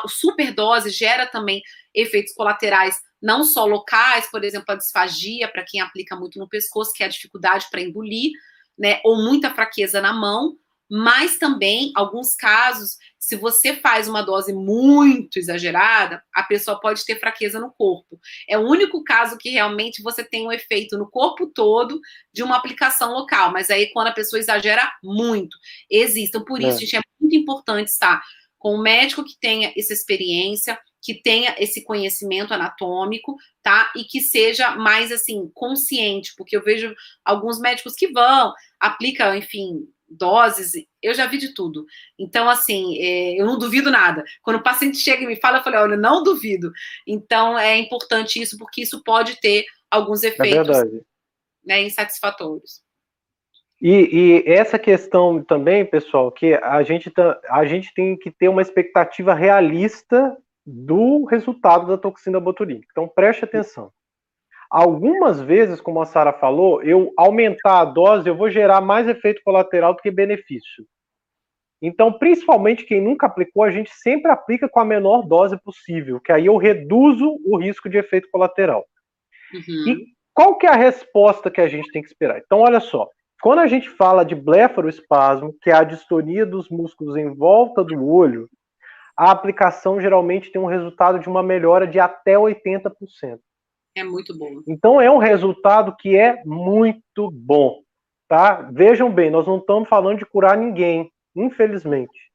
superdose 0.07 0.89
gera 0.89 1.25
também 1.25 1.61
efeitos 1.93 2.33
colaterais 2.33 2.95
não 3.21 3.43
só 3.43 3.65
locais, 3.65 4.29
por 4.31 4.43
exemplo, 4.43 4.71
a 4.73 4.77
disfagia, 4.77 5.47
para 5.51 5.65
quem 5.65 5.81
aplica 5.81 6.15
muito 6.15 6.39
no 6.39 6.47
pescoço, 6.47 6.93
que 6.93 7.03
é 7.03 7.05
a 7.05 7.09
dificuldade 7.09 7.67
para 7.69 7.81
engolir, 7.81 8.31
né, 8.77 9.01
ou 9.03 9.17
muita 9.17 9.53
fraqueza 9.53 10.01
na 10.01 10.13
mão, 10.13 10.55
mas 10.89 11.37
também, 11.37 11.91
alguns 11.95 12.35
casos, 12.35 12.97
se 13.19 13.35
você 13.35 13.75
faz 13.75 14.07
uma 14.07 14.23
dose 14.23 14.51
muito 14.51 15.37
exagerada, 15.37 16.23
a 16.33 16.41
pessoa 16.41 16.79
pode 16.79 17.05
ter 17.05 17.19
fraqueza 17.19 17.59
no 17.59 17.71
corpo. 17.71 18.19
É 18.47 18.57
o 18.57 18.67
único 18.67 19.03
caso 19.03 19.37
que 19.37 19.49
realmente 19.49 20.01
você 20.01 20.23
tem 20.23 20.47
um 20.47 20.51
efeito 20.51 20.97
no 20.97 21.09
corpo 21.09 21.45
todo 21.45 21.99
de 22.33 22.41
uma 22.41 22.57
aplicação 22.57 23.13
local, 23.13 23.51
mas 23.51 23.69
aí 23.69 23.91
quando 23.93 24.07
a 24.07 24.13
pessoa 24.13 24.39
exagera 24.39 24.91
muito, 25.03 25.55
existem. 25.91 26.43
Por 26.43 26.59
isso, 26.59 26.77
é. 26.77 26.79
gente, 26.79 26.95
é 26.95 27.01
muito 27.19 27.35
importante 27.35 27.89
estar 27.89 28.21
com 28.57 28.75
um 28.75 28.81
médico 28.81 29.23
que 29.23 29.37
tenha 29.39 29.71
essa 29.77 29.93
experiência, 29.93 30.77
que 31.01 31.21
tenha 31.21 31.55
esse 31.59 31.83
conhecimento 31.83 32.53
anatômico, 32.53 33.35
tá? 33.61 33.91
E 33.95 34.03
que 34.03 34.19
seja 34.21 34.71
mais 34.71 35.11
assim 35.11 35.49
consciente, 35.53 36.33
porque 36.35 36.57
eu 36.57 36.63
vejo 36.63 36.93
alguns 37.23 37.59
médicos 37.59 37.93
que 37.95 38.11
vão, 38.11 38.53
aplicam, 38.79 39.35
enfim, 39.35 39.87
doses, 40.09 40.71
eu 41.01 41.13
já 41.13 41.25
vi 41.27 41.37
de 41.37 41.53
tudo. 41.53 41.85
Então, 42.17 42.49
assim, 42.49 42.97
é, 42.99 43.39
eu 43.39 43.45
não 43.45 43.57
duvido 43.57 43.91
nada. 43.91 44.23
Quando 44.41 44.57
o 44.57 44.63
paciente 44.63 44.97
chega 44.97 45.23
e 45.23 45.27
me 45.27 45.35
fala, 45.35 45.59
eu 45.59 45.63
falei, 45.63 45.79
olha, 45.79 45.97
não 45.97 46.23
duvido. 46.23 46.71
Então, 47.05 47.57
é 47.57 47.77
importante 47.77 48.41
isso, 48.41 48.57
porque 48.57 48.81
isso 48.81 49.03
pode 49.03 49.39
ter 49.39 49.65
alguns 49.89 50.23
é 50.23 50.27
efeitos 50.27 50.77
é 50.77 50.83
né, 51.65 51.83
insatisfatórios. 51.83 52.81
E, 53.81 54.43
e, 54.45 54.51
essa 54.51 54.77
questão 54.77 55.41
também, 55.41 55.85
pessoal, 55.85 56.31
que 56.31 56.53
a 56.55 56.83
gente, 56.83 57.09
tá, 57.09 57.39
a 57.49 57.65
gente 57.65 57.93
tem 57.93 58.17
que 58.17 58.29
ter 58.29 58.49
uma 58.49 58.61
expectativa 58.61 59.33
realista 59.33 60.37
do 60.65 61.23
resultado 61.25 61.87
da 61.87 61.97
toxina 61.97 62.39
botulínica. 62.39 62.87
Então, 62.91 63.07
preste 63.07 63.45
atenção. 63.45 63.91
Algumas 64.69 65.41
vezes, 65.41 65.81
como 65.81 66.01
a 66.01 66.05
Sara 66.05 66.31
falou, 66.31 66.83
eu 66.83 67.11
aumentar 67.17 67.79
a 67.79 67.85
dose, 67.85 68.29
eu 68.29 68.35
vou 68.35 68.49
gerar 68.49 68.81
mais 68.81 69.07
efeito 69.07 69.41
colateral 69.43 69.95
do 69.95 70.01
que 70.01 70.11
benefício. 70.11 70.85
Então, 71.81 72.11
principalmente 72.11 72.85
quem 72.85 73.01
nunca 73.01 73.25
aplicou, 73.25 73.63
a 73.63 73.71
gente 73.71 73.89
sempre 73.91 74.29
aplica 74.29 74.67
com 74.69 74.79
a 74.79 74.85
menor 74.85 75.25
dose 75.25 75.57
possível, 75.57 76.19
que 76.19 76.31
aí 76.31 76.45
eu 76.45 76.57
reduzo 76.57 77.39
o 77.45 77.57
risco 77.57 77.89
de 77.89 77.97
efeito 77.97 78.29
colateral. 78.29 78.85
Uhum. 79.53 79.87
E 79.87 80.05
qual 80.33 80.57
que 80.57 80.67
é 80.67 80.69
a 80.69 80.75
resposta 80.75 81.49
que 81.49 81.61
a 81.61 81.67
gente 81.67 81.91
tem 81.91 82.01
que 82.01 82.09
esperar? 82.09 82.37
Então, 82.37 82.59
olha 82.59 82.79
só, 82.79 83.07
quando 83.41 83.59
a 83.59 83.67
gente 83.67 83.89
fala 83.89 84.23
de 84.23 84.35
blefaroespasmo, 84.35 85.55
que 85.61 85.69
é 85.69 85.73
a 85.73 85.83
distonia 85.83 86.45
dos 86.45 86.69
músculos 86.69 87.15
em 87.15 87.33
volta 87.33 87.83
do 87.83 88.05
olho, 88.05 88.49
a 89.17 89.31
aplicação 89.31 89.99
geralmente 89.99 90.51
tem 90.51 90.61
um 90.61 90.65
resultado 90.65 91.19
de 91.19 91.27
uma 91.27 91.41
melhora 91.41 91.87
de 91.87 91.99
até 91.99 92.35
80%. 92.35 92.91
É 93.95 94.03
muito 94.03 94.37
bom. 94.37 94.61
Então 94.67 95.01
é 95.01 95.09
um 95.09 95.17
resultado 95.17 95.95
que 95.97 96.15
é 96.15 96.43
muito 96.45 97.29
bom, 97.31 97.81
tá? 98.27 98.69
Vejam 98.71 99.11
bem, 99.11 99.29
nós 99.29 99.45
não 99.47 99.57
estamos 99.57 99.89
falando 99.89 100.19
de 100.19 100.25
curar 100.25 100.57
ninguém, 100.57 101.11
infelizmente. 101.35 102.29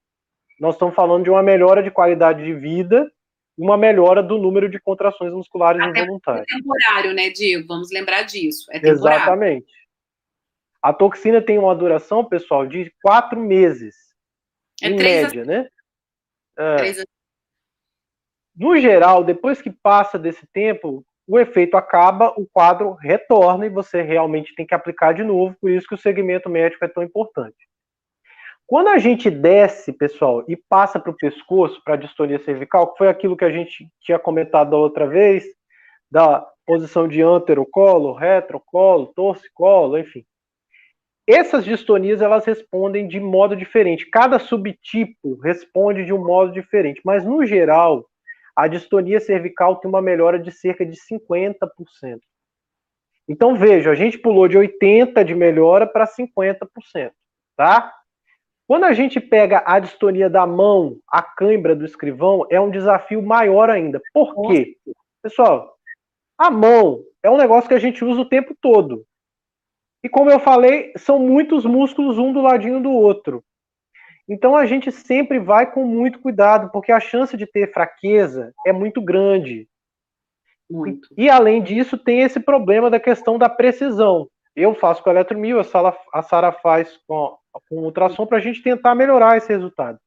Nós 0.61 0.75
estamos 0.75 0.95
falando 0.95 1.25
de 1.25 1.31
uma 1.31 1.43
melhora 1.43 1.83
de 1.83 1.91
qualidade 1.91 2.45
de 2.45 2.55
vida, 2.55 3.11
uma 3.57 3.77
melhora 3.77 4.23
do 4.23 4.39
número 4.39 4.69
de 4.69 4.81
contrações 4.81 5.33
musculares 5.33 5.81
Até 5.81 6.03
involuntárias. 6.03 6.47
É 6.51 6.57
temporário, 6.57 7.15
né, 7.15 7.31
Diego? 7.31 7.67
Vamos 7.67 7.91
lembrar 7.91 8.23
disso. 8.23 8.67
É 8.71 8.79
temporário. 8.79 9.19
Exatamente. 9.19 9.73
A 10.83 10.93
toxina 10.93 11.41
tem 11.41 11.59
uma 11.59 11.75
duração, 11.75 12.25
pessoal, 12.25 12.67
de 12.67 12.93
quatro 13.03 13.41
meses. 13.41 13.95
É 14.83 14.89
em 14.89 14.97
média, 14.97 15.43
a... 15.43 15.47
né? 15.47 15.69
É. 16.59 17.05
No 18.55 18.77
geral, 18.79 19.25
depois 19.25 19.63
que 19.63 19.71
passa 19.71 20.19
desse 20.19 20.47
tempo, 20.47 21.05
o 21.27 21.39
efeito 21.39 21.77
acaba, 21.77 22.33
o 22.37 22.47
quadro 22.47 22.93
retorna 22.93 23.67
e 23.67 23.71
você 23.71 24.03
realmente 24.03 24.55
tem 24.55 24.67
que 24.67 24.75
aplicar 24.75 25.15
de 25.15 25.25
novo, 25.25 25.57
por 25.61 25.71
isso 25.71 25.87
que 25.87 25.95
o 25.95 25.99
segmento 25.99 26.51
médico 26.51 26.85
é 26.85 26.89
tão 26.89 27.03
importante. 27.03 27.57
Quando 28.67 28.89
a 28.89 28.99
gente 28.99 29.31
desce, 29.31 29.93
pessoal, 29.93 30.45
e 30.49 30.57
passa 30.57 30.99
para 30.99 31.11
o 31.11 31.17
pescoço, 31.17 31.83
para 31.85 31.95
a 31.95 31.99
distonia 31.99 32.39
cervical, 32.39 32.93
que 32.93 32.99
foi 32.99 33.09
aquilo 33.09 33.37
que 33.37 33.45
a 33.45 33.51
gente 33.51 33.89
tinha 34.01 34.19
comentado 34.19 34.71
da 34.71 34.77
outra 34.77 35.07
vez, 35.07 35.45
da 36.11 36.47
posição 36.67 37.07
de 37.07 37.21
anterocolo, 37.21 38.15
retrocolo, 38.15 39.13
torcicolo, 39.15 39.99
enfim. 39.99 40.25
Essas 41.27 41.65
distonias 41.65 42.21
elas 42.21 42.45
respondem 42.45 43.07
de 43.09 43.19
modo 43.19 43.57
diferente. 43.57 44.09
Cada 44.11 44.39
subtipo 44.39 45.39
responde 45.43 46.05
de 46.05 46.13
um 46.13 46.25
modo 46.25 46.53
diferente, 46.53 47.01
mas 47.05 47.25
no 47.25 47.45
geral, 47.47 48.07
a 48.57 48.69
distonia 48.69 49.21
cervical 49.21 49.77
tem 49.77 49.89
uma 49.89 50.03
melhora 50.03 50.39
de 50.39 50.53
cerca 50.53 50.85
de 50.85 50.97
50%. 50.97 52.21
Então 53.29 53.57
veja, 53.57 53.91
a 53.91 53.95
gente 53.95 54.19
pulou 54.19 54.47
de 54.47 54.57
80 54.59 55.25
de 55.25 55.35
melhora 55.35 55.87
para 55.87 56.07
50%, 56.07 56.69
tá? 57.57 57.93
Quando 58.67 58.85
a 58.85 58.93
gente 58.93 59.21
pega 59.21 59.63
a 59.67 59.79
distonia 59.79 60.31
da 60.31 60.47
mão, 60.47 60.99
a 61.09 61.23
cãibra 61.23 61.77
do 61.77 61.85
escrivão, 61.85 62.47
é 62.51 62.61
um 62.61 62.71
desafio 62.71 63.23
maior 63.23 63.69
ainda. 63.69 64.01
Por 64.13 64.35
quê? 64.49 64.77
Pessoal, 65.23 65.77
a 66.39 66.51
mão 66.51 67.03
é 67.23 67.31
um 67.31 67.37
negócio 67.37 67.69
que 67.69 67.75
a 67.75 67.79
gente 67.79 68.05
usa 68.05 68.23
o 68.23 68.29
tempo 68.29 68.55
todo. 68.61 69.05
E 70.03 70.09
como 70.09 70.31
eu 70.31 70.39
falei, 70.39 70.93
são 70.97 71.19
muitos 71.19 71.65
músculos 71.65 72.19
um 72.19 72.33
do 72.33 72.43
ladinho 72.43 72.83
do 72.83 72.91
outro. 72.91 73.43
Então 74.29 74.57
a 74.57 74.65
gente 74.65 74.91
sempre 74.91 75.39
vai 75.39 75.71
com 75.71 75.85
muito 75.85 76.19
cuidado, 76.19 76.71
porque 76.71 76.91
a 76.91 77.01
chance 77.01 77.37
de 77.37 77.47
ter 77.47 77.73
fraqueza 77.73 78.53
é 78.67 78.73
muito 78.73 79.03
grande. 79.03 79.69
Muito. 80.71 81.09
E, 81.17 81.25
e 81.25 81.31
além 81.31 81.63
disso, 81.63 81.99
tem 81.99 82.23
esse 82.23 82.41
problema 82.41 82.89
da 82.91 82.99
questão 82.99 83.39
da 83.39 83.49
precisão. 83.49 84.29
Eu 84.57 84.75
faço 84.75 85.03
com 85.03 85.11
eletromil, 85.11 85.61
a 85.61 86.23
Sara 86.23 86.53
faz 86.53 86.97
com, 87.07 87.37
com 87.69 87.77
ultrassom 87.83 88.27
para 88.27 88.39
a 88.39 88.41
gente 88.41 88.63
tentar 88.63 88.95
melhorar 88.95 89.37
esse 89.37 89.49
resultado. 89.49 89.99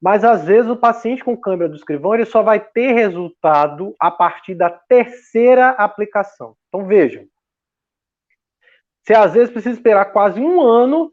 Mas 0.00 0.24
às 0.24 0.46
vezes 0.46 0.70
o 0.70 0.76
paciente 0.76 1.22
com 1.22 1.36
câmera 1.36 1.68
do 1.68 1.76
escrivão 1.76 2.14
ele 2.14 2.24
só 2.24 2.42
vai 2.42 2.58
ter 2.58 2.92
resultado 2.92 3.94
a 3.98 4.10
partir 4.10 4.54
da 4.54 4.70
terceira 4.70 5.70
aplicação. 5.70 6.56
Então 6.68 6.86
vejam, 6.86 7.26
você 9.02 9.12
às 9.12 9.34
vezes 9.34 9.50
precisa 9.50 9.74
esperar 9.74 10.06
quase 10.06 10.40
um 10.40 10.62
ano 10.62 11.10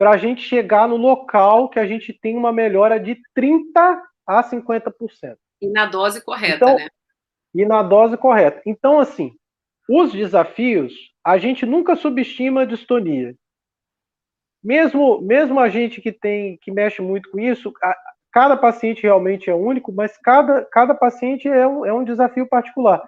para 0.00 0.12
a 0.12 0.16
gente 0.16 0.40
chegar 0.40 0.88
no 0.88 0.96
local 0.96 1.68
que 1.68 1.78
a 1.78 1.86
gente 1.86 2.10
tem 2.10 2.34
uma 2.34 2.50
melhora 2.50 2.98
de 2.98 3.20
30% 3.36 4.00
a 4.26 4.42
50%. 4.42 5.36
E 5.60 5.68
na 5.68 5.84
dose 5.84 6.24
correta, 6.24 6.54
então, 6.54 6.76
né? 6.76 6.88
E 7.54 7.66
na 7.66 7.82
dose 7.82 8.16
correta. 8.16 8.62
Então, 8.64 8.98
assim, 8.98 9.34
os 9.86 10.10
desafios, 10.10 10.94
a 11.22 11.36
gente 11.36 11.66
nunca 11.66 11.96
subestima 11.96 12.62
a 12.62 12.64
distonia. 12.64 13.34
Mesmo, 14.64 15.20
mesmo 15.20 15.60
a 15.60 15.68
gente 15.68 16.00
que 16.00 16.12
tem 16.12 16.56
que 16.62 16.72
mexe 16.72 17.02
muito 17.02 17.30
com 17.30 17.38
isso, 17.38 17.70
a, 17.82 17.94
cada 18.32 18.56
paciente 18.56 19.02
realmente 19.02 19.50
é 19.50 19.54
único, 19.54 19.92
mas 19.92 20.16
cada, 20.16 20.64
cada 20.64 20.94
paciente 20.94 21.46
é 21.46 21.68
um, 21.68 21.84
é 21.84 21.92
um 21.92 22.04
desafio 22.04 22.48
particular. 22.48 23.02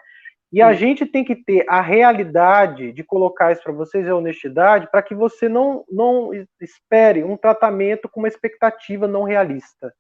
E 0.53 0.61
a 0.61 0.75
gente 0.75 1.07
tem 1.07 1.25
que 1.25 1.35
ter 1.35 1.65
a 1.67 1.81
realidade 1.81 2.93
de 2.93 3.03
colocar 3.03 3.53
isso 3.53 3.63
para 3.63 3.73
vocês, 3.73 4.07
a 4.07 4.15
honestidade, 4.15 4.91
para 4.91 5.03
que 5.03 5.15
você 5.15 5.49
não, 5.49 5.83
não 5.91 6.31
espere 6.61 7.25
um 7.25 7.39
tratamento 7.39 8.07
com 8.07 8.21
uma 8.21 8.29
expectativa 8.29 9.09
não 9.09 9.23
realista. 9.23 9.95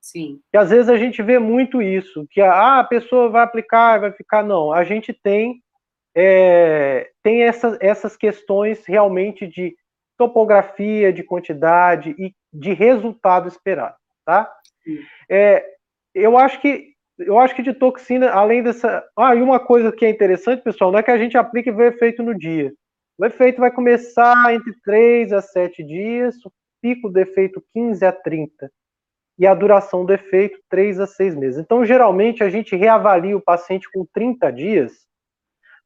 Sim. 0.00 0.40
E 0.54 0.56
às 0.56 0.70
vezes 0.70 0.88
a 0.88 0.96
gente 0.96 1.20
vê 1.20 1.40
muito 1.40 1.82
isso, 1.82 2.26
que 2.30 2.40
ah, 2.40 2.78
a 2.78 2.84
pessoa 2.84 3.28
vai 3.28 3.42
aplicar, 3.42 3.98
vai 3.98 4.12
ficar. 4.12 4.44
Não, 4.44 4.72
a 4.72 4.84
gente 4.84 5.12
tem, 5.12 5.60
é, 6.14 7.10
tem 7.20 7.42
essas, 7.42 7.76
essas 7.80 8.16
questões 8.16 8.86
realmente 8.86 9.48
de 9.48 9.76
topografia, 10.16 11.12
de 11.12 11.24
quantidade 11.24 12.14
e 12.18 12.32
de 12.52 12.72
resultado 12.72 13.48
esperado, 13.48 13.96
tá? 14.24 14.50
É, 15.28 15.64
eu 16.14 16.38
acho 16.38 16.60
que 16.60 16.94
eu 17.18 17.38
acho 17.38 17.54
que 17.54 17.62
de 17.62 17.72
toxina, 17.72 18.30
além 18.30 18.62
dessa. 18.62 19.04
Ah, 19.16 19.34
e 19.34 19.42
uma 19.42 19.58
coisa 19.58 19.90
que 19.90 20.04
é 20.04 20.10
interessante, 20.10 20.62
pessoal, 20.62 20.92
não 20.92 20.98
é 20.98 21.02
que 21.02 21.10
a 21.10 21.18
gente 21.18 21.36
aplique 21.36 21.68
e 21.68 21.72
vê 21.72 21.88
efeito 21.88 22.22
no 22.22 22.36
dia. 22.36 22.72
O 23.18 23.24
efeito 23.24 23.60
vai 23.60 23.70
começar 23.70 24.54
entre 24.54 24.72
3 24.84 25.32
a 25.32 25.42
7 25.42 25.82
dias, 25.82 26.36
o 26.44 26.52
pico 26.80 27.08
do 27.08 27.18
efeito 27.18 27.62
15 27.74 28.04
a 28.06 28.12
30. 28.12 28.70
E 29.36 29.46
a 29.46 29.54
duração 29.54 30.04
do 30.04 30.12
efeito 30.12 30.58
3 30.68 31.00
a 31.00 31.06
6 31.06 31.34
meses. 31.34 31.58
Então, 31.58 31.84
geralmente, 31.84 32.44
a 32.44 32.50
gente 32.50 32.76
reavalia 32.76 33.36
o 33.36 33.40
paciente 33.40 33.88
com 33.92 34.06
30 34.12 34.50
dias 34.52 34.92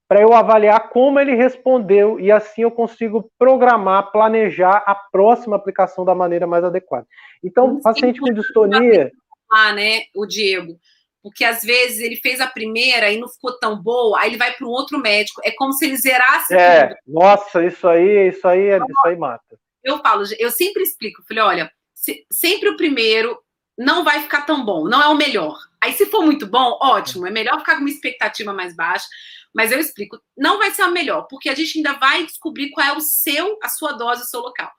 para 0.09 0.21
eu 0.21 0.35
avaliar 0.35 0.91
como 0.91 1.19
ele 1.19 1.35
respondeu 1.35 2.21
e 2.21 2.31
assim 2.31 2.63
eu 2.63 2.71
consigo 2.71 3.31
programar, 3.39 4.13
planejar 4.13 4.83
a 4.87 4.95
próxima 4.95 5.57
aplicação 5.57 6.05
da 6.05 6.15
maneira 6.15 6.47
mais 6.47 6.63
adequada. 6.65 7.07
Então, 7.43 7.81
paciente 7.81 8.21
com 8.21 8.31
distonia. 8.31 9.11
Ah, 9.51 9.73
né, 9.73 10.03
o 10.15 10.27
Diego 10.27 10.79
porque 11.23 11.45
às 11.45 11.63
vezes 11.63 12.01
ele 12.01 12.17
fez 12.17 12.41
a 12.41 12.47
primeira 12.47 13.11
e 13.11 13.19
não 13.19 13.29
ficou 13.29 13.57
tão 13.59 13.81
boa, 13.81 14.19
aí 14.19 14.31
ele 14.31 14.37
vai 14.37 14.53
para 14.53 14.67
um 14.67 14.71
outro 14.71 14.99
médico. 14.99 15.41
É 15.45 15.53
como 15.53 15.73
se 15.73 15.85
ele 15.87 15.97
zerasse 15.97 16.55
é, 16.55 16.89
tudo. 16.89 16.97
Nossa, 17.07 17.65
isso 17.65 17.87
aí, 17.87 18.29
isso 18.29 18.47
aí, 18.47 18.75
então, 18.75 18.87
isso 18.87 19.07
aí 19.07 19.17
mata. 19.17 19.59
Eu 19.85 19.99
falo, 19.99 20.25
eu 20.39 20.51
sempre 20.51 20.83
explico, 20.83 21.23
falei, 21.27 21.43
olha, 21.43 21.73
se, 21.95 22.27
sempre 22.31 22.69
o 22.69 22.77
primeiro 22.77 23.39
não 23.79 24.05
vai 24.05 24.21
ficar 24.21 24.43
tão 24.43 24.65
bom, 24.65 24.89
não 24.89 25.01
é 25.01 25.09
o 25.09 25.17
melhor. 25.17 25.57
Aí 25.83 25.93
se 25.93 26.07
for 26.07 26.25
muito 26.25 26.47
bom, 26.47 26.79
ótimo, 26.81 27.27
é 27.27 27.31
melhor 27.31 27.59
ficar 27.61 27.75
com 27.75 27.81
uma 27.81 27.91
expectativa 27.91 28.53
mais 28.53 28.75
baixa, 28.75 29.07
mas 29.55 29.71
eu 29.71 29.79
explico, 29.79 30.19
não 30.37 30.59
vai 30.59 30.71
ser 30.71 30.83
o 30.85 30.93
melhor, 30.93 31.27
porque 31.29 31.49
a 31.49 31.55
gente 31.55 31.79
ainda 31.79 31.95
vai 31.95 32.25
descobrir 32.25 32.71
qual 32.71 32.87
é 32.87 32.93
o 32.93 33.01
seu, 33.01 33.59
a 33.63 33.69
sua 33.69 33.93
dose, 33.93 34.23
o 34.23 34.27
seu 34.27 34.41
local. 34.41 34.71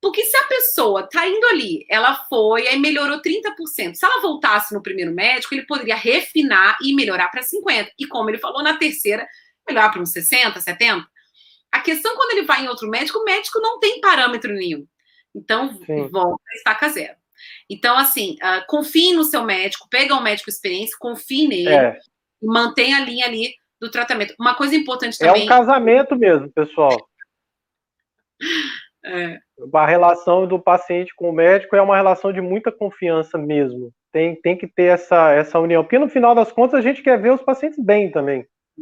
Porque 0.00 0.24
se 0.24 0.36
a 0.36 0.44
pessoa 0.44 1.08
tá 1.08 1.26
indo 1.26 1.44
ali, 1.48 1.84
ela 1.88 2.14
foi, 2.28 2.68
aí 2.68 2.78
melhorou 2.78 3.20
30%. 3.20 3.94
Se 3.94 4.04
ela 4.04 4.22
voltasse 4.22 4.72
no 4.72 4.82
primeiro 4.82 5.12
médico, 5.12 5.54
ele 5.54 5.66
poderia 5.66 5.96
refinar 5.96 6.76
e 6.82 6.94
melhorar 6.94 7.28
para 7.28 7.42
50%. 7.42 7.88
E 7.98 8.06
como 8.06 8.30
ele 8.30 8.38
falou, 8.38 8.62
na 8.62 8.78
terceira, 8.78 9.26
melhorar 9.66 9.90
para 9.90 10.00
uns 10.00 10.12
60%, 10.12 10.54
70%. 10.54 11.04
A 11.70 11.80
questão 11.80 12.14
quando 12.16 12.32
ele 12.32 12.46
vai 12.46 12.64
em 12.64 12.68
outro 12.68 12.88
médico, 12.88 13.18
o 13.18 13.24
médico 13.24 13.58
não 13.60 13.78
tem 13.80 14.00
parâmetro 14.00 14.54
nenhum. 14.54 14.86
Então, 15.34 15.76
Sim. 15.84 16.08
volta 16.08 16.42
estaca 16.54 16.88
zero. 16.88 17.16
Então, 17.68 17.96
assim, 17.98 18.36
uh, 18.42 18.64
confie 18.66 19.12
no 19.12 19.24
seu 19.24 19.44
médico, 19.44 19.88
pega 19.90 20.14
um 20.14 20.22
médico 20.22 20.48
experiência, 20.48 20.96
confie 20.98 21.46
nele 21.46 21.68
é. 21.68 21.98
e 22.42 22.46
mantenha 22.46 22.96
a 22.96 23.00
linha 23.00 23.26
ali 23.26 23.54
do 23.80 23.90
tratamento. 23.90 24.34
Uma 24.38 24.54
coisa 24.54 24.74
importante 24.74 25.18
também. 25.18 25.42
É 25.42 25.44
um 25.44 25.48
casamento 25.48 26.16
mesmo, 26.16 26.50
pessoal. 26.50 27.08
É. 29.04 29.38
A 29.74 29.86
relação 29.86 30.46
do 30.46 30.60
paciente 30.60 31.14
com 31.14 31.30
o 31.30 31.32
médico 31.32 31.76
é 31.76 31.82
uma 31.82 31.96
relação 31.96 32.32
de 32.32 32.40
muita 32.40 32.72
confiança 32.72 33.38
mesmo. 33.38 33.92
Tem, 34.12 34.34
tem 34.40 34.56
que 34.56 34.66
ter 34.66 34.84
essa, 34.84 35.32
essa 35.32 35.58
união. 35.58 35.82
Porque 35.82 35.98
no 35.98 36.08
final 36.08 36.34
das 36.34 36.50
contas 36.50 36.78
a 36.78 36.82
gente 36.82 37.02
quer 37.02 37.20
ver 37.20 37.32
os 37.32 37.42
pacientes 37.42 37.78
bem 37.82 38.10
também. 38.10 38.40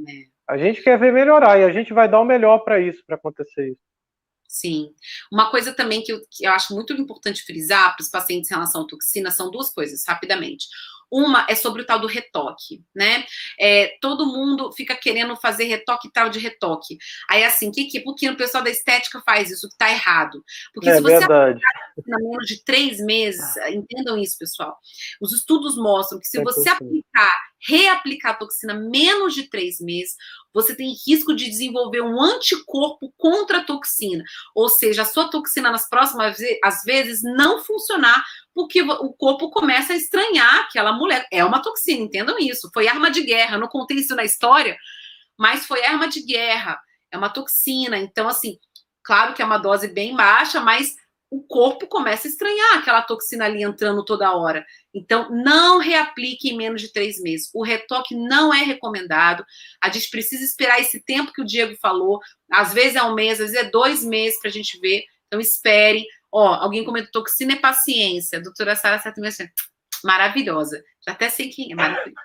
É. 0.08 0.36
A 0.48 0.56
gente 0.56 0.82
quer 0.82 0.98
ver 0.98 1.12
melhorar 1.12 1.58
e 1.58 1.64
a 1.64 1.72
gente 1.72 1.92
vai 1.92 2.08
dar 2.08 2.20
o 2.20 2.24
melhor 2.24 2.58
para 2.60 2.80
isso, 2.80 3.02
para 3.06 3.16
acontecer 3.16 3.68
isso. 3.70 3.80
Sim. 4.48 4.90
Uma 5.32 5.50
coisa 5.50 5.72
também 5.72 6.02
que 6.02 6.12
eu, 6.12 6.20
que 6.30 6.46
eu 6.46 6.52
acho 6.52 6.74
muito 6.74 6.92
importante 6.92 7.42
frisar 7.42 7.94
para 7.94 8.02
os 8.02 8.08
pacientes 8.08 8.50
em 8.50 8.54
relação 8.54 8.82
à 8.82 8.86
toxina 8.86 9.30
são 9.30 9.50
duas 9.50 9.70
coisas, 9.70 10.02
rapidamente. 10.06 10.66
Uma 11.10 11.46
é 11.48 11.54
sobre 11.54 11.82
o 11.82 11.86
tal 11.86 11.98
do 11.98 12.06
retoque, 12.06 12.82
né? 12.94 13.24
É, 13.58 13.96
todo 14.00 14.26
mundo 14.26 14.72
fica 14.72 14.96
querendo 14.96 15.36
fazer 15.36 15.64
retoque 15.64 16.10
tal 16.12 16.28
de 16.28 16.38
retoque. 16.38 16.98
Aí, 17.30 17.44
assim, 17.44 17.70
que, 17.70 17.84
que, 17.84 18.00
porque 18.00 18.28
o 18.28 18.36
pessoal 18.36 18.62
da 18.62 18.70
estética 18.70 19.22
faz 19.24 19.50
isso, 19.50 19.68
que 19.68 19.76
tá 19.76 19.90
errado. 19.90 20.42
Porque 20.74 20.88
é, 20.88 20.96
se 20.96 21.00
você 21.00 21.18
verdade. 21.18 21.50
aplicar 21.50 21.85
menos 22.04 22.46
de 22.46 22.62
três 22.64 22.98
meses, 22.98 23.56
entendam 23.68 24.18
isso, 24.18 24.36
pessoal. 24.38 24.76
Os 25.20 25.32
estudos 25.32 25.76
mostram 25.76 26.18
que 26.18 26.26
se 26.26 26.38
é 26.38 26.42
você 26.42 26.68
aplicar, 26.68 27.32
reaplicar 27.66 28.32
a 28.32 28.36
toxina 28.36 28.74
menos 28.74 29.34
de 29.34 29.48
três 29.48 29.80
meses, 29.80 30.14
você 30.52 30.74
tem 30.74 30.94
risco 31.06 31.34
de 31.34 31.48
desenvolver 31.48 32.02
um 32.02 32.20
anticorpo 32.20 33.12
contra 33.16 33.58
a 33.58 33.64
toxina. 33.64 34.22
Ou 34.54 34.68
seja, 34.68 35.02
a 35.02 35.06
sua 35.06 35.28
toxina 35.28 35.70
nas 35.70 35.88
próximas 35.88 36.36
às 36.62 36.82
vezes 36.82 37.22
não 37.22 37.62
funcionar 37.62 38.24
porque 38.54 38.82
o 38.82 39.12
corpo 39.12 39.50
começa 39.50 39.92
a 39.92 39.96
estranhar 39.96 40.60
aquela 40.60 40.92
mulher. 40.92 41.26
É 41.30 41.44
uma 41.44 41.60
toxina, 41.60 42.02
entendam 42.02 42.38
isso. 42.38 42.70
Foi 42.72 42.88
arma 42.88 43.10
de 43.10 43.22
guerra. 43.22 43.58
não 43.58 43.68
contei 43.68 43.98
isso 43.98 44.14
na 44.14 44.24
história, 44.24 44.76
mas 45.38 45.66
foi 45.66 45.84
arma 45.84 46.08
de 46.08 46.22
guerra. 46.22 46.80
É 47.10 47.18
uma 47.18 47.28
toxina. 47.28 47.98
Então, 47.98 48.28
assim, 48.28 48.58
claro 49.02 49.34
que 49.34 49.42
é 49.42 49.44
uma 49.44 49.58
dose 49.58 49.88
bem 49.88 50.16
baixa, 50.16 50.60
mas 50.60 50.94
o 51.30 51.42
corpo 51.42 51.86
começa 51.86 52.28
a 52.28 52.30
estranhar 52.30 52.78
aquela 52.78 53.02
toxina 53.02 53.44
ali 53.44 53.62
entrando 53.62 54.04
toda 54.04 54.34
hora. 54.34 54.64
Então, 54.94 55.30
não 55.30 55.78
reaplique 55.78 56.48
em 56.48 56.56
menos 56.56 56.80
de 56.80 56.92
três 56.92 57.20
meses. 57.20 57.50
O 57.52 57.64
retoque 57.64 58.14
não 58.14 58.54
é 58.54 58.62
recomendado. 58.62 59.44
A 59.82 59.88
gente 59.88 60.08
precisa 60.08 60.44
esperar 60.44 60.80
esse 60.80 61.02
tempo 61.04 61.32
que 61.32 61.42
o 61.42 61.44
Diego 61.44 61.76
falou. 61.80 62.20
Às 62.50 62.72
vezes 62.72 62.96
é 62.96 63.02
um 63.02 63.14
mês, 63.14 63.40
às 63.40 63.50
vezes 63.50 63.66
é 63.66 63.70
dois 63.70 64.04
meses 64.04 64.38
para 64.40 64.50
a 64.50 64.52
gente 64.52 64.78
ver. 64.78 65.04
Então, 65.26 65.40
espere. 65.40 66.06
Ó, 66.30 66.54
alguém 66.54 66.84
comentou 66.84 67.10
toxina 67.10 67.54
é 67.54 67.56
paciência. 67.56 68.38
A 68.38 68.42
doutora 68.42 68.76
Sara 68.76 68.98
Satimessi, 69.00 69.50
maravilhosa. 70.04 70.82
Já 71.04 71.12
até 71.12 71.28
sei 71.28 71.48
quem 71.48 71.72
é, 71.72 71.74
maravilhosa. 71.74 72.20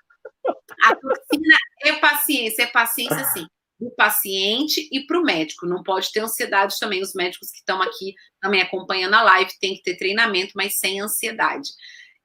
A 0.83 0.95
toxina 0.95 1.55
é 1.83 1.93
paciência, 1.93 2.63
é 2.63 2.67
paciência 2.67 3.23
sim 3.33 3.47
do 3.81 3.89
paciente 3.91 4.87
e 4.91 5.01
para 5.07 5.19
o 5.19 5.23
médico. 5.23 5.65
Não 5.65 5.81
pode 5.81 6.11
ter 6.11 6.19
ansiedade 6.19 6.75
também. 6.79 7.01
Os 7.01 7.15
médicos 7.15 7.49
que 7.49 7.57
estão 7.57 7.81
aqui 7.81 8.13
também 8.39 8.61
acompanhando 8.61 9.15
a 9.15 9.23
live 9.23 9.51
têm 9.59 9.75
que 9.75 9.81
ter 9.81 9.97
treinamento, 9.97 10.53
mas 10.55 10.77
sem 10.77 11.01
ansiedade. 11.01 11.69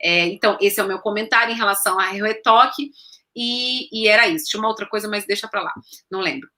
É, 0.00 0.26
então, 0.26 0.58
esse 0.60 0.78
é 0.78 0.84
o 0.84 0.86
meu 0.86 0.98
comentário 0.98 1.52
em 1.52 1.56
relação 1.56 1.98
a 1.98 2.10
retoque. 2.10 2.90
E, 3.34 3.88
e 3.90 4.06
era 4.06 4.28
isso. 4.28 4.44
Tinha 4.46 4.60
uma 4.60 4.68
outra 4.68 4.86
coisa, 4.86 5.08
mas 5.08 5.26
deixa 5.26 5.48
para 5.48 5.62
lá. 5.62 5.72
Não 6.10 6.20
lembro. 6.20 6.48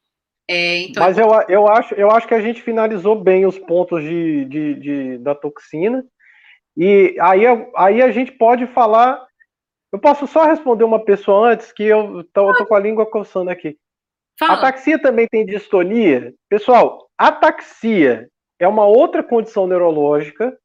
É, 0.50 0.80
então 0.80 1.02
mas 1.02 1.16
eu, 1.16 1.28
eu, 1.48 1.68
acho, 1.68 1.94
eu 1.94 2.10
acho 2.10 2.26
que 2.26 2.34
a 2.34 2.40
gente 2.40 2.62
finalizou 2.62 3.14
bem 3.14 3.44
os 3.44 3.58
pontos 3.58 4.02
de, 4.02 4.46
de, 4.46 4.74
de 4.74 5.18
da 5.18 5.34
toxina. 5.34 6.04
E 6.76 7.16
aí, 7.20 7.42
aí 7.76 8.02
a 8.02 8.10
gente 8.10 8.32
pode 8.32 8.66
falar. 8.66 9.24
Eu 9.92 9.98
posso 9.98 10.26
só 10.26 10.44
responder 10.44 10.84
uma 10.84 11.04
pessoa 11.04 11.52
antes, 11.52 11.72
que 11.72 11.84
eu 11.84 12.24
tô 12.32 12.66
com 12.66 12.74
a 12.74 12.80
língua 12.80 13.06
coçando 13.06 13.50
aqui. 13.50 13.78
Fala. 14.38 14.54
Ataxia 14.54 15.00
também 15.00 15.26
tem 15.28 15.44
distonia? 15.44 16.32
Pessoal, 16.48 17.08
ataxia 17.18 18.28
é 18.58 18.68
uma 18.68 18.86
outra 18.86 19.22
condição 19.22 19.66
neurológica. 19.66 20.56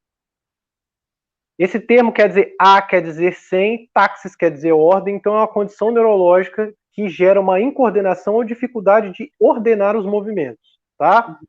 Esse 1.58 1.80
termo 1.80 2.12
quer 2.12 2.28
dizer 2.28 2.56
a, 2.60 2.82
quer 2.82 3.02
dizer 3.02 3.34
sem, 3.34 3.90
taxis 3.94 4.36
quer 4.36 4.52
dizer 4.52 4.72
ordem, 4.72 5.16
então 5.16 5.34
é 5.36 5.38
uma 5.38 5.48
condição 5.48 5.92
neurológica 5.92 6.74
que 6.92 7.10
gera 7.10 7.42
uma 7.42 7.60
incoordenação 7.60 8.36
ou 8.36 8.44
dificuldade 8.44 9.12
de 9.12 9.32
ordenar 9.40 9.96
os 9.96 10.06
movimentos, 10.06 10.80
tá? 10.98 11.40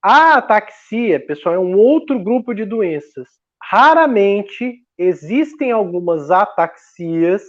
A 0.00 0.34
ataxia, 0.34 1.24
pessoal, 1.24 1.54
é 1.54 1.58
um 1.58 1.76
outro 1.76 2.18
grupo 2.18 2.54
de 2.54 2.64
doenças. 2.64 3.28
Raramente 3.62 4.80
existem 4.98 5.70
algumas 5.70 6.30
ataxias 6.30 7.42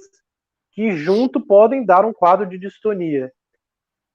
que 0.71 0.91
junto 0.91 1.39
podem 1.39 1.83
dar 1.83 2.05
um 2.05 2.13
quadro 2.13 2.47
de 2.47 2.57
distonia. 2.57 3.31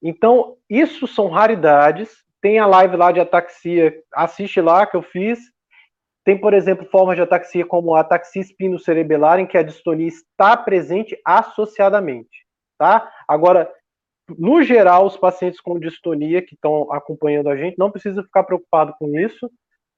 Então, 0.02 0.56
isso 0.68 1.06
são 1.06 1.28
raridades. 1.28 2.10
Tem 2.40 2.58
a 2.58 2.66
live 2.66 2.96
lá 2.96 3.10
de 3.10 3.20
ataxia, 3.20 3.94
assiste 4.14 4.60
lá 4.60 4.86
que 4.86 4.96
eu 4.96 5.02
fiz. 5.02 5.38
Tem, 6.24 6.38
por 6.38 6.54
exemplo, 6.54 6.86
formas 6.90 7.16
de 7.16 7.22
ataxia 7.22 7.64
como 7.64 7.94
a 7.94 8.00
ataxia 8.00 8.42
espinocerebelar, 8.42 9.40
em 9.40 9.46
que 9.46 9.56
a 9.56 9.62
distonia 9.62 10.06
está 10.06 10.56
presente 10.56 11.18
associadamente, 11.24 12.46
tá? 12.78 13.10
Agora, 13.26 13.72
no 14.36 14.62
geral, 14.62 15.06
os 15.06 15.16
pacientes 15.16 15.60
com 15.60 15.80
distonia 15.80 16.42
que 16.42 16.54
estão 16.54 16.92
acompanhando 16.92 17.48
a 17.48 17.56
gente 17.56 17.78
não 17.78 17.90
precisam 17.90 18.22
ficar 18.22 18.44
preocupado 18.44 18.94
com 18.98 19.18
isso, 19.18 19.50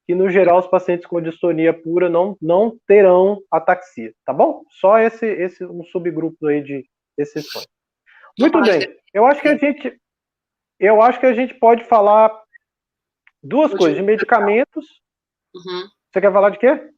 que 0.07 0.15
no 0.15 0.31
geral 0.31 0.61
os 0.61 0.69
pacientes 0.69 1.07
com 1.07 1.21
distonia 1.21 1.73
pura 1.73 2.09
não, 2.09 2.37
não 2.41 2.77
terão 2.87 3.41
ataxia, 3.51 4.13
tá 4.25 4.33
bom? 4.33 4.63
Só 4.81 4.99
esse, 4.99 5.27
esse 5.27 5.65
um 5.65 5.83
subgrupo 5.85 6.47
aí 6.47 6.63
de 6.63 6.85
exceções. 7.19 7.67
Muito 8.39 8.61
bem. 8.63 8.97
Eu 9.13 9.27
acho 9.27 9.41
que 9.41 9.49
a 9.49 9.57
gente, 9.57 10.01
eu 10.79 11.03
acho 11.03 11.21
que 11.21 11.27
a 11.27 11.35
gente 11.35 11.55
pode 11.55 11.85
falar 11.85 12.31
duas 13.43 13.73
coisas, 13.73 13.97
de 13.97 14.03
medicamentos. 14.03 14.87
Uhum. 15.55 15.89
Você 16.11 16.21
quer 16.21 16.33
falar 16.33 16.51
de 16.51 16.59
quê? 16.59 16.91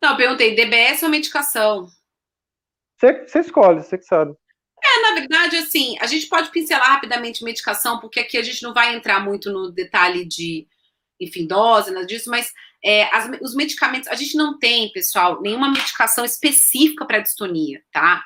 Não, 0.00 0.10
eu 0.10 0.16
perguntei, 0.16 0.54
DBS 0.54 1.02
ou 1.02 1.08
medicação? 1.08 1.88
Você, 2.96 3.26
você 3.26 3.40
escolhe, 3.40 3.82
você 3.82 3.98
que 3.98 4.04
sabe. 4.04 4.34
É, 4.82 5.02
na 5.02 5.14
verdade, 5.14 5.56
assim, 5.56 5.96
a 6.00 6.06
gente 6.06 6.28
pode 6.28 6.50
pincelar 6.50 6.88
rapidamente 6.88 7.44
medicação, 7.44 7.98
porque 8.00 8.20
aqui 8.20 8.38
a 8.38 8.42
gente 8.42 8.62
não 8.62 8.72
vai 8.72 8.94
entrar 8.94 9.20
muito 9.20 9.50
no 9.50 9.70
detalhe 9.72 10.24
de, 10.24 10.66
enfim, 11.20 11.46
dose, 11.46 11.90
nada 11.90 12.06
disso, 12.06 12.30
mas 12.30 12.52
é, 12.84 13.04
as, 13.14 13.28
os 13.40 13.54
medicamentos, 13.54 14.08
a 14.08 14.14
gente 14.14 14.36
não 14.36 14.58
tem, 14.58 14.90
pessoal, 14.92 15.40
nenhuma 15.42 15.70
medicação 15.70 16.24
específica 16.24 17.04
para 17.04 17.20
distonia, 17.20 17.82
tá? 17.92 18.22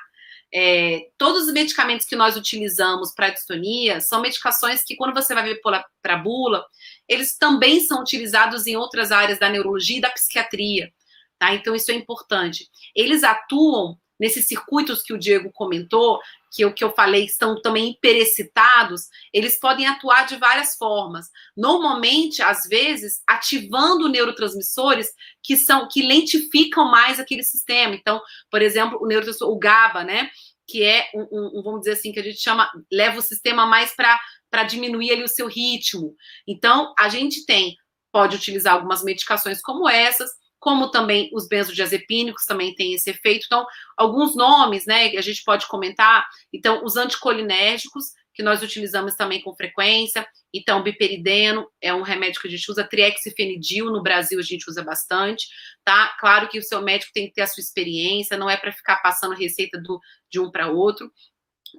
É, 0.55 1.07
todos 1.17 1.47
os 1.47 1.53
medicamentos 1.53 2.05
que 2.05 2.15
nós 2.15 2.37
utilizamos 2.37 3.11
para 3.11 3.29
distonia 3.29 3.99
são 3.99 4.21
medicações 4.21 4.83
que, 4.83 4.95
quando 4.95 5.13
você 5.13 5.33
vai 5.33 5.43
ver 5.43 5.61
para 5.61 5.83
a 6.03 6.17
bula, 6.17 6.63
eles 7.07 7.35
também 7.37 7.79
são 7.79 8.01
utilizados 8.01 8.67
em 8.67 8.75
outras 8.75 9.11
áreas 9.11 9.39
da 9.39 9.49
neurologia 9.49 9.97
e 9.97 10.01
da 10.01 10.11
psiquiatria. 10.11 10.93
Tá? 11.39 11.55
Então, 11.55 11.75
isso 11.75 11.89
é 11.89 11.95
importante. 11.95 12.67
Eles 12.95 13.23
atuam 13.23 13.97
nesses 14.19 14.47
circuitos 14.47 15.01
que 15.01 15.11
o 15.11 15.17
Diego 15.17 15.51
comentou, 15.51 16.19
que 16.53 16.63
o 16.63 16.73
que 16.73 16.83
eu 16.83 16.93
falei 16.93 17.25
estão 17.25 17.59
também 17.59 17.89
hiperecitados, 17.89 19.09
eles 19.33 19.59
podem 19.59 19.87
atuar 19.87 20.27
de 20.27 20.35
várias 20.35 20.75
formas. 20.75 21.25
Normalmente, 21.57 22.43
às 22.43 22.67
vezes, 22.69 23.23
ativando 23.27 24.07
neurotransmissores 24.07 25.09
que 25.41 25.57
são 25.57 25.87
que 25.87 26.03
lentificam 26.03 26.85
mais 26.85 27.19
aquele 27.19 27.41
sistema. 27.41 27.95
Então, 27.95 28.21
por 28.51 28.61
exemplo, 28.61 28.99
o 29.01 29.07
neurotransmissor, 29.07 29.51
o 29.51 29.57
GABA, 29.57 30.03
né? 30.03 30.29
Que 30.67 30.83
é 30.83 31.09
um, 31.15 31.59
um, 31.59 31.63
vamos 31.63 31.79
dizer 31.81 31.93
assim, 31.93 32.11
que 32.11 32.19
a 32.19 32.23
gente 32.23 32.39
chama, 32.39 32.69
leva 32.91 33.17
o 33.17 33.23
sistema 33.23 33.65
mais 33.65 33.91
para 33.95 34.63
diminuir 34.63 35.11
ali 35.11 35.23
o 35.23 35.27
seu 35.27 35.47
ritmo. 35.47 36.15
Então, 36.47 36.93
a 36.99 37.09
gente 37.09 37.47
tem, 37.47 37.75
pode 38.11 38.35
utilizar 38.35 38.75
algumas 38.75 39.03
medicações 39.03 39.59
como 39.59 39.89
essas, 39.89 40.29
como 40.63 40.89
também 40.89 41.29
os 41.33 41.45
benzodiazepínicos 41.45 42.45
também 42.45 42.73
têm 42.73 42.93
esse 42.93 43.09
efeito. 43.09 43.45
Então, 43.45 43.65
alguns 43.97 44.33
nomes, 44.33 44.85
né, 44.85 45.07
a 45.09 45.21
gente 45.21 45.43
pode 45.43 45.67
comentar. 45.67 46.25
Então, 46.53 46.85
os 46.85 46.95
anticolinérgicos, 46.95 48.13
que 48.33 48.41
nós 48.41 48.63
utilizamos 48.63 49.13
também 49.15 49.41
com 49.41 49.53
frequência. 49.53 50.25
Então, 50.53 50.81
biperideno 50.81 51.69
é 51.81 51.93
um 51.93 52.01
remédio 52.01 52.41
que 52.41 52.47
a 52.47 52.49
gente 52.49 52.71
usa, 52.71 52.83
triexifenidil 52.83 53.91
no 53.91 54.01
Brasil 54.01 54.39
a 54.39 54.41
gente 54.41 54.67
usa 54.69 54.81
bastante, 54.81 55.47
tá? 55.83 56.15
Claro 56.17 56.47
que 56.47 56.57
o 56.57 56.63
seu 56.63 56.81
médico 56.81 57.11
tem 57.13 57.27
que 57.27 57.33
ter 57.33 57.41
a 57.41 57.47
sua 57.47 57.61
experiência, 57.61 58.37
não 58.37 58.49
é 58.49 58.55
para 58.55 58.71
ficar 58.71 58.97
passando 59.03 59.35
receita 59.35 59.79
do, 59.79 59.99
de 60.31 60.39
um 60.39 60.49
para 60.49 60.71
outro. 60.71 61.11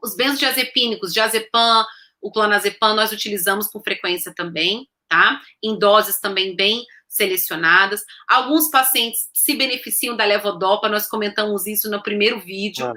Os 0.02 0.14
benzodiazepínicos, 0.14 1.12
diazepam, 1.12 1.84
o 2.20 2.30
clonazepam, 2.30 2.94
nós 2.94 3.12
utilizamos 3.12 3.66
com 3.66 3.82
frequência 3.82 4.32
também, 4.34 4.86
tá? 5.08 5.40
Em 5.62 5.78
doses 5.78 6.20
também 6.20 6.54
bem 6.54 6.84
selecionadas. 7.14 8.04
Alguns 8.28 8.68
pacientes 8.68 9.28
se 9.32 9.54
beneficiam 9.54 10.16
da 10.16 10.24
levodopa, 10.24 10.88
nós 10.88 11.06
comentamos 11.06 11.64
isso 11.66 11.88
no 11.88 12.02
primeiro 12.02 12.40
vídeo, 12.40 12.86
ah. 12.86 12.94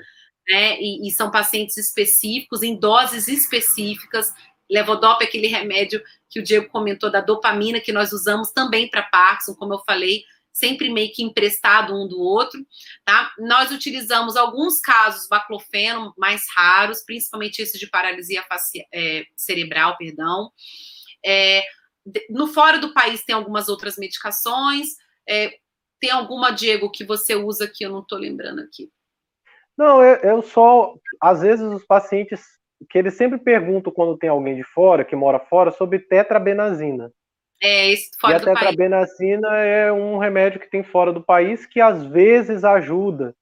né? 0.50 0.82
E, 0.82 1.08
e, 1.08 1.12
são 1.12 1.30
pacientes 1.30 1.78
específicos, 1.78 2.64
em 2.64 2.76
doses 2.76 3.28
específicas. 3.28 4.34
Levodopa 4.70 5.24
é 5.24 5.28
aquele 5.28 5.48
remédio 5.48 6.04
que 6.30 6.40
o 6.40 6.44
Diego 6.44 6.68
comentou 6.70 7.12
da 7.12 7.22
dopamina, 7.22 7.80
que 7.80 7.94
nós 7.94 8.12
usamos 8.12 8.52
também 8.52 8.90
para 8.90 9.04
Parkinson, 9.04 9.54
como 9.54 9.76
eu 9.76 9.84
falei, 9.86 10.24
sempre 10.52 10.90
meio 10.90 11.14
que 11.14 11.24
emprestado 11.24 11.94
um 11.94 12.08
do 12.08 12.20
outro, 12.20 12.60
tá? 13.06 13.32
Nós 13.38 13.70
utilizamos 13.70 14.36
alguns 14.36 14.80
casos 14.82 15.28
baclofeno 15.30 16.12
mais 16.18 16.44
raros, 16.56 17.04
principalmente 17.06 17.62
esses 17.62 17.80
de 17.80 17.88
paralisia 17.88 18.44
facial, 18.50 18.86
é, 18.92 19.26
cerebral, 19.36 19.96
perdão. 19.96 20.52
É, 21.24 21.64
no 22.30 22.48
fora 22.48 22.80
do 22.80 22.94
país 22.94 23.24
tem 23.24 23.36
algumas 23.36 23.70
outras 23.70 23.98
medicações. 23.98 24.90
É, 25.28 25.52
tem 26.00 26.12
alguma, 26.12 26.52
Diego, 26.52 26.92
que 26.92 27.04
você 27.04 27.36
usa 27.36 27.70
que 27.72 27.86
eu 27.86 27.90
não 27.90 28.00
estou 28.00 28.18
lembrando 28.18 28.62
aqui? 28.62 28.90
Não, 29.78 30.04
eu, 30.04 30.16
eu, 30.18 30.42
só. 30.42 30.96
Às 31.22 31.42
vezes 31.42 31.66
os 31.66 31.86
pacientes 31.86 32.42
que 32.90 32.98
eles 32.98 33.16
sempre 33.16 33.40
perguntam 33.40 33.92
quando 33.92 34.18
tem 34.18 34.30
alguém 34.30 34.56
de 34.56 34.64
fora, 34.64 35.04
que 35.04 35.16
mora 35.16 35.40
fora, 35.40 35.72
sobre 35.72 36.00
tetrabenazina. 36.00 37.12
É, 37.62 37.92
esse 37.92 38.12
fora 38.20 38.34
e 38.34 38.36
a 38.36 38.40
tetrabenazina 38.40 39.48
país. 39.50 39.68
é 39.68 39.92
um 39.92 40.18
remédio 40.18 40.60
que 40.60 40.70
tem 40.70 40.84
fora 40.84 41.12
do 41.12 41.24
país 41.24 41.66
que 41.66 41.82
às 41.82 42.06
vezes 42.06 42.64
ajuda, 42.64 43.36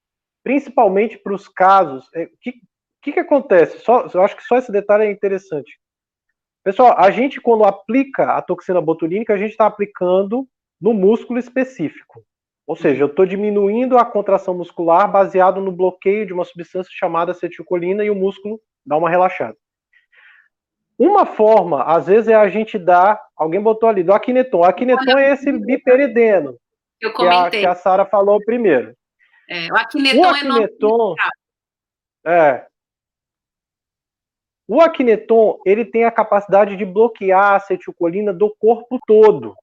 principalmente 0.44 1.18
para 1.18 1.34
os 1.34 1.48
casos. 1.50 2.08
O 2.08 2.18
é, 2.18 2.30
que, 2.40 2.54
que, 3.02 3.12
que 3.12 3.20
acontece? 3.20 3.80
Só, 3.80 4.08
eu 4.14 4.22
acho 4.22 4.38
que 4.38 4.44
só 4.44 4.58
esse 4.58 4.72
detalhe 4.72 5.06
é 5.06 5.12
interessante. 5.12 5.78
Pessoal, 6.66 6.96
a 6.98 7.12
gente, 7.12 7.40
quando 7.40 7.64
aplica 7.64 8.32
a 8.32 8.42
toxina 8.42 8.82
botulínica, 8.82 9.36
a 9.36 9.38
gente 9.38 9.52
está 9.52 9.68
aplicando 9.68 10.48
no 10.82 10.96
músculo 10.96 11.38
específico. 11.38 12.26
Ou 12.66 12.76
seja, 12.76 13.04
eu 13.04 13.08
estou 13.08 13.24
diminuindo 13.24 14.00
a 14.00 14.04
contração 14.04 14.58
muscular 14.58 15.10
baseado 15.12 15.62
no 15.62 15.72
bloqueio 15.72 16.26
de 16.26 16.34
uma 16.34 16.44
substância 16.44 16.92
chamada 16.92 17.34
acetilcolina 17.34 18.04
e 18.04 18.10
o 18.10 18.16
músculo 18.16 18.60
dá 18.84 18.98
uma 18.98 19.12
relaxada. 19.12 19.56
Uma 20.98 21.28
forma, 21.28 21.84
às 21.84 22.08
vezes, 22.08 22.30
é 22.30 22.34
a 22.34 22.50
gente 22.50 22.80
dar. 22.80 23.22
Alguém 23.38 23.62
botou 23.62 23.88
ali, 23.88 24.02
do 24.02 24.12
aquineton. 24.12 24.62
O 24.62 24.64
aquineton 24.64 25.20
é 25.20 25.34
esse 25.34 25.52
biperideno. 25.52 26.58
Eu 27.00 27.14
comentei. 27.14 27.60
Que 27.60 27.68
a, 27.68 27.74
a 27.74 27.76
Sara 27.76 28.06
falou 28.06 28.44
primeiro. 28.44 28.96
É, 29.48 29.72
o 29.72 29.76
aquineton, 29.78 30.20
o 30.20 30.26
aquineton 30.26 31.16
é, 32.26 32.32
é. 32.34 32.68
O 34.68 34.82
aquineton, 34.82 35.60
ele 35.66 35.86
tem 35.86 36.06
a 36.06 36.12
capacidade 36.12 36.76
de 36.76 36.86
bloquear 36.86 37.44
a 37.44 37.56
acetilcolina 37.58 38.34
do 38.34 38.54
corpo 38.60 39.00
todo. 39.06 39.56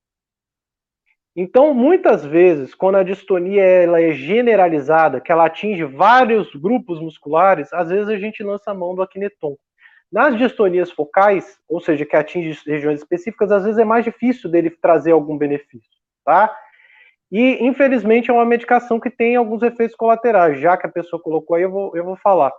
Então, 1.35 1.73
muitas 1.73 2.25
vezes, 2.25 2.75
quando 2.75 2.97
a 2.97 3.03
distonia 3.03 3.63
ela 3.63 4.01
é 4.01 4.13
generalizada, 4.13 5.21
que 5.21 5.33
ela 5.33 5.47
atinge 5.47 5.83
vários 5.83 6.55
grupos 6.55 7.01
musculares, 7.01 7.73
às 7.73 7.89
vezes 7.89 8.09
a 8.09 8.19
gente 8.19 8.43
lança 8.43 8.71
a 8.71 8.75
mão 8.75 8.95
do 8.95 9.03
aquineton. 9.03 9.57
Nas 10.11 10.37
distonias 10.37 10.91
focais, 10.91 11.59
ou 11.67 11.81
seja, 11.81 12.05
que 12.05 12.15
atinge 12.15 12.61
regiões 12.67 13.01
específicas, 13.01 13.51
às 13.51 13.65
vezes 13.65 13.79
é 13.79 13.85
mais 13.85 14.05
difícil 14.05 14.51
dele 14.51 14.69
trazer 14.69 15.13
algum 15.13 15.39
benefício, 15.39 15.91
tá? 16.23 16.55
E, 17.31 17.65
infelizmente, 17.65 18.31
é 18.31 18.35
uma 18.35 18.45
medicação 18.45 19.01
que 19.01 19.09
tem 19.09 19.37
alguns 19.37 19.63
efeitos 19.63 19.97
colaterais. 19.97 20.61
Já 20.61 20.77
que 20.77 20.87
a 20.87 20.91
pessoa 20.91 21.21
colocou 21.21 21.57
aí, 21.57 21.63
eu 21.63 21.71
vou, 21.71 21.97
eu 21.97 22.05
vou 22.05 22.17
falar. 22.17 22.53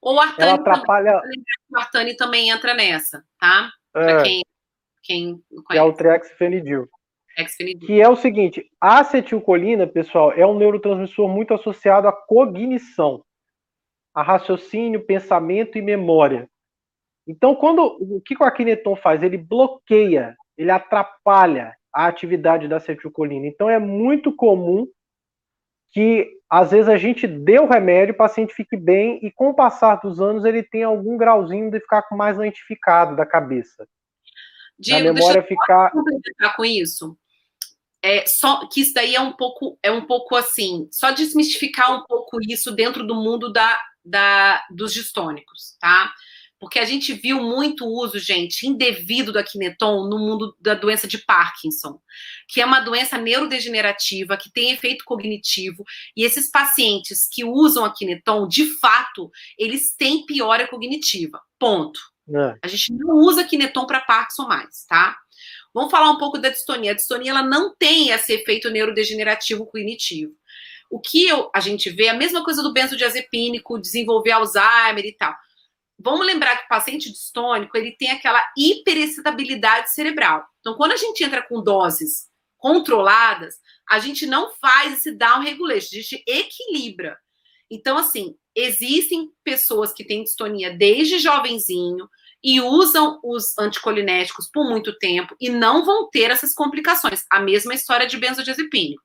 O 0.00 0.18
Artani, 0.18 0.48
Ela 0.48 0.54
atrapalha... 0.54 1.22
o 1.70 1.78
Artani 1.78 2.16
também 2.16 2.50
entra 2.50 2.74
nessa, 2.74 3.24
tá? 3.38 3.70
Para 3.92 4.20
é, 4.20 4.22
quem, 4.22 4.42
quem. 5.02 5.42
Que 5.68 5.78
é 5.78 5.82
o 5.82 5.92
Trexfenidil. 5.92 6.88
Que 7.86 8.00
é 8.00 8.08
o 8.08 8.16
seguinte, 8.16 8.70
a 8.80 9.00
acetilcolina, 9.00 9.86
pessoal, 9.86 10.32
é 10.32 10.46
um 10.46 10.56
neurotransmissor 10.56 11.28
muito 11.28 11.54
associado 11.54 12.06
à 12.06 12.12
cognição, 12.12 13.24
a 14.14 14.22
raciocínio, 14.22 15.04
pensamento 15.04 15.78
e 15.78 15.82
memória. 15.82 16.48
Então, 17.26 17.54
quando 17.54 17.96
o 18.00 18.20
que 18.20 18.34
o 18.38 18.44
aquineton 18.44 18.96
faz? 18.96 19.22
Ele 19.22 19.38
bloqueia, 19.38 20.36
ele 20.58 20.70
atrapalha 20.70 21.74
a 21.92 22.06
atividade 22.06 22.68
da 22.68 22.76
acetilcolina. 22.76 23.46
Então, 23.46 23.70
é 23.70 23.78
muito 23.78 24.34
comum 24.34 24.86
que 25.92 26.28
às 26.48 26.70
vezes 26.70 26.88
a 26.88 26.96
gente 26.96 27.26
dê 27.26 27.58
o 27.58 27.68
remédio, 27.68 28.14
o 28.14 28.16
paciente 28.16 28.54
fique 28.54 28.76
bem 28.76 29.18
e 29.22 29.30
com 29.30 29.50
o 29.50 29.54
passar 29.54 29.96
dos 29.96 30.20
anos 30.20 30.44
ele 30.44 30.62
tem 30.62 30.82
algum 30.82 31.16
grauzinho 31.16 31.70
de 31.70 31.80
ficar 31.80 32.02
com 32.02 32.16
mais 32.16 32.36
lentificado 32.36 33.16
da 33.16 33.24
cabeça. 33.24 33.86
Diego, 34.78 35.10
a 35.10 35.12
memória 35.12 35.40
deixa 35.40 35.54
eu 35.54 35.58
ficar 36.22 36.56
com 36.56 36.64
isso. 36.64 37.16
É, 38.04 38.26
só 38.26 38.68
que 38.68 38.80
isso 38.80 38.92
daí 38.92 39.14
é 39.14 39.20
um 39.20 39.32
pouco 39.32 39.78
é 39.82 39.92
um 39.92 40.04
pouco 40.04 40.34
assim, 40.34 40.88
só 40.90 41.12
desmistificar 41.12 41.94
um 41.94 42.04
pouco 42.04 42.38
isso 42.48 42.72
dentro 42.72 43.06
do 43.06 43.14
mundo 43.14 43.52
da, 43.52 43.78
da 44.04 44.60
dos 44.74 44.92
distônicos, 44.92 45.76
tá? 45.80 46.12
Porque 46.62 46.78
a 46.78 46.84
gente 46.84 47.12
viu 47.12 47.42
muito 47.42 47.84
uso, 47.84 48.20
gente, 48.20 48.68
indevido 48.68 49.32
do 49.32 49.38
aquineton 49.40 50.06
no 50.06 50.16
mundo 50.16 50.56
da 50.60 50.74
doença 50.74 51.08
de 51.08 51.18
Parkinson, 51.18 52.00
que 52.46 52.60
é 52.60 52.64
uma 52.64 52.78
doença 52.78 53.18
neurodegenerativa 53.18 54.36
que 54.36 54.48
tem 54.48 54.70
efeito 54.70 55.04
cognitivo, 55.04 55.82
e 56.16 56.22
esses 56.22 56.48
pacientes 56.48 57.28
que 57.28 57.44
usam 57.44 57.84
aquineton, 57.84 58.46
de 58.46 58.78
fato, 58.78 59.28
eles 59.58 59.92
têm 59.96 60.24
piora 60.24 60.68
cognitiva. 60.68 61.40
Ponto. 61.58 61.98
É. 62.32 62.54
A 62.62 62.68
gente 62.68 62.92
não 62.92 63.16
usa 63.16 63.40
aquineton 63.40 63.84
para 63.84 63.98
Parkinson 63.98 64.46
mais, 64.46 64.84
tá? 64.88 65.18
Vamos 65.74 65.90
falar 65.90 66.12
um 66.12 66.18
pouco 66.18 66.38
da 66.38 66.48
distonia. 66.48 66.92
A 66.92 66.94
distonia 66.94 67.32
ela 67.32 67.42
não 67.42 67.74
tem 67.74 68.10
esse 68.10 68.34
efeito 68.34 68.70
neurodegenerativo 68.70 69.66
cognitivo. 69.66 70.32
O 70.88 71.00
que 71.00 71.26
eu, 71.26 71.50
a 71.52 71.58
gente 71.58 71.90
vê 71.90 72.04
é 72.04 72.10
a 72.10 72.14
mesma 72.14 72.44
coisa 72.44 72.62
do 72.62 72.72
benzodiazepínico, 72.72 73.80
desenvolver 73.80 74.30
Alzheimer 74.30 75.04
e 75.04 75.12
tal 75.12 75.34
vamos 76.02 76.26
lembrar 76.26 76.56
que 76.56 76.64
o 76.64 76.68
paciente 76.68 77.10
distônico 77.10 77.76
ele 77.76 77.96
tem 77.96 78.10
aquela 78.10 78.42
hiperexcitabilidade 78.56 79.92
cerebral. 79.92 80.44
Então, 80.60 80.74
quando 80.74 80.92
a 80.92 80.96
gente 80.96 81.22
entra 81.22 81.42
com 81.42 81.62
doses 81.62 82.30
controladas, 82.56 83.56
a 83.90 83.98
gente 83.98 84.26
não 84.26 84.52
faz 84.60 84.98
esse 84.98 85.12
down 85.12 85.40
regulation, 85.40 85.88
a 85.92 86.00
gente 86.00 86.22
equilibra. 86.26 87.18
Então, 87.70 87.96
assim, 87.98 88.36
existem 88.54 89.30
pessoas 89.42 89.92
que 89.92 90.04
têm 90.04 90.22
distonia 90.22 90.76
desde 90.76 91.18
jovenzinho 91.18 92.08
e 92.44 92.60
usam 92.60 93.20
os 93.22 93.56
anticolinéticos 93.58 94.48
por 94.52 94.68
muito 94.68 94.96
tempo 94.98 95.34
e 95.40 95.48
não 95.48 95.84
vão 95.84 96.10
ter 96.10 96.30
essas 96.30 96.52
complicações. 96.52 97.24
A 97.30 97.40
mesma 97.40 97.74
história 97.74 98.06
de 98.06 98.16
benzodiazepínico. 98.16 99.02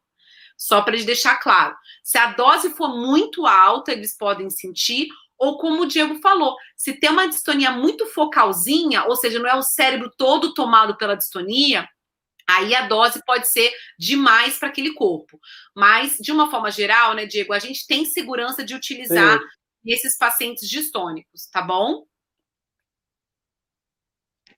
Só 0.57 0.81
para 0.81 0.97
deixar 0.97 1.37
claro, 1.37 1.75
se 2.03 2.17
a 2.17 2.31
dose 2.33 2.71
for 2.71 2.89
muito 2.89 3.45
alta, 3.45 3.91
eles 3.91 4.17
podem 4.17 4.49
sentir, 4.49 5.07
ou 5.37 5.57
como 5.57 5.83
o 5.83 5.87
Diego 5.87 6.15
falou, 6.19 6.55
se 6.75 6.93
tem 6.93 7.09
uma 7.09 7.27
distonia 7.27 7.71
muito 7.71 8.05
focalzinha, 8.07 9.05
ou 9.05 9.15
seja, 9.15 9.39
não 9.39 9.49
é 9.49 9.55
o 9.55 9.63
cérebro 9.63 10.11
todo 10.17 10.53
tomado 10.53 10.97
pela 10.97 11.15
distonia, 11.15 11.87
aí 12.49 12.73
a 12.73 12.87
dose 12.87 13.21
pode 13.25 13.47
ser 13.47 13.71
demais 13.99 14.57
para 14.57 14.69
aquele 14.69 14.93
corpo. 14.93 15.39
Mas, 15.75 16.17
de 16.17 16.31
uma 16.31 16.49
forma 16.49 16.71
geral, 16.71 17.13
né, 17.13 17.25
Diego, 17.25 17.53
a 17.53 17.59
gente 17.59 17.85
tem 17.85 18.05
segurança 18.05 18.63
de 18.63 18.73
utilizar 18.73 19.37
Sim. 19.39 19.45
esses 19.85 20.17
pacientes 20.17 20.69
distônicos, 20.69 21.47
tá 21.51 21.61
bom? 21.61 22.05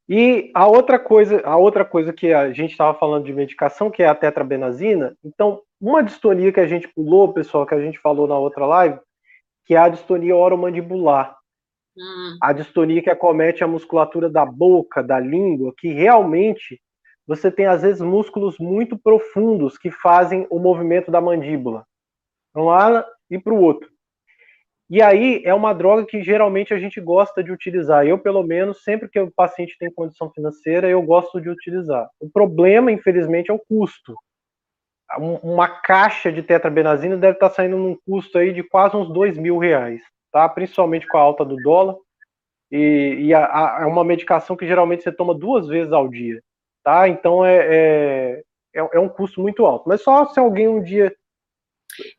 E 0.08 0.52
a 0.56 0.66
outra 0.66 0.98
coisa, 0.98 1.40
a 1.46 1.56
outra 1.56 1.86
coisa 1.86 2.12
que 2.12 2.34
a 2.34 2.52
gente 2.52 2.72
estava 2.72 2.98
falando 2.98 3.26
de 3.26 3.34
medicação, 3.34 3.92
que 3.92 4.02
é 4.02 4.08
a 4.08 4.16
tetrabenazina, 4.16 5.16
então, 5.24 5.62
uma 5.80 6.02
distonia 6.02 6.52
que 6.52 6.60
a 6.60 6.68
gente 6.68 6.88
pulou, 6.88 7.32
pessoal, 7.32 7.66
que 7.66 7.76
a 7.76 7.82
gente 7.82 8.00
falou 8.00 8.28
na 8.28 8.38
outra 8.38 8.66
live, 8.66 9.00
que 9.70 9.76
é 9.76 9.78
a 9.78 9.88
distonia 9.88 10.36
oromandibular. 10.36 11.38
Hum. 11.96 12.38
A 12.42 12.52
distonia 12.52 13.04
que 13.04 13.10
acomete 13.12 13.64
a 13.64 13.68
musculatura 13.68 14.28
da 14.28 14.44
boca, 14.44 15.04
da 15.04 15.20
língua, 15.20 15.72
que 15.78 15.90
realmente 15.90 16.82
você 17.28 17.52
tem, 17.52 17.68
às 17.68 17.84
vezes, 17.84 18.02
músculos 18.02 18.58
muito 18.58 18.98
profundos 18.98 19.78
que 19.78 19.92
fazem 19.92 20.48
o 20.50 20.58
movimento 20.58 21.12
da 21.12 21.22
mandíbula. 21.22 21.86
Para 22.52 22.64
um 22.64 22.66
lado 22.66 23.06
e 23.30 23.38
para 23.38 23.54
o 23.54 23.62
outro. 23.62 23.88
E 24.90 25.04
aí 25.04 25.44
é 25.46 25.54
uma 25.54 25.72
droga 25.72 26.04
que 26.04 26.24
geralmente 26.24 26.74
a 26.74 26.80
gente 26.80 27.00
gosta 27.00 27.44
de 27.44 27.52
utilizar. 27.52 28.08
Eu, 28.08 28.18
pelo 28.18 28.42
menos, 28.42 28.84
sempre 28.84 29.08
que 29.08 29.20
o 29.20 29.32
paciente 29.32 29.78
tem 29.78 29.94
condição 29.94 30.32
financeira, 30.32 30.90
eu 30.90 31.00
gosto 31.04 31.40
de 31.40 31.48
utilizar. 31.48 32.10
O 32.20 32.28
problema, 32.28 32.92
infelizmente, 32.92 33.52
é 33.52 33.54
o 33.54 33.60
custo 33.60 34.16
uma 35.18 35.68
caixa 35.68 36.32
de 36.32 36.44
tetrabenazina 36.44 37.18
deve 37.18 37.34
estar 37.34 37.50
saindo 37.50 37.78
num 37.78 37.98
custo 38.06 38.38
aí 38.38 38.54
de 38.54 38.62
quase 38.64 38.96
uns 38.96 39.12
dois 39.12 39.38
mil 39.38 39.58
reais, 39.58 40.02
tá? 40.32 40.48
Principalmente 40.48 41.08
com 41.08 41.18
a 41.18 41.22
alta 41.22 41.44
do 41.44 41.56
dólar. 41.58 41.96
E, 42.72 43.32
é 43.34 43.86
uma 43.86 44.04
medicação 44.04 44.56
que 44.56 44.68
geralmente 44.68 45.04
você 45.04 45.12
toma 45.12 45.34
duas 45.34 45.68
vezes 45.68 45.92
ao 45.92 46.08
dia, 46.08 46.42
tá? 46.84 47.08
Então 47.08 47.44
é, 47.44 47.58
é, 47.58 48.44
é, 48.76 48.90
é 48.94 49.00
um 49.00 49.10
custo 49.10 49.42
muito 49.42 49.66
alto. 49.66 49.90
Mas 49.90 50.04
só 50.04 50.26
se 50.28 50.40
alguém 50.40 50.68
um 50.68 50.84
dia 50.84 51.16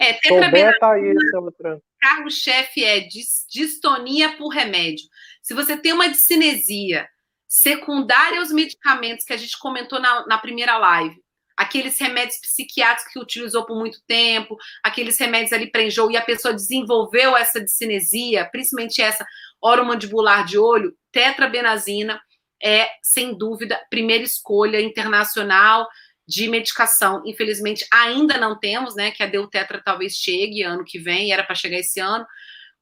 é, 0.00 0.14
souber, 0.26 0.78
tá 0.80 0.92
aí 0.92 1.14
outra. 1.34 1.80
Carro-chefe 2.00 2.84
é 2.84 3.00
distonia 3.00 4.36
por 4.36 4.48
remédio. 4.48 5.06
Se 5.42 5.54
você 5.54 5.76
tem 5.76 5.92
uma 5.92 6.08
discinesia 6.08 7.08
secundária 7.46 8.40
aos 8.40 8.50
medicamentos 8.50 9.24
que 9.24 9.32
a 9.32 9.36
gente 9.36 9.58
comentou 9.58 10.00
na, 10.00 10.26
na 10.26 10.38
primeira 10.38 10.76
live, 10.78 11.16
aqueles 11.60 12.00
remédios 12.00 12.38
psiquiátricos 12.40 13.12
que 13.12 13.18
utilizou 13.18 13.66
por 13.66 13.76
muito 13.76 14.00
tempo, 14.06 14.56
aqueles 14.82 15.18
remédios 15.18 15.52
ali 15.52 15.70
para 15.70 15.82
enjoo, 15.82 16.10
e 16.10 16.16
a 16.16 16.22
pessoa 16.22 16.54
desenvolveu 16.54 17.36
essa 17.36 17.62
discinesia, 17.62 18.48
principalmente 18.50 19.02
essa 19.02 19.26
oromandibular 19.62 20.46
de 20.46 20.56
olho, 20.56 20.96
tetrabenazina 21.12 22.18
é, 22.62 22.88
sem 23.02 23.36
dúvida, 23.36 23.78
primeira 23.90 24.24
escolha 24.24 24.80
internacional 24.80 25.86
de 26.26 26.48
medicação. 26.48 27.22
Infelizmente, 27.26 27.86
ainda 27.92 28.38
não 28.38 28.58
temos, 28.58 28.96
né? 28.96 29.10
Que 29.10 29.22
a 29.22 29.26
Deutetra 29.26 29.82
talvez 29.84 30.14
chegue 30.14 30.62
ano 30.62 30.82
que 30.82 30.98
vem, 30.98 31.30
era 31.30 31.44
para 31.44 31.54
chegar 31.54 31.78
esse 31.78 32.00
ano, 32.00 32.24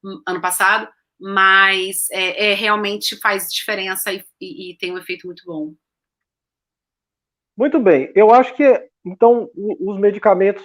hum, 0.05 0.23
ano 0.25 0.41
passado, 0.41 0.89
mas 1.19 2.09
é, 2.13 2.53
é 2.53 2.55
realmente 2.55 3.17
faz 3.19 3.49
diferença 3.53 4.13
e, 4.13 4.25
e, 4.41 4.71
e, 4.71 4.79
tem 4.79 4.93
um 4.93 4.99
efeito 4.99 5.27
muito 5.27 5.43
bom. 5.45 5.75
Muito 7.59 7.81
bem, 7.81 8.13
eu 8.15 8.33
acho 8.33 8.55
que 8.55 8.89
então 9.05 9.51
os 9.55 9.99
medicamentos, 9.99 10.65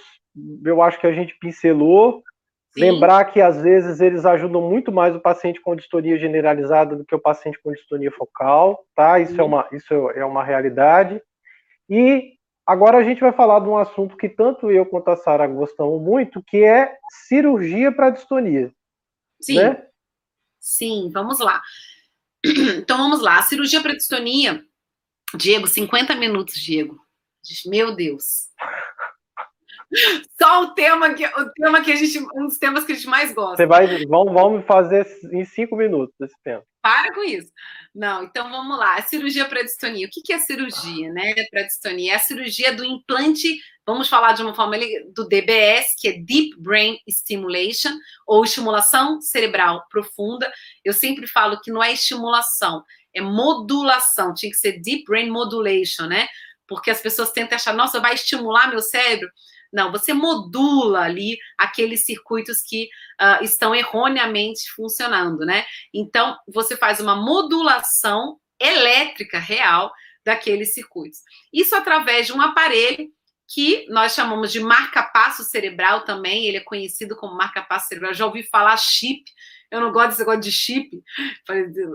eu 0.63 0.79
acho 0.79 0.99
que 0.99 1.07
a 1.07 1.11
gente 1.11 1.35
pincelou. 1.39 2.21
Sim. 2.71 2.81
Lembrar 2.81 3.25
que 3.25 3.39
às 3.39 3.61
vezes 3.61 4.01
eles 4.01 4.25
ajudam 4.25 4.61
muito 4.61 4.91
mais 4.91 5.15
o 5.15 5.19
paciente 5.19 5.61
com 5.61 5.75
distonia 5.75 6.17
generalizada 6.17 6.95
do 6.95 7.05
que 7.05 7.13
o 7.13 7.19
paciente 7.19 7.59
com 7.63 7.71
distonia 7.71 8.11
focal, 8.11 8.83
tá? 8.95 9.19
Isso, 9.19 9.39
é 9.39 9.43
uma, 9.43 9.67
isso 9.71 9.93
é 9.93 10.25
uma 10.25 10.43
realidade. 10.43 11.21
E 11.87 12.33
agora 12.65 12.97
a 12.97 13.03
gente 13.03 13.21
vai 13.21 13.31
falar 13.31 13.59
de 13.59 13.69
um 13.69 13.77
assunto 13.77 14.17
que 14.17 14.27
tanto 14.27 14.71
eu 14.71 14.87
quanto 14.87 15.09
a 15.09 15.15
Sara 15.15 15.45
gostamos 15.45 16.01
muito, 16.01 16.43
que 16.43 16.63
é 16.63 16.95
cirurgia 17.27 17.91
para 17.91 18.09
distonia. 18.09 18.71
Sim. 19.39 19.57
Né? 19.57 19.85
Sim, 20.59 21.11
vamos 21.13 21.39
lá. 21.39 21.61
Então 22.77 22.97
vamos 22.97 23.21
lá. 23.21 23.37
A 23.37 23.43
cirurgia 23.43 23.81
para 23.81 23.95
distonia, 23.95 24.63
Diego, 25.35 25.67
50 25.67 26.15
minutos, 26.15 26.55
Diego. 26.55 26.99
Meu 27.65 27.95
Deus. 27.95 28.47
Só 30.41 30.63
o 30.63 30.73
tema 30.73 31.13
que 31.13 31.25
o 31.25 31.49
tema 31.51 31.81
que 31.81 31.91
a 31.91 31.95
gente, 31.95 32.19
um 32.35 32.47
dos 32.47 32.57
temas 32.57 32.83
que 32.83 32.93
a 32.93 32.95
gente 32.95 33.07
mais 33.07 33.33
gosta. 33.33 33.57
Você 33.57 33.65
vai, 33.65 34.05
vamos, 34.05 34.33
vamos 34.33 34.65
fazer 34.65 35.05
em 35.31 35.45
cinco 35.45 35.75
minutos 35.75 36.15
esse 36.21 36.35
tempo. 36.43 36.65
Para 36.81 37.13
com 37.13 37.23
isso. 37.23 37.51
Não, 37.93 38.23
então 38.23 38.49
vamos 38.49 38.77
lá. 38.77 38.95
A 38.95 39.01
cirurgia 39.03 39.45
para 39.45 39.63
distonia. 39.63 40.07
O 40.07 40.09
que, 40.09 40.21
que 40.21 40.33
é 40.33 40.39
cirurgia, 40.39 41.13
né? 41.13 41.33
Para 41.51 41.63
distonia 41.63 42.13
é 42.13 42.15
a 42.15 42.19
cirurgia 42.19 42.73
do 42.73 42.83
implante. 42.83 43.57
Vamos 43.85 44.09
falar 44.09 44.33
de 44.33 44.41
uma 44.41 44.55
forma 44.55 44.77
do 45.13 45.27
DBS, 45.27 45.95
que 45.99 46.07
é 46.07 46.13
Deep 46.13 46.55
Brain 46.57 46.97
Stimulation, 47.09 47.91
ou 48.25 48.43
estimulação 48.43 49.21
cerebral 49.21 49.85
profunda. 49.89 50.51
Eu 50.83 50.93
sempre 50.93 51.27
falo 51.27 51.59
que 51.61 51.71
não 51.71 51.83
é 51.83 51.93
estimulação, 51.93 52.83
é 53.13 53.21
modulação. 53.21 54.33
Tinha 54.33 54.51
que 54.51 54.57
ser 54.57 54.81
Deep 54.81 55.05
Brain 55.05 55.29
Modulation, 55.29 56.05
né? 56.05 56.27
Porque 56.67 56.89
as 56.89 57.01
pessoas 57.01 57.31
tentam 57.31 57.55
achar, 57.55 57.73
nossa, 57.73 57.99
vai 57.99 58.13
estimular 58.13 58.69
meu 58.69 58.81
cérebro. 58.81 59.29
Não, 59.71 59.91
você 59.91 60.13
modula 60.13 61.01
ali 61.01 61.37
aqueles 61.57 62.05
circuitos 62.05 62.61
que 62.61 62.87
uh, 63.19 63.43
estão 63.43 63.73
erroneamente 63.73 64.69
funcionando, 64.75 65.45
né? 65.45 65.65
Então, 65.91 66.37
você 66.47 66.77
faz 66.77 66.99
uma 66.99 67.15
modulação 67.15 68.39
elétrica 68.59 69.39
real 69.39 69.91
daqueles 70.23 70.73
circuitos. 70.73 71.19
Isso 71.51 71.75
através 71.75 72.27
de 72.27 72.33
um 72.33 72.41
aparelho 72.41 73.09
que 73.47 73.85
nós 73.89 74.13
chamamos 74.13 74.51
de 74.51 74.59
marca-passo 74.59 75.43
cerebral 75.43 76.05
também, 76.05 76.45
ele 76.45 76.57
é 76.57 76.61
conhecido 76.61 77.15
como 77.15 77.35
marca-passo 77.35 77.87
cerebral. 77.87 78.13
Já 78.13 78.25
ouvi 78.25 78.43
falar 78.43 78.77
chip, 78.77 79.23
eu 79.73 79.81
não 79.81 79.91
gosto 79.91 80.09
desse 80.09 80.19
negócio 80.19 80.41
de 80.41 80.51
chip. 80.51 81.03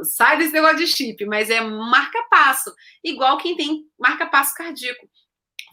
Sai 0.03 0.37
desse 0.37 0.53
negócio 0.53 0.79
de 0.79 0.87
chip, 0.89 1.25
mas 1.27 1.49
é 1.49 1.61
marca-passo, 1.61 2.75
igual 3.05 3.39
quem 3.39 3.57
tem 3.57 3.85
marca-passo 3.97 4.53
cardíaco. 4.53 5.09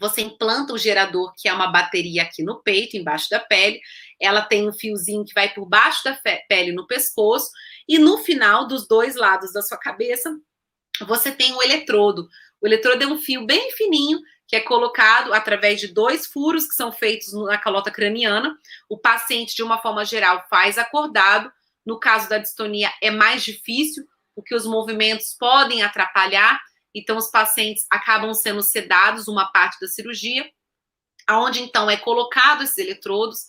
Você 0.00 0.20
implanta 0.20 0.72
o 0.72 0.78
gerador, 0.78 1.32
que 1.36 1.48
é 1.48 1.52
uma 1.52 1.66
bateria 1.66 2.22
aqui 2.22 2.44
no 2.44 2.62
peito, 2.62 2.96
embaixo 2.96 3.28
da 3.28 3.40
pele. 3.40 3.80
Ela 4.20 4.42
tem 4.42 4.68
um 4.68 4.72
fiozinho 4.72 5.24
que 5.24 5.34
vai 5.34 5.52
por 5.52 5.66
baixo 5.66 6.04
da 6.04 6.16
pele 6.48 6.70
no 6.70 6.86
pescoço. 6.86 7.50
E 7.88 7.98
no 7.98 8.18
final 8.18 8.68
dos 8.68 8.86
dois 8.86 9.16
lados 9.16 9.52
da 9.52 9.62
sua 9.62 9.78
cabeça, 9.78 10.30
você 11.06 11.32
tem 11.32 11.54
o 11.54 11.62
eletrodo. 11.62 12.28
O 12.60 12.66
eletrodo 12.66 13.02
é 13.02 13.06
um 13.06 13.18
fio 13.18 13.44
bem 13.46 13.72
fininho 13.72 14.20
que 14.46 14.54
é 14.54 14.60
colocado 14.60 15.34
através 15.34 15.80
de 15.80 15.88
dois 15.88 16.26
furos 16.26 16.68
que 16.68 16.74
são 16.74 16.92
feitos 16.92 17.32
na 17.32 17.58
calota 17.58 17.90
craniana. 17.90 18.56
O 18.88 18.96
paciente, 18.96 19.56
de 19.56 19.62
uma 19.62 19.78
forma 19.78 20.04
geral, 20.04 20.44
faz 20.48 20.78
acordado. 20.78 21.50
No 21.86 22.00
caso 22.00 22.28
da 22.28 22.38
distonia, 22.38 22.92
é 23.00 23.10
mais 23.10 23.44
difícil, 23.44 24.04
porque 24.34 24.54
os 24.54 24.66
movimentos 24.66 25.34
podem 25.38 25.82
atrapalhar. 25.82 26.60
Então, 26.92 27.16
os 27.16 27.30
pacientes 27.30 27.86
acabam 27.90 28.34
sendo 28.34 28.62
sedados 28.62 29.28
uma 29.28 29.52
parte 29.52 29.78
da 29.80 29.86
cirurgia, 29.86 30.50
aonde 31.26 31.62
então 31.62 31.88
é 31.88 31.96
colocado 31.96 32.62
esses 32.62 32.78
eletrodos. 32.78 33.44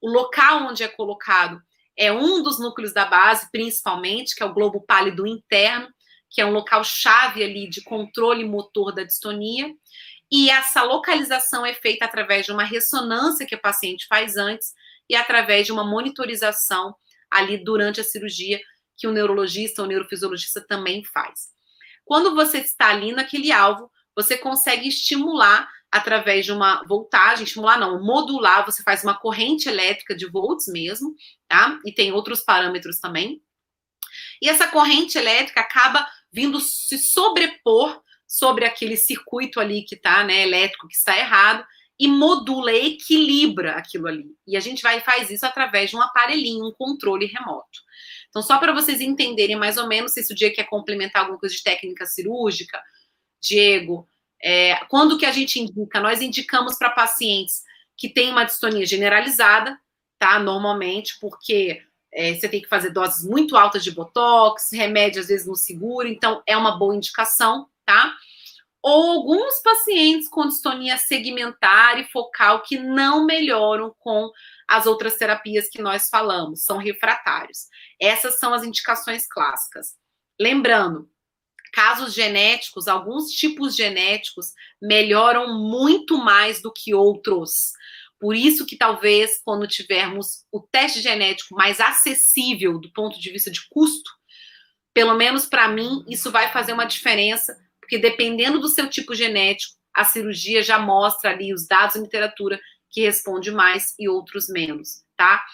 O 0.00 0.10
local 0.10 0.68
onde 0.68 0.82
é 0.82 0.88
colocado 0.88 1.60
é 1.96 2.10
um 2.10 2.42
dos 2.42 2.58
núcleos 2.58 2.94
da 2.94 3.04
base, 3.04 3.50
principalmente, 3.52 4.34
que 4.34 4.42
é 4.42 4.46
o 4.46 4.54
globo 4.54 4.80
pálido 4.80 5.26
interno, 5.26 5.88
que 6.30 6.40
é 6.40 6.46
um 6.46 6.52
local 6.52 6.82
chave 6.82 7.44
ali 7.44 7.68
de 7.68 7.82
controle 7.82 8.44
motor 8.44 8.92
da 8.94 9.04
distonia. 9.04 9.70
E 10.30 10.48
essa 10.48 10.82
localização 10.82 11.66
é 11.66 11.74
feita 11.74 12.06
através 12.06 12.46
de 12.46 12.52
uma 12.52 12.64
ressonância 12.64 13.46
que 13.46 13.54
o 13.54 13.60
paciente 13.60 14.06
faz 14.08 14.36
antes 14.36 14.72
e 15.08 15.14
através 15.14 15.66
de 15.66 15.72
uma 15.72 15.84
monitorização 15.84 16.96
ali 17.32 17.62
durante 17.62 18.00
a 18.00 18.04
cirurgia 18.04 18.60
que 18.96 19.06
o 19.06 19.12
neurologista 19.12 19.82
ou 19.82 19.88
neurofisiologista 19.88 20.60
também 20.60 21.04
faz. 21.04 21.50
Quando 22.04 22.34
você 22.34 22.58
está 22.58 22.90
ali 22.90 23.12
naquele 23.12 23.50
alvo, 23.50 23.90
você 24.14 24.36
consegue 24.36 24.88
estimular 24.88 25.68
através 25.90 26.44
de 26.44 26.52
uma 26.52 26.82
voltagem, 26.84 27.44
estimular 27.44 27.78
não, 27.78 28.02
modular, 28.02 28.64
você 28.64 28.82
faz 28.82 29.02
uma 29.02 29.18
corrente 29.18 29.68
elétrica 29.68 30.14
de 30.14 30.26
volts 30.26 30.66
mesmo, 30.68 31.14
tá? 31.48 31.78
E 31.84 31.92
tem 31.92 32.12
outros 32.12 32.40
parâmetros 32.40 32.98
também. 32.98 33.42
E 34.40 34.48
essa 34.48 34.68
corrente 34.68 35.18
elétrica 35.18 35.60
acaba 35.60 36.06
vindo 36.32 36.60
se 36.60 36.98
sobrepor 36.98 38.02
sobre 38.26 38.64
aquele 38.64 38.96
circuito 38.96 39.60
ali 39.60 39.84
que 39.84 39.94
está, 39.94 40.24
né, 40.24 40.42
elétrico 40.42 40.88
que 40.88 40.96
está 40.96 41.18
errado 41.18 41.64
e 41.98 42.08
modula, 42.08 42.72
equilibra 42.72 43.72
aquilo 43.72 44.08
ali. 44.08 44.34
E 44.46 44.56
a 44.56 44.60
gente 44.60 44.82
vai 44.82 45.00
faz 45.00 45.30
isso 45.30 45.46
através 45.46 45.90
de 45.90 45.96
um 45.96 46.02
aparelhinho, 46.02 46.66
um 46.66 46.72
controle 46.72 47.26
remoto. 47.26 47.80
Então, 48.28 48.42
só 48.42 48.58
para 48.58 48.72
vocês 48.72 49.00
entenderem 49.00 49.56
mais 49.56 49.76
ou 49.76 49.86
menos, 49.86 50.12
se 50.12 50.20
esse 50.20 50.34
dia 50.34 50.52
quer 50.52 50.64
complementar 50.64 51.22
alguma 51.22 51.38
coisa 51.38 51.54
de 51.54 51.62
técnica 51.62 52.06
cirúrgica, 52.06 52.80
Diego, 53.40 54.08
é, 54.42 54.76
quando 54.86 55.18
que 55.18 55.26
a 55.26 55.32
gente 55.32 55.60
indica? 55.60 56.00
Nós 56.00 56.20
indicamos 56.20 56.76
para 56.76 56.90
pacientes 56.90 57.62
que 57.96 58.08
têm 58.08 58.30
uma 58.30 58.44
distonia 58.44 58.86
generalizada, 58.86 59.78
tá? 60.18 60.38
Normalmente, 60.38 61.18
porque 61.20 61.82
é, 62.12 62.34
você 62.34 62.48
tem 62.48 62.60
que 62.60 62.68
fazer 62.68 62.90
doses 62.90 63.24
muito 63.24 63.56
altas 63.56 63.84
de 63.84 63.90
botox, 63.90 64.70
remédio 64.72 65.20
às 65.20 65.28
vezes 65.28 65.46
não 65.46 65.54
segura, 65.54 66.08
então 66.08 66.42
é 66.46 66.56
uma 66.56 66.78
boa 66.78 66.96
indicação, 66.96 67.68
tá? 67.84 68.14
Ou 68.82 69.12
alguns 69.12 69.62
pacientes 69.62 70.28
com 70.28 70.48
distonia 70.48 70.96
segmentar 70.98 72.00
e 72.00 72.04
focal 72.04 72.62
que 72.62 72.78
não 72.78 73.24
melhoram 73.24 73.94
com 73.98 74.30
as 74.68 74.86
outras 74.86 75.16
terapias 75.16 75.68
que 75.68 75.80
nós 75.80 76.08
falamos, 76.08 76.64
são 76.64 76.78
refratários. 76.78 77.68
Essas 78.00 78.38
são 78.38 78.52
as 78.52 78.64
indicações 78.64 79.26
clássicas. 79.28 79.94
Lembrando, 80.40 81.08
casos 81.72 82.12
genéticos, 82.12 82.88
alguns 82.88 83.30
tipos 83.30 83.76
genéticos 83.76 84.52
melhoram 84.80 85.58
muito 85.58 86.18
mais 86.18 86.60
do 86.60 86.72
que 86.72 86.94
outros. 86.94 87.72
Por 88.20 88.36
isso 88.36 88.66
que 88.66 88.76
talvez 88.76 89.40
quando 89.44 89.66
tivermos 89.66 90.44
o 90.52 90.60
teste 90.60 91.00
genético 91.00 91.54
mais 91.54 91.80
acessível 91.80 92.78
do 92.78 92.92
ponto 92.92 93.18
de 93.18 93.30
vista 93.30 93.50
de 93.50 93.60
custo, 93.68 94.10
pelo 94.94 95.14
menos 95.14 95.46
para 95.46 95.68
mim, 95.68 96.04
isso 96.06 96.30
vai 96.30 96.52
fazer 96.52 96.72
uma 96.72 96.84
diferença, 96.84 97.56
porque 97.92 97.98
dependendo 97.98 98.58
do 98.58 98.68
seu 98.68 98.88
tipo 98.88 99.14
genético, 99.14 99.74
a 99.94 100.02
cirurgia 100.02 100.62
já 100.62 100.78
mostra 100.78 101.28
ali 101.28 101.52
os 101.52 101.66
dados 101.66 101.94
em 101.94 102.00
literatura 102.00 102.58
que 102.88 103.02
responde 103.02 103.50
mais 103.50 103.94
e 103.98 104.08
outros 104.08 104.48
menos, 104.48 105.04
tá? 105.14 105.44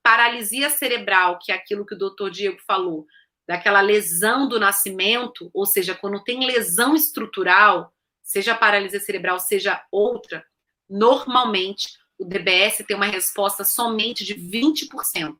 Paralisia 0.00 0.70
cerebral, 0.70 1.40
que 1.40 1.50
é 1.50 1.56
aquilo 1.56 1.84
que 1.84 1.96
o 1.96 1.98
doutor 1.98 2.30
Diego 2.30 2.58
falou, 2.64 3.04
daquela 3.48 3.80
lesão 3.80 4.48
do 4.48 4.60
nascimento, 4.60 5.50
ou 5.52 5.66
seja, 5.66 5.92
quando 5.92 6.22
tem 6.22 6.46
lesão 6.46 6.94
estrutural, 6.94 7.92
seja 8.22 8.54
paralisia 8.54 9.00
cerebral, 9.00 9.40
seja 9.40 9.84
outra, 9.90 10.46
normalmente 10.88 11.88
o 12.16 12.24
DBS 12.24 12.84
tem 12.86 12.96
uma 12.96 13.06
resposta 13.06 13.64
somente 13.64 14.24
de 14.24 14.36
20%, 14.36 15.34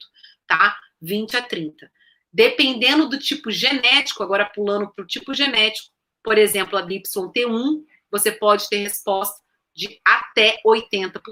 tá? 0.44 0.76
20 1.00 1.36
a 1.36 1.42
30. 1.42 1.88
Dependendo 2.32 3.08
do 3.08 3.16
tipo 3.16 3.48
genético, 3.48 4.24
agora 4.24 4.44
pulando 4.44 4.92
para 4.92 5.04
o 5.04 5.06
tipo 5.06 5.32
genético, 5.32 5.96
por 6.28 6.36
exemplo, 6.36 6.76
a 6.76 6.86
DY1, 6.86 7.84
você 8.10 8.30
pode 8.30 8.68
ter 8.68 8.76
resposta 8.76 9.42
de 9.74 9.98
até 10.04 10.58
80%, 10.62 11.22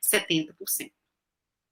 70%. 0.00 0.92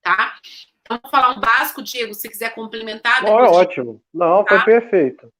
Tá? 0.03 0.35
Então, 0.80 0.99
vou 1.01 1.09
falar 1.09 1.30
um 1.30 1.41
básico, 1.41 1.80
Diego, 1.80 2.12
se 2.12 2.28
quiser 2.28 2.53
complementar. 2.53 3.22
Não, 3.22 3.39
é 3.39 3.49
ótimo. 3.49 4.03
Não, 4.12 4.43
tá? 4.43 4.49
foi 4.49 4.80
perfeito. 4.80 5.33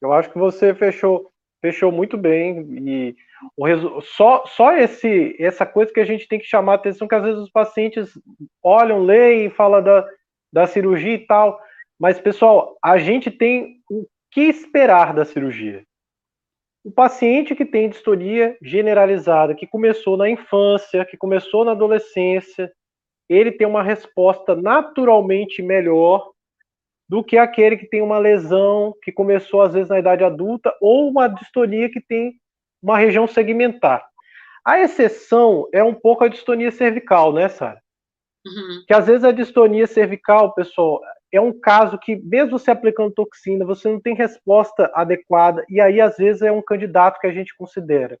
Eu 0.00 0.14
acho 0.14 0.30
que 0.30 0.38
você 0.38 0.74
fechou 0.74 1.30
fechou 1.60 1.92
muito 1.92 2.16
bem 2.16 2.60
e 2.88 3.16
o 3.54 4.00
só 4.00 4.44
só 4.46 4.74
esse 4.74 5.36
essa 5.38 5.66
coisa 5.66 5.92
que 5.92 6.00
a 6.00 6.04
gente 6.06 6.26
tem 6.26 6.40
que 6.40 6.46
chamar 6.46 6.72
a 6.72 6.76
atenção 6.76 7.06
que 7.06 7.14
às 7.14 7.22
vezes 7.22 7.38
os 7.38 7.50
pacientes 7.50 8.18
olham, 8.62 9.04
leem, 9.04 9.50
falam 9.50 9.82
da, 9.82 10.08
da 10.50 10.66
cirurgia 10.66 11.12
e 11.12 11.26
tal, 11.26 11.60
mas 12.00 12.18
pessoal, 12.18 12.78
a 12.82 12.96
gente 12.96 13.30
tem 13.30 13.82
o 13.90 14.06
que 14.30 14.40
esperar 14.40 15.12
da 15.12 15.26
cirurgia. 15.26 15.84
O 16.84 16.90
paciente 16.90 17.54
que 17.54 17.64
tem 17.64 17.88
distonia 17.88 18.56
generalizada, 18.60 19.54
que 19.54 19.66
começou 19.66 20.16
na 20.16 20.28
infância, 20.28 21.04
que 21.04 21.16
começou 21.16 21.64
na 21.64 21.72
adolescência, 21.72 22.72
ele 23.28 23.52
tem 23.52 23.66
uma 23.66 23.82
resposta 23.82 24.56
naturalmente 24.56 25.62
melhor 25.62 26.32
do 27.08 27.22
que 27.22 27.38
aquele 27.38 27.76
que 27.76 27.86
tem 27.86 28.02
uma 28.02 28.18
lesão 28.18 28.94
que 29.02 29.12
começou 29.12 29.62
às 29.62 29.74
vezes 29.74 29.90
na 29.90 29.98
idade 29.98 30.24
adulta 30.24 30.74
ou 30.80 31.08
uma 31.08 31.28
distonia 31.28 31.90
que 31.90 32.00
tem 32.00 32.34
uma 32.82 32.98
região 32.98 33.26
segmentar. 33.26 34.04
A 34.64 34.80
exceção 34.80 35.68
é 35.72 35.82
um 35.82 35.94
pouco 35.94 36.24
a 36.24 36.28
distonia 36.28 36.70
cervical, 36.70 37.32
né, 37.32 37.48
Sara? 37.48 37.80
Uhum. 38.46 38.84
Que 38.86 38.94
às 38.94 39.06
vezes 39.06 39.24
a 39.24 39.32
distonia 39.32 39.86
cervical, 39.86 40.54
pessoal, 40.54 41.00
é 41.32 41.40
um 41.40 41.58
caso 41.58 41.98
que, 41.98 42.16
mesmo 42.16 42.58
você 42.58 42.70
aplicando 42.70 43.14
toxina, 43.14 43.64
você 43.64 43.88
não 43.88 43.98
tem 43.98 44.14
resposta 44.14 44.90
adequada, 44.94 45.64
e 45.68 45.80
aí 45.80 46.00
às 46.00 46.16
vezes 46.16 46.42
é 46.42 46.52
um 46.52 46.62
candidato 46.62 47.18
que 47.18 47.26
a 47.26 47.32
gente 47.32 47.56
considera. 47.56 48.18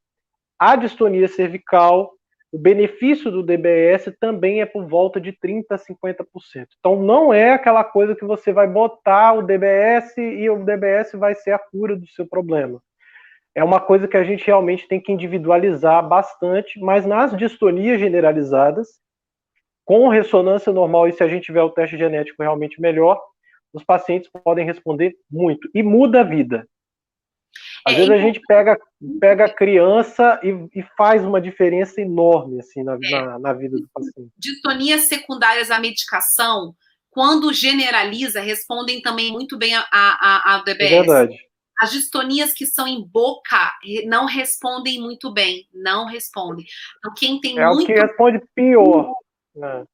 A 0.58 0.76
distonia 0.76 1.28
cervical 1.28 2.12
o 2.52 2.58
benefício 2.58 3.30
do 3.30 3.42
DBS 3.42 4.12
também 4.20 4.60
é 4.60 4.66
por 4.66 4.86
volta 4.86 5.18
de 5.18 5.32
30% 5.32 5.64
a 5.70 5.78
50%. 5.78 6.66
Então 6.78 7.02
não 7.02 7.32
é 7.32 7.54
aquela 7.54 7.82
coisa 7.82 8.14
que 8.14 8.26
você 8.26 8.52
vai 8.52 8.68
botar 8.68 9.32
o 9.32 9.42
DBS 9.42 10.18
e 10.18 10.50
o 10.50 10.62
DBS 10.62 11.12
vai 11.14 11.34
ser 11.34 11.52
a 11.52 11.58
cura 11.58 11.96
do 11.96 12.06
seu 12.08 12.26
problema. 12.26 12.78
É 13.54 13.64
uma 13.64 13.80
coisa 13.80 14.06
que 14.06 14.18
a 14.18 14.22
gente 14.22 14.46
realmente 14.46 14.86
tem 14.86 15.00
que 15.00 15.10
individualizar 15.10 16.06
bastante, 16.06 16.78
mas 16.78 17.06
nas 17.06 17.34
distonias 17.34 17.98
generalizadas, 17.98 19.00
com 19.84 20.08
ressonância 20.08 20.72
normal 20.72 21.08
e 21.08 21.12
se 21.12 21.22
a 21.22 21.28
gente 21.28 21.44
tiver 21.44 21.62
o 21.62 21.70
teste 21.70 21.96
genético 21.96 22.42
realmente 22.42 22.80
melhor, 22.80 23.20
os 23.72 23.84
pacientes 23.84 24.30
podem 24.44 24.64
responder 24.64 25.14
muito 25.30 25.68
e 25.74 25.82
muda 25.82 26.20
a 26.20 26.24
vida. 26.24 26.66
Às 27.84 27.94
é, 27.94 27.96
vezes 27.96 28.10
a 28.10 28.18
gente 28.18 28.40
pega, 28.40 28.78
pega 29.20 29.44
a 29.46 29.54
criança 29.54 30.40
e, 30.42 30.80
e, 30.80 30.82
faz 30.96 31.24
uma 31.24 31.40
diferença 31.40 32.00
enorme 32.00 32.60
assim, 32.60 32.82
na, 32.82 32.94
é. 32.94 33.10
na, 33.10 33.38
na, 33.38 33.52
vida 33.52 33.76
do 33.76 33.88
paciente. 33.92 34.30
Distonias 34.38 35.02
secundárias 35.02 35.70
à 35.70 35.78
medicação, 35.78 36.74
quando 37.10 37.52
generaliza, 37.52 38.40
respondem 38.40 39.02
também 39.02 39.32
muito 39.32 39.58
bem 39.58 39.74
a, 39.74 39.84
a, 39.90 40.54
a 40.54 40.62
DBS. 40.62 40.92
É 40.92 41.02
verdade. 41.02 41.38
As 41.80 41.90
distonias 41.90 42.52
que 42.52 42.64
são 42.64 42.86
em 42.86 43.04
boca 43.04 43.72
não 44.06 44.26
respondem 44.26 45.00
muito 45.00 45.32
bem, 45.32 45.66
não 45.74 46.06
respondem. 46.06 46.64
Então, 46.98 47.12
quem 47.16 47.40
tem 47.40 47.58
é 47.58 47.66
muito. 47.66 47.80
É 47.80 47.82
o 47.82 47.86
que 47.86 48.00
responde 48.00 48.40
pior. 48.54 49.12
Né? 49.54 49.84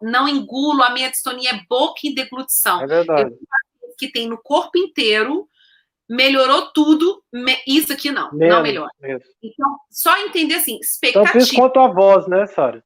Não 0.00 0.28
engulo, 0.28 0.82
a 0.82 0.90
minha 0.90 1.10
distonia 1.10 1.50
é 1.50 1.60
boca 1.68 2.00
e 2.04 2.14
deglutição. 2.14 2.82
É 2.82 2.86
verdade. 2.86 3.34
que 3.98 4.10
tem 4.10 4.28
no 4.28 4.38
corpo 4.38 4.76
inteiro, 4.78 5.48
melhorou 6.08 6.70
tudo, 6.72 7.22
isso 7.66 7.92
aqui 7.92 8.10
não, 8.10 8.32
Menos, 8.32 8.54
não 8.54 8.62
melhora. 8.62 8.90
Mesmo. 9.00 9.24
Então, 9.42 9.76
só 9.90 10.18
entender 10.18 10.54
assim, 10.54 10.78
expectativa. 10.80 11.28
Então, 11.28 11.40
desconto 11.40 11.80
a 11.80 11.88
voz, 11.88 12.26
né, 12.26 12.46
Sara? 12.46 12.84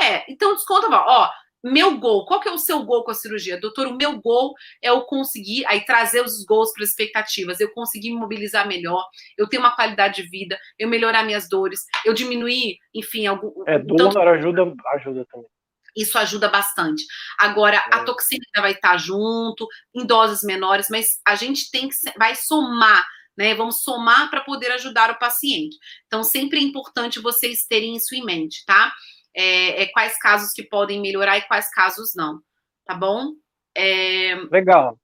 É, 0.00 0.30
então 0.30 0.54
desconto 0.54 0.86
a 0.86 0.90
voz. 0.90 1.02
Ó, 1.06 1.30
meu 1.70 1.98
gol, 1.98 2.26
qual 2.26 2.40
que 2.40 2.48
é 2.48 2.52
o 2.52 2.58
seu 2.58 2.82
gol 2.84 3.04
com 3.04 3.10
a 3.10 3.14
cirurgia? 3.14 3.58
Doutor, 3.58 3.86
o 3.86 3.96
meu 3.96 4.20
gol 4.20 4.54
é 4.82 4.90
eu 4.90 5.00
conseguir 5.02 5.64
aí 5.66 5.84
trazer 5.84 6.22
os 6.22 6.44
gols 6.44 6.72
para 6.72 6.84
as 6.84 6.90
expectativas, 6.90 7.58
eu 7.58 7.72
conseguir 7.72 8.10
me 8.10 8.18
mobilizar 8.18 8.68
melhor, 8.68 9.08
eu 9.38 9.48
ter 9.48 9.56
uma 9.56 9.74
qualidade 9.74 10.22
de 10.22 10.28
vida, 10.28 10.58
eu 10.78 10.88
melhorar 10.88 11.24
minhas 11.24 11.48
dores, 11.48 11.80
eu 12.04 12.12
diminuir, 12.12 12.76
enfim, 12.94 13.26
algum. 13.26 13.50
É, 13.66 13.78
dor 13.78 13.96
tanto... 13.96 14.18
ajuda, 14.18 14.74
ajuda 14.94 15.26
também. 15.30 15.48
Isso 15.96 16.18
ajuda 16.18 16.48
bastante. 16.48 17.04
Agora, 17.38 17.76
é. 17.76 17.94
a 17.94 18.04
toxina 18.04 18.44
vai 18.56 18.72
estar 18.72 18.98
junto, 18.98 19.66
em 19.94 20.04
doses 20.04 20.42
menores, 20.42 20.88
mas 20.90 21.20
a 21.26 21.34
gente 21.34 21.70
tem 21.70 21.88
que 21.88 21.94
vai 22.18 22.34
somar, 22.34 23.06
né? 23.38 23.54
Vamos 23.54 23.82
somar 23.82 24.28
para 24.28 24.42
poder 24.42 24.70
ajudar 24.72 25.10
o 25.10 25.18
paciente. 25.18 25.76
Então, 26.06 26.22
sempre 26.22 26.58
é 26.58 26.62
importante 26.62 27.20
vocês 27.20 27.64
terem 27.66 27.96
isso 27.96 28.14
em 28.14 28.24
mente, 28.24 28.64
tá? 28.66 28.92
É, 29.36 29.82
é 29.82 29.86
quais 29.88 30.18
casos 30.18 30.52
que 30.52 30.62
podem 30.62 31.00
melhorar 31.00 31.38
e 31.38 31.46
quais 31.48 31.68
casos 31.70 32.12
não, 32.14 32.40
tá 32.84 32.94
bom? 32.94 33.32
É... 33.76 34.34
Legal. 34.50 34.98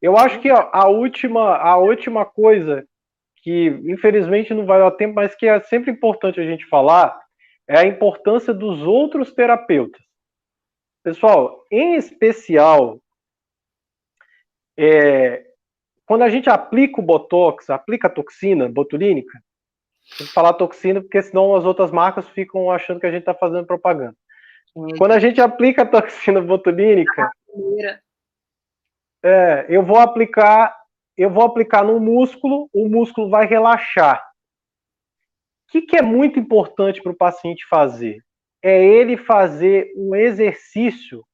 Eu 0.00 0.16
acho 0.16 0.40
que 0.40 0.48
a 0.48 0.88
última, 0.88 1.56
a 1.56 1.76
última 1.76 2.24
coisa 2.24 2.86
que 3.42 3.68
infelizmente 3.84 4.54
não 4.54 4.66
vai 4.66 4.78
dar 4.78 4.90
tempo, 4.92 5.14
mas 5.14 5.34
que 5.34 5.46
é 5.46 5.60
sempre 5.62 5.90
importante 5.90 6.40
a 6.40 6.44
gente 6.44 6.66
falar, 6.66 7.18
é 7.68 7.78
a 7.78 7.86
importância 7.86 8.52
dos 8.52 8.82
outros 8.82 9.32
terapeutas. 9.32 10.00
Pessoal, 11.02 11.64
em 11.70 11.96
especial, 11.96 13.00
é, 14.78 15.46
quando 16.04 16.22
a 16.22 16.28
gente 16.28 16.50
aplica 16.50 17.00
o 17.00 17.04
Botox, 17.04 17.70
aplica 17.70 18.08
a 18.08 18.10
toxina 18.10 18.68
botulínica, 18.68 19.42
tem 20.16 20.26
que 20.26 20.32
falar 20.32 20.54
toxina, 20.54 21.00
porque 21.00 21.22
senão 21.22 21.54
as 21.54 21.64
outras 21.64 21.90
marcas 21.90 22.28
ficam 22.30 22.70
achando 22.70 23.00
que 23.00 23.06
a 23.06 23.10
gente 23.10 23.20
está 23.20 23.34
fazendo 23.34 23.66
propaganda. 23.66 24.16
Quando 24.98 25.12
a 25.12 25.18
gente 25.18 25.40
aplica 25.40 25.82
a 25.82 25.86
toxina 25.86 26.40
botulínica, 26.40 27.30
é, 29.22 29.66
eu 29.68 29.84
vou 29.84 29.98
aplicar, 29.98 30.76
eu 31.16 31.28
vou 31.28 31.44
aplicar 31.44 31.84
no 31.84 31.98
músculo, 31.98 32.68
o 32.72 32.88
músculo 32.88 33.28
vai 33.28 33.46
relaxar. 33.46 34.22
O 35.68 35.72
que, 35.72 35.82
que 35.82 35.96
é 35.96 36.02
muito 36.02 36.38
importante 36.38 37.02
para 37.02 37.12
o 37.12 37.16
paciente 37.16 37.66
fazer? 37.68 38.22
é 38.62 38.84
ele 38.84 39.16
fazer 39.16 39.92
um 39.96 40.14
exercício 40.14 41.24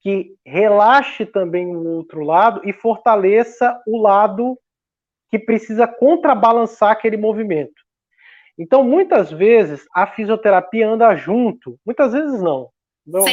que 0.00 0.34
relaxe 0.44 1.24
também 1.24 1.66
o 1.66 1.86
outro 1.86 2.24
lado 2.24 2.60
e 2.64 2.72
fortaleça 2.72 3.80
o 3.86 4.00
lado 4.00 4.58
que 5.30 5.38
precisa 5.38 5.86
contrabalançar 5.86 6.90
aquele 6.90 7.16
movimento. 7.16 7.81
Então, 8.58 8.84
muitas 8.84 9.30
vezes, 9.30 9.86
a 9.94 10.06
fisioterapia 10.06 10.88
anda 10.88 11.14
junto, 11.16 11.78
muitas 11.84 12.12
vezes 12.12 12.40
não. 12.42 12.70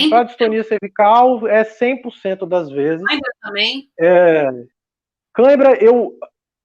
Para 0.10 0.24
distonia 0.24 0.64
cervical, 0.64 1.48
é 1.48 1.64
100% 1.64 2.48
das 2.48 2.70
vezes. 2.70 3.06
Cãibra 3.06 3.32
também? 3.42 3.90
É, 4.00 4.50
cãibra, 5.34 5.84
eu, 5.84 6.18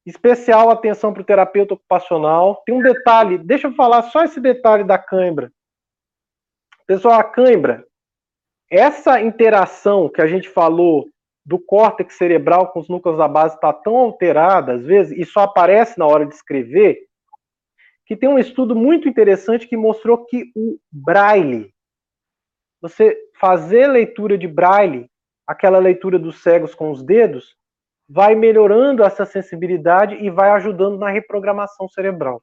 especial 0.07 0.70
atenção 0.70 1.12
para 1.12 1.22
o 1.22 1.24
terapeuta 1.24 1.74
ocupacional. 1.74 2.62
Tem 2.64 2.74
um 2.74 2.82
detalhe, 2.82 3.38
deixa 3.38 3.66
eu 3.66 3.74
falar 3.74 4.02
só 4.05 4.24
esse 4.24 4.40
detalhe 4.40 4.84
da 4.84 4.98
cãibra. 4.98 5.52
Pessoal, 6.86 7.18
a 7.18 7.24
cãibra, 7.24 7.84
essa 8.70 9.20
interação 9.20 10.09
que 10.09 10.20
a 10.20 10.26
gente 10.26 10.48
falou 10.48 11.09
do 11.44 11.59
córtex 11.59 12.14
cerebral 12.14 12.72
com 12.72 12.80
os 12.80 12.88
núcleos 12.88 13.18
da 13.18 13.28
base 13.28 13.55
está 13.55 13.72
tão 13.72 13.96
alterada, 13.96 14.74
às 14.74 14.84
vezes, 14.84 15.16
e 15.16 15.24
só 15.24 15.40
aparece 15.40 15.98
na 15.98 16.07
hora 16.07 16.24
de 16.24 16.34
escrever, 16.34 16.98
que 18.07 18.16
tem 18.16 18.28
um 18.28 18.38
estudo 18.38 18.74
muito 18.74 19.09
interessante 19.09 19.66
que 19.66 19.76
mostrou 19.76 20.24
que 20.24 20.50
o 20.55 20.78
braille, 20.90 21.72
você 22.80 23.16
fazer 23.40 23.86
leitura 23.86 24.36
de 24.36 24.46
braille, 24.46 25.11
aquela 25.46 25.78
leitura 25.78 26.18
dos 26.18 26.42
cegos 26.42 26.74
com 26.74 26.90
os 26.90 27.02
dedos, 27.02 27.57
vai 28.09 28.34
melhorando 28.34 29.02
essa 29.02 29.24
sensibilidade 29.24 30.16
e 30.16 30.28
vai 30.30 30.50
ajudando 30.50 30.98
na 30.98 31.09
reprogramação 31.09 31.88
cerebral. 31.88 32.42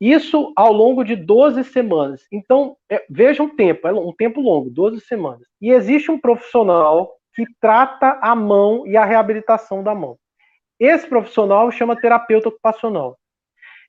Isso 0.00 0.52
ao 0.56 0.72
longo 0.72 1.02
de 1.02 1.16
12 1.16 1.64
semanas. 1.64 2.26
Então, 2.30 2.76
é, 2.88 3.04
veja 3.10 3.42
um 3.42 3.54
tempo, 3.54 3.88
é 3.88 3.92
um 3.92 4.12
tempo 4.12 4.40
longo, 4.40 4.70
12 4.70 5.00
semanas. 5.00 5.46
E 5.60 5.70
existe 5.70 6.10
um 6.10 6.20
profissional 6.20 7.16
que 7.34 7.44
trata 7.60 8.18
a 8.22 8.34
mão 8.34 8.86
e 8.86 8.96
a 8.96 9.04
reabilitação 9.04 9.82
da 9.82 9.94
mão. 9.94 10.16
Esse 10.78 11.08
profissional 11.08 11.70
chama 11.72 12.00
terapeuta 12.00 12.48
ocupacional. 12.48 13.18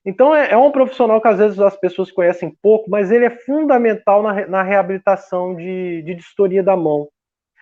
Então, 0.04 0.34
é, 0.34 0.52
é 0.52 0.56
um 0.56 0.70
profissional 0.70 1.20
que 1.20 1.28
às 1.28 1.38
vezes 1.38 1.58
as 1.60 1.76
pessoas 1.76 2.10
conhecem 2.10 2.56
pouco, 2.62 2.90
mas 2.90 3.10
ele 3.10 3.26
é 3.26 3.30
fundamental 3.30 4.22
na, 4.22 4.46
na 4.46 4.62
reabilitação 4.62 5.54
de, 5.54 6.02
de 6.02 6.14
distoria 6.14 6.62
da 6.62 6.76
mão. 6.76 7.08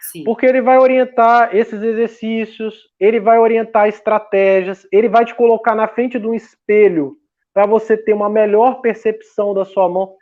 Sim. 0.01 0.23
Porque 0.23 0.47
ele 0.47 0.63
vai 0.63 0.79
orientar 0.79 1.55
esses 1.55 1.83
exercícios, 1.83 2.89
ele 3.01 3.19
vai 3.19 3.39
orientar 3.39 3.89
estratégias, 3.89 4.87
ele 4.93 5.09
vai 5.09 5.25
te 5.25 5.35
colocar 5.35 5.75
na 5.75 5.89
frente 5.89 6.19
de 6.19 6.27
um 6.27 6.35
espelho 6.35 7.17
para 7.53 7.67
você 7.67 7.97
ter 7.97 8.13
uma 8.13 8.31
melhor 8.31 8.81
percepção 8.81 9.53
da 9.53 9.65
sua 9.65 9.89
mão. 9.89 10.15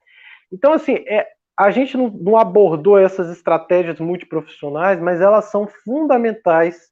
Então, 0.50 0.72
assim, 0.72 1.04
é, 1.06 1.26
a 1.58 1.70
gente 1.70 1.96
não, 1.96 2.08
não 2.08 2.38
abordou 2.38 2.98
essas 2.98 3.30
estratégias 3.30 4.00
multiprofissionais, 4.00 4.98
mas 4.98 5.20
elas 5.20 5.46
são 5.46 5.68
fundamentais 5.84 6.90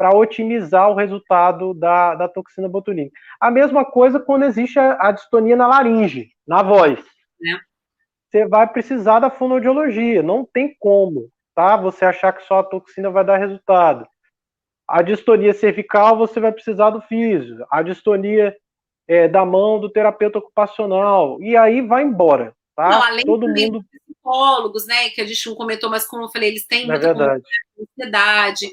para 0.00 0.16
otimizar 0.16 0.90
o 0.90 0.94
resultado 0.94 1.74
da, 1.74 2.14
da 2.14 2.26
toxina 2.26 2.66
botulínica. 2.66 3.14
A 3.38 3.50
mesma 3.50 3.84
coisa 3.84 4.18
quando 4.18 4.46
existe 4.46 4.78
a, 4.78 4.96
a 4.98 5.12
distonia 5.12 5.54
na 5.54 5.66
laringe, 5.66 6.30
na 6.48 6.62
voz. 6.62 6.98
É. 6.98 7.58
Você 8.26 8.48
vai 8.48 8.66
precisar 8.66 9.20
da 9.20 9.28
fonoaudiologia, 9.28 10.22
não 10.22 10.42
tem 10.42 10.74
como, 10.78 11.28
tá? 11.54 11.76
Você 11.76 12.06
achar 12.06 12.32
que 12.32 12.46
só 12.46 12.60
a 12.60 12.64
toxina 12.64 13.10
vai 13.10 13.22
dar 13.22 13.36
resultado. 13.36 14.08
a 14.88 15.02
distonia 15.02 15.52
cervical, 15.52 16.16
você 16.16 16.40
vai 16.40 16.50
precisar 16.50 16.88
do 16.88 17.02
físico. 17.02 17.62
A 17.70 17.82
distonia 17.82 18.56
é, 19.06 19.28
da 19.28 19.44
mão 19.44 19.78
do 19.78 19.90
terapeuta 19.90 20.38
ocupacional. 20.38 21.36
E 21.42 21.54
aí 21.58 21.82
vai 21.82 22.04
embora. 22.04 22.54
Tá? 22.74 22.88
Não, 22.88 23.02
além 23.02 23.24
Todo 23.26 23.46
mundo... 23.46 23.84
psicólogos, 24.06 24.86
né? 24.86 25.10
Que 25.10 25.20
a 25.20 25.26
gente 25.26 25.46
não 25.46 25.54
comentou, 25.54 25.90
mas 25.90 26.06
como 26.06 26.24
eu 26.24 26.30
falei, 26.30 26.48
eles 26.48 26.66
têm 26.66 26.84
é 26.84 26.86
muita 26.86 27.06
é 27.06 27.10
ansiedade. 27.82 28.66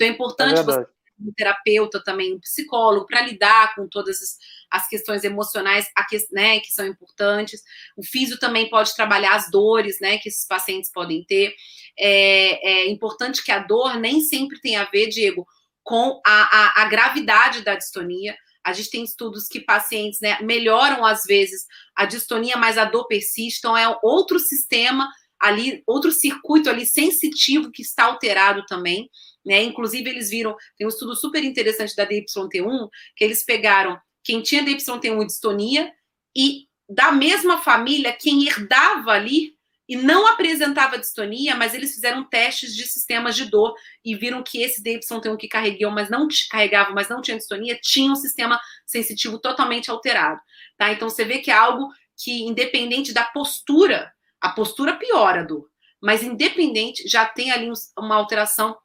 Então 0.00 0.08
é 0.08 0.10
importante 0.10 0.58
é 0.58 0.62
você 0.62 0.86
um 1.20 1.32
terapeuta 1.32 2.02
também, 2.02 2.34
um 2.34 2.40
psicólogo, 2.40 3.06
para 3.06 3.20
lidar 3.20 3.74
com 3.74 3.86
todas 3.86 4.38
as 4.70 4.88
questões 4.88 5.22
emocionais 5.22 5.86
né, 6.32 6.60
que 6.60 6.72
são 6.72 6.86
importantes. 6.86 7.62
O 7.94 8.02
físico 8.02 8.40
também 8.40 8.70
pode 8.70 8.94
trabalhar 8.94 9.34
as 9.34 9.50
dores 9.50 10.00
né, 10.00 10.16
que 10.16 10.28
esses 10.28 10.46
pacientes 10.46 10.90
podem 10.90 11.22
ter. 11.24 11.54
É, 11.98 12.70
é 12.70 12.90
importante 12.90 13.44
que 13.44 13.52
a 13.52 13.58
dor 13.58 13.98
nem 13.98 14.22
sempre 14.22 14.58
tenha 14.60 14.80
a 14.82 14.90
ver, 14.90 15.08
Diego, 15.08 15.46
com 15.82 16.20
a, 16.26 16.80
a, 16.80 16.82
a 16.82 16.84
gravidade 16.86 17.62
da 17.62 17.74
distonia. 17.74 18.34
A 18.64 18.72
gente 18.72 18.90
tem 18.90 19.04
estudos 19.04 19.46
que 19.46 19.60
pacientes 19.60 20.20
né, 20.20 20.38
melhoram, 20.40 21.04
às 21.04 21.24
vezes, 21.24 21.66
a 21.94 22.06
distonia, 22.06 22.56
mas 22.56 22.78
a 22.78 22.84
dor 22.84 23.06
persiste. 23.06 23.58
Então, 23.58 23.76
é 23.76 23.98
outro 24.02 24.38
sistema 24.38 25.06
ali, 25.40 25.82
outro 25.86 26.12
circuito 26.12 26.68
ali 26.68 26.84
sensitivo 26.84 27.70
que 27.70 27.82
está 27.82 28.04
alterado 28.04 28.64
também. 28.66 29.08
Né? 29.44 29.62
Inclusive, 29.62 30.08
eles 30.08 30.30
viram, 30.30 30.54
tem 30.76 30.86
um 30.86 30.90
estudo 30.90 31.16
super 31.16 31.42
interessante 31.42 31.96
da 31.96 32.06
DYT1, 32.06 32.88
que 33.16 33.24
eles 33.24 33.44
pegaram 33.44 33.98
quem 34.22 34.42
tinha 34.42 34.64
DYT1 34.64 35.22
e 35.22 35.26
distonia, 35.26 35.92
e 36.36 36.68
da 36.88 37.10
mesma 37.12 37.58
família, 37.58 38.12
quem 38.12 38.46
herdava 38.46 39.12
ali 39.12 39.54
e 39.88 39.96
não 39.96 40.24
apresentava 40.28 40.98
distonia, 40.98 41.56
mas 41.56 41.74
eles 41.74 41.92
fizeram 41.92 42.22
testes 42.22 42.76
de 42.76 42.86
sistemas 42.86 43.34
de 43.34 43.46
dor 43.46 43.74
e 44.04 44.14
viram 44.14 44.40
que 44.40 44.62
esse 44.62 44.80
DY1 44.80 45.36
que 45.36 45.48
carregou, 45.48 45.90
mas 45.90 46.08
não 46.08 46.28
carregava, 46.48 46.92
mas 46.92 47.08
não 47.08 47.20
tinha 47.20 47.36
distonia, 47.36 47.76
tinha 47.82 48.12
um 48.12 48.14
sistema 48.14 48.60
sensitivo 48.86 49.40
totalmente 49.40 49.90
alterado, 49.90 50.40
tá? 50.78 50.92
Então 50.92 51.08
você 51.08 51.24
vê 51.24 51.38
que 51.38 51.50
é 51.50 51.54
algo 51.54 51.88
que 52.16 52.42
independente 52.42 53.12
da 53.12 53.24
postura, 53.24 54.12
a 54.40 54.50
postura 54.50 54.96
piora 54.96 55.40
a 55.40 55.44
dor, 55.44 55.68
mas 56.00 56.22
independente 56.22 57.06
já 57.08 57.26
tem 57.26 57.50
ali 57.50 57.70
uma 57.98 58.16
alteração 58.16 58.76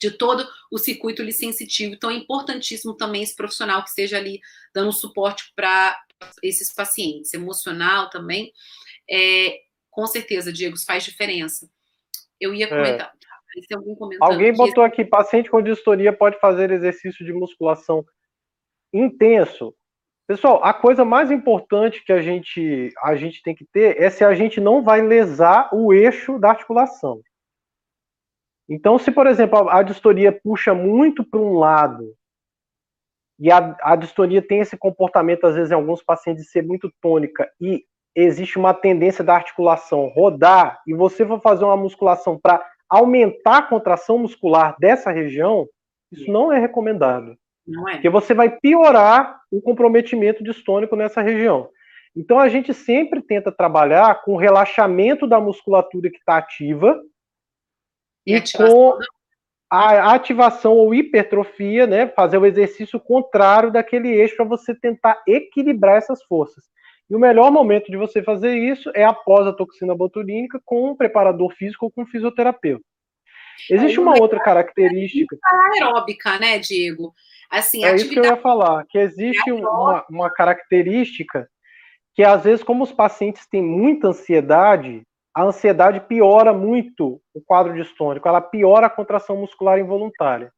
de 0.00 0.10
todo 0.10 0.46
o 0.70 0.78
circuito 0.78 1.30
sensitivo. 1.32 1.94
Então 1.94 2.10
é 2.10 2.14
importantíssimo 2.14 2.96
também 2.96 3.22
esse 3.22 3.34
profissional 3.34 3.82
que 3.82 3.88
esteja 3.88 4.18
ali 4.18 4.40
dando 4.74 4.92
suporte 4.92 5.52
para 5.54 5.96
esses 6.42 6.72
pacientes, 6.72 7.32
emocional 7.32 8.10
também. 8.10 8.52
É, 9.10 9.58
com 9.90 10.06
certeza, 10.06 10.52
Diego, 10.52 10.76
faz 10.84 11.04
diferença. 11.04 11.68
Eu 12.40 12.54
ia 12.54 12.66
é. 12.66 12.68
comentar. 12.68 13.12
É. 13.70 13.74
alguém 13.74 13.96
Alguém 14.20 14.52
botou 14.52 14.82
aqui, 14.82 15.04
paciente 15.04 15.48
com 15.48 15.62
distonia 15.62 16.12
pode 16.12 16.38
fazer 16.40 16.70
exercício 16.70 17.24
de 17.24 17.32
musculação 17.32 18.04
intenso. 18.92 19.74
Pessoal, 20.26 20.64
a 20.64 20.72
coisa 20.72 21.04
mais 21.04 21.30
importante 21.30 22.02
que 22.02 22.12
a 22.12 22.22
gente, 22.22 22.90
a 23.02 23.14
gente 23.14 23.42
tem 23.42 23.54
que 23.54 23.66
ter 23.66 24.00
é 24.00 24.08
se 24.08 24.24
a 24.24 24.34
gente 24.34 24.58
não 24.60 24.82
vai 24.82 25.02
lesar 25.02 25.68
o 25.72 25.92
eixo 25.92 26.38
da 26.38 26.50
articulação. 26.50 27.20
Então, 28.66 28.98
se, 28.98 29.10
por 29.10 29.26
exemplo, 29.26 29.68
a, 29.68 29.80
a 29.80 29.82
distonia 29.82 30.32
puxa 30.32 30.72
muito 30.72 31.22
para 31.22 31.40
um 31.40 31.58
lado, 31.58 32.14
e 33.38 33.50
a, 33.50 33.76
a 33.82 33.96
distonia 33.96 34.40
tem 34.40 34.60
esse 34.60 34.76
comportamento, 34.76 35.46
às 35.46 35.54
vezes, 35.54 35.70
em 35.70 35.74
alguns 35.74 36.02
pacientes, 36.02 36.44
de 36.44 36.50
ser 36.50 36.62
muito 36.62 36.90
tônica, 37.02 37.50
e 37.60 37.84
existe 38.14 38.56
uma 38.58 38.72
tendência 38.72 39.24
da 39.24 39.34
articulação 39.34 40.06
rodar 40.06 40.80
e 40.86 40.94
você 40.94 41.26
for 41.26 41.40
fazer 41.40 41.64
uma 41.64 41.76
musculação 41.76 42.38
para 42.38 42.64
aumentar 42.88 43.58
a 43.58 43.62
contração 43.62 44.18
muscular 44.18 44.76
dessa 44.78 45.10
região, 45.10 45.66
isso 46.12 46.30
não 46.30 46.52
é 46.52 46.60
recomendado. 46.60 47.36
Não 47.66 47.88
é. 47.88 47.92
Porque 47.94 48.10
você 48.10 48.34
vai 48.34 48.50
piorar 48.50 49.40
o 49.50 49.60
comprometimento 49.60 50.42
distônico 50.42 50.96
nessa 50.96 51.22
região. 51.22 51.68
Então 52.16 52.38
a 52.38 52.48
gente 52.48 52.72
sempre 52.72 53.20
tenta 53.20 53.50
trabalhar 53.50 54.22
com 54.22 54.36
relaxamento 54.36 55.26
da 55.26 55.40
musculatura 55.40 56.10
que 56.10 56.18
está 56.18 56.36
ativa 56.36 57.00
e, 58.26 58.36
e 58.36 58.42
com 58.52 58.98
a 59.68 60.14
ativação 60.14 60.72
ou 60.74 60.94
hipertrofia, 60.94 61.86
né, 61.86 62.06
fazer 62.06 62.38
o 62.38 62.46
exercício 62.46 63.00
contrário 63.00 63.72
daquele 63.72 64.08
eixo 64.08 64.36
para 64.36 64.44
você 64.44 64.72
tentar 64.74 65.20
equilibrar 65.26 65.96
essas 65.96 66.22
forças. 66.24 66.64
E 67.10 67.16
o 67.16 67.18
melhor 67.18 67.50
momento 67.50 67.90
de 67.90 67.96
você 67.96 68.22
fazer 68.22 68.56
isso 68.56 68.90
é 68.94 69.04
após 69.04 69.46
a 69.46 69.52
toxina 69.52 69.94
botulínica 69.94 70.60
com 70.64 70.90
um 70.90 70.96
preparador 70.96 71.52
físico 71.54 71.86
ou 71.86 71.90
com 71.90 72.02
um 72.02 72.06
fisioterapeuta. 72.06 72.84
Existe 73.70 74.00
uma 74.00 74.18
outra 74.18 74.40
característica. 74.40 75.36
É 75.36 75.82
aeróbica, 75.82 76.38
né, 76.38 76.58
Diego? 76.58 77.12
Assim, 77.50 77.84
é 77.84 77.94
isso 77.94 78.10
que 78.10 78.18
eu 78.18 78.24
ia 78.24 78.36
falar, 78.36 78.84
que 78.88 78.98
existe 78.98 79.52
uma, 79.52 80.04
uma 80.08 80.30
característica 80.30 81.48
que 82.14 82.22
às 82.22 82.44
vezes, 82.44 82.62
como 82.62 82.84
os 82.84 82.92
pacientes 82.92 83.46
têm 83.46 83.62
muita 83.62 84.08
ansiedade, 84.08 85.02
a 85.34 85.42
ansiedade 85.42 86.00
piora 86.00 86.52
muito 86.52 87.20
o 87.34 87.40
quadro 87.44 87.74
distônico, 87.74 88.28
ela 88.28 88.40
piora 88.40 88.86
a 88.86 88.90
contração 88.90 89.36
muscular 89.36 89.78
involuntária. 89.78 90.52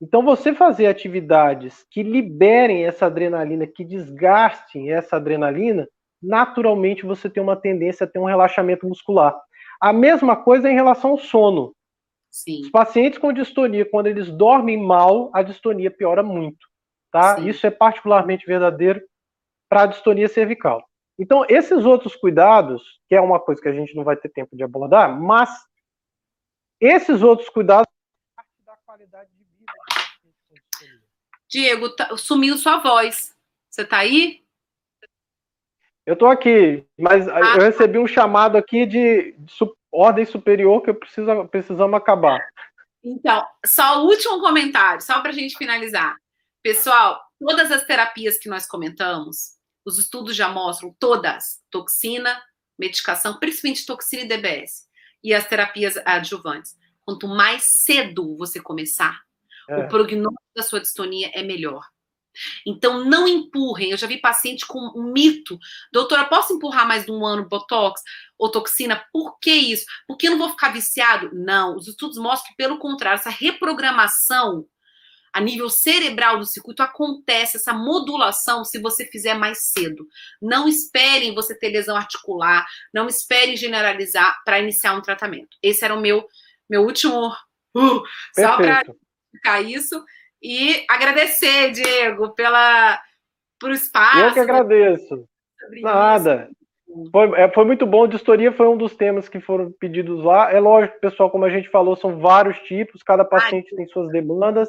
Então, 0.00 0.22
você 0.22 0.52
fazer 0.52 0.86
atividades 0.86 1.86
que 1.90 2.02
liberem 2.02 2.84
essa 2.84 3.06
adrenalina, 3.06 3.66
que 3.66 3.84
desgastem 3.84 4.92
essa 4.92 5.16
adrenalina, 5.16 5.88
naturalmente 6.22 7.06
você 7.06 7.30
tem 7.30 7.42
uma 7.42 7.56
tendência 7.56 8.04
a 8.04 8.06
ter 8.08 8.18
um 8.18 8.24
relaxamento 8.24 8.86
muscular. 8.86 9.34
A 9.80 9.92
mesma 9.92 10.36
coisa 10.36 10.68
em 10.68 10.74
relação 10.74 11.12
ao 11.12 11.18
sono. 11.18 11.72
Sim. 12.32 12.62
Os 12.62 12.70
pacientes 12.70 13.18
com 13.18 13.30
distonia, 13.30 13.84
quando 13.84 14.06
eles 14.06 14.30
dormem 14.30 14.82
mal, 14.82 15.30
a 15.34 15.42
distonia 15.42 15.90
piora 15.90 16.22
muito. 16.22 16.66
Tá? 17.10 17.38
Isso 17.40 17.66
é 17.66 17.70
particularmente 17.70 18.46
verdadeiro 18.46 19.02
para 19.68 19.82
a 19.82 19.86
distonia 19.86 20.28
cervical. 20.28 20.82
Então, 21.18 21.44
esses 21.46 21.84
outros 21.84 22.16
cuidados, 22.16 22.82
que 23.06 23.14
é 23.14 23.20
uma 23.20 23.38
coisa 23.38 23.60
que 23.60 23.68
a 23.68 23.72
gente 23.72 23.94
não 23.94 24.02
vai 24.02 24.16
ter 24.16 24.30
tempo 24.30 24.56
de 24.56 24.64
abordar, 24.64 25.20
mas 25.20 25.50
esses 26.80 27.22
outros 27.22 27.50
cuidados 27.50 27.86
da 28.64 28.76
qualidade 28.86 29.30
de 29.30 29.42
Diego, 31.52 31.90
tá, 31.90 32.16
sumiu 32.16 32.56
sua 32.56 32.78
voz. 32.78 33.36
Você 33.68 33.82
está 33.82 33.98
aí? 33.98 34.41
Eu 36.04 36.14
estou 36.14 36.28
aqui, 36.28 36.84
mas 36.98 37.28
ah, 37.28 37.56
eu 37.56 37.60
recebi 37.62 37.98
um 37.98 38.06
chamado 38.06 38.56
aqui 38.56 38.84
de, 38.86 39.34
de 39.38 39.54
ordem 39.92 40.24
superior 40.24 40.82
que 40.82 40.90
eu 40.90 40.94
preciso, 40.94 41.46
precisamos 41.48 41.94
acabar. 41.94 42.40
Então, 43.04 43.44
só 43.64 44.02
o 44.02 44.08
último 44.08 44.40
comentário, 44.40 45.00
só 45.00 45.20
para 45.20 45.30
a 45.30 45.34
gente 45.34 45.56
finalizar. 45.56 46.16
Pessoal, 46.62 47.20
todas 47.38 47.70
as 47.70 47.84
terapias 47.84 48.38
que 48.38 48.48
nós 48.48 48.66
comentamos, 48.66 49.56
os 49.84 49.98
estudos 49.98 50.34
já 50.36 50.48
mostram 50.48 50.94
todas, 50.98 51.60
toxina, 51.70 52.40
medicação, 52.78 53.38
principalmente 53.38 53.86
toxina 53.86 54.22
e 54.22 54.28
DBS, 54.28 54.88
e 55.22 55.34
as 55.34 55.46
terapias 55.46 55.96
adjuvantes. 56.04 56.76
Quanto 57.04 57.26
mais 57.28 57.64
cedo 57.82 58.36
você 58.36 58.60
começar, 58.60 59.20
é. 59.68 59.76
o 59.78 59.88
prognóstico 59.88 60.50
da 60.54 60.62
sua 60.62 60.80
distonia 60.80 61.30
é 61.34 61.42
melhor. 61.42 61.84
Então, 62.66 63.04
não 63.04 63.26
empurrem. 63.26 63.90
Eu 63.90 63.96
já 63.96 64.06
vi 64.06 64.20
paciente 64.20 64.66
com 64.66 64.78
um 64.96 65.12
mito. 65.12 65.58
Doutora, 65.92 66.24
posso 66.24 66.52
empurrar 66.52 66.86
mais 66.86 67.04
de 67.04 67.12
um 67.12 67.24
ano 67.24 67.48
Botox 67.48 68.00
ou 68.38 68.50
toxina? 68.50 69.04
Por 69.12 69.38
que 69.38 69.52
isso? 69.52 69.84
Porque 70.06 70.26
eu 70.26 70.32
não 70.32 70.38
vou 70.38 70.50
ficar 70.50 70.70
viciado? 70.70 71.30
Não. 71.32 71.76
Os 71.76 71.88
estudos 71.88 72.18
mostram 72.18 72.50
que, 72.50 72.56
pelo 72.56 72.78
contrário, 72.78 73.18
essa 73.18 73.30
reprogramação 73.30 74.66
a 75.32 75.40
nível 75.40 75.70
cerebral 75.70 76.38
do 76.38 76.44
circuito 76.44 76.82
acontece, 76.82 77.56
essa 77.56 77.72
modulação, 77.72 78.64
se 78.64 78.78
você 78.78 79.06
fizer 79.06 79.34
mais 79.34 79.70
cedo. 79.70 80.06
Não 80.40 80.68
esperem 80.68 81.34
você 81.34 81.58
ter 81.58 81.70
lesão 81.70 81.96
articular, 81.96 82.66
não 82.92 83.08
esperem 83.08 83.56
generalizar 83.56 84.42
para 84.44 84.60
iniciar 84.60 84.94
um 84.94 85.00
tratamento. 85.00 85.56
Esse 85.62 85.84
era 85.84 85.94
o 85.94 86.00
meu, 86.00 86.26
meu 86.68 86.82
último. 86.82 87.28
Uh, 87.74 88.02
só 88.34 88.56
para 88.56 88.82
explicar 88.82 89.62
isso. 89.62 90.04
E 90.42 90.84
agradecer, 90.88 91.70
Diego, 91.70 92.30
pela, 92.34 93.00
por 93.60 93.70
espaço. 93.70 94.18
Eu 94.18 94.32
que 94.32 94.40
agradeço. 94.40 95.24
Nada. 95.80 96.50
Foi, 97.12 97.40
é, 97.40 97.48
foi, 97.48 97.64
muito 97.64 97.86
bom. 97.86 98.08
Distoria 98.08 98.52
foi 98.52 98.66
um 98.66 98.76
dos 98.76 98.96
temas 98.96 99.28
que 99.28 99.40
foram 99.40 99.72
pedidos 99.78 100.24
lá. 100.24 100.52
É 100.52 100.58
lógico, 100.58 100.98
pessoal, 101.00 101.30
como 101.30 101.44
a 101.44 101.50
gente 101.50 101.68
falou, 101.70 101.94
são 101.94 102.18
vários 102.18 102.58
tipos, 102.60 103.02
cada 103.02 103.24
paciente 103.24 103.68
Ai. 103.72 103.76
tem 103.76 103.86
suas 103.86 104.10
demandas. 104.10 104.68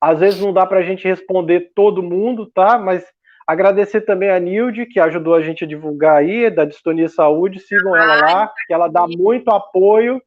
Às 0.00 0.18
vezes 0.18 0.40
não 0.40 0.52
dá 0.52 0.66
para 0.66 0.80
a 0.80 0.82
gente 0.82 1.06
responder 1.06 1.72
todo 1.74 2.02
mundo, 2.02 2.50
tá? 2.50 2.76
Mas 2.76 3.06
agradecer 3.46 4.00
também 4.00 4.30
a 4.30 4.40
Nilde, 4.40 4.86
que 4.86 4.98
ajudou 4.98 5.34
a 5.34 5.42
gente 5.42 5.64
a 5.64 5.66
divulgar 5.66 6.16
aí, 6.16 6.50
da 6.50 6.64
Distonia 6.64 7.08
Saúde. 7.08 7.60
Sigam 7.60 7.94
ela 7.94 8.16
lá, 8.16 8.52
que 8.66 8.72
ela 8.72 8.88
dá 8.88 9.06
muito 9.06 9.50
apoio 9.50 10.20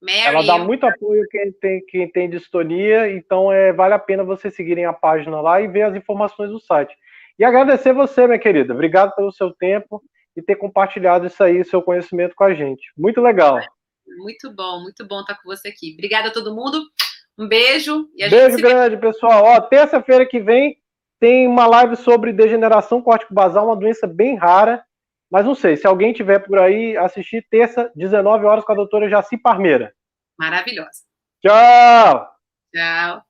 Mary, 0.00 0.20
ela 0.20 0.44
dá 0.44 0.58
muito 0.58 0.86
apoio 0.86 1.24
quem 1.28 1.52
tem, 1.52 1.84
quem 1.86 2.08
tem 2.08 2.30
distonia, 2.30 3.10
então 3.10 3.52
é, 3.52 3.72
vale 3.72 3.94
a 3.94 3.98
pena 3.98 4.22
vocês 4.22 4.54
seguirem 4.54 4.84
a 4.84 4.92
página 4.92 5.40
lá 5.40 5.60
e 5.60 5.66
ver 5.66 5.82
as 5.82 5.94
informações 5.96 6.50
do 6.50 6.60
site. 6.60 6.94
E 7.38 7.44
agradecer 7.44 7.92
você, 7.92 8.26
minha 8.26 8.38
querida. 8.38 8.72
Obrigado 8.72 9.14
pelo 9.14 9.32
seu 9.32 9.52
tempo 9.52 10.02
e 10.36 10.42
ter 10.42 10.56
compartilhado 10.56 11.26
isso 11.26 11.42
aí, 11.42 11.64
seu 11.64 11.82
conhecimento 11.82 12.34
com 12.36 12.44
a 12.44 12.54
gente. 12.54 12.82
Muito 12.96 13.20
legal. 13.20 13.60
Muito 14.18 14.54
bom, 14.54 14.80
muito 14.82 15.06
bom 15.06 15.20
estar 15.20 15.34
com 15.36 15.48
você 15.48 15.68
aqui. 15.68 15.92
Obrigada 15.94 16.28
a 16.28 16.32
todo 16.32 16.54
mundo. 16.54 16.80
Um 17.38 17.46
beijo. 17.46 18.08
E 18.16 18.28
beijo 18.28 18.56
grande, 18.56 18.96
vê. 18.96 19.02
pessoal. 19.02 19.44
Ó, 19.44 19.60
terça-feira 19.60 20.26
que 20.26 20.40
vem 20.40 20.76
tem 21.20 21.46
uma 21.46 21.66
live 21.66 21.96
sobre 21.96 22.32
degeneração 22.32 23.02
córtico-basal, 23.02 23.66
uma 23.66 23.76
doença 23.76 24.06
bem 24.06 24.36
rara. 24.36 24.82
Mas 25.30 25.44
não 25.44 25.54
sei, 25.54 25.76
se 25.76 25.86
alguém 25.86 26.12
tiver 26.12 26.38
por 26.40 26.58
aí, 26.58 26.96
assistir 26.96 27.46
terça, 27.50 27.90
19 27.94 28.46
horas, 28.46 28.64
com 28.64 28.72
a 28.72 28.76
doutora 28.76 29.08
Jaci 29.08 29.36
Parmeira. 29.36 29.92
Maravilhosa. 30.38 31.02
Tchau! 31.42 32.26
Tchau. 32.74 33.27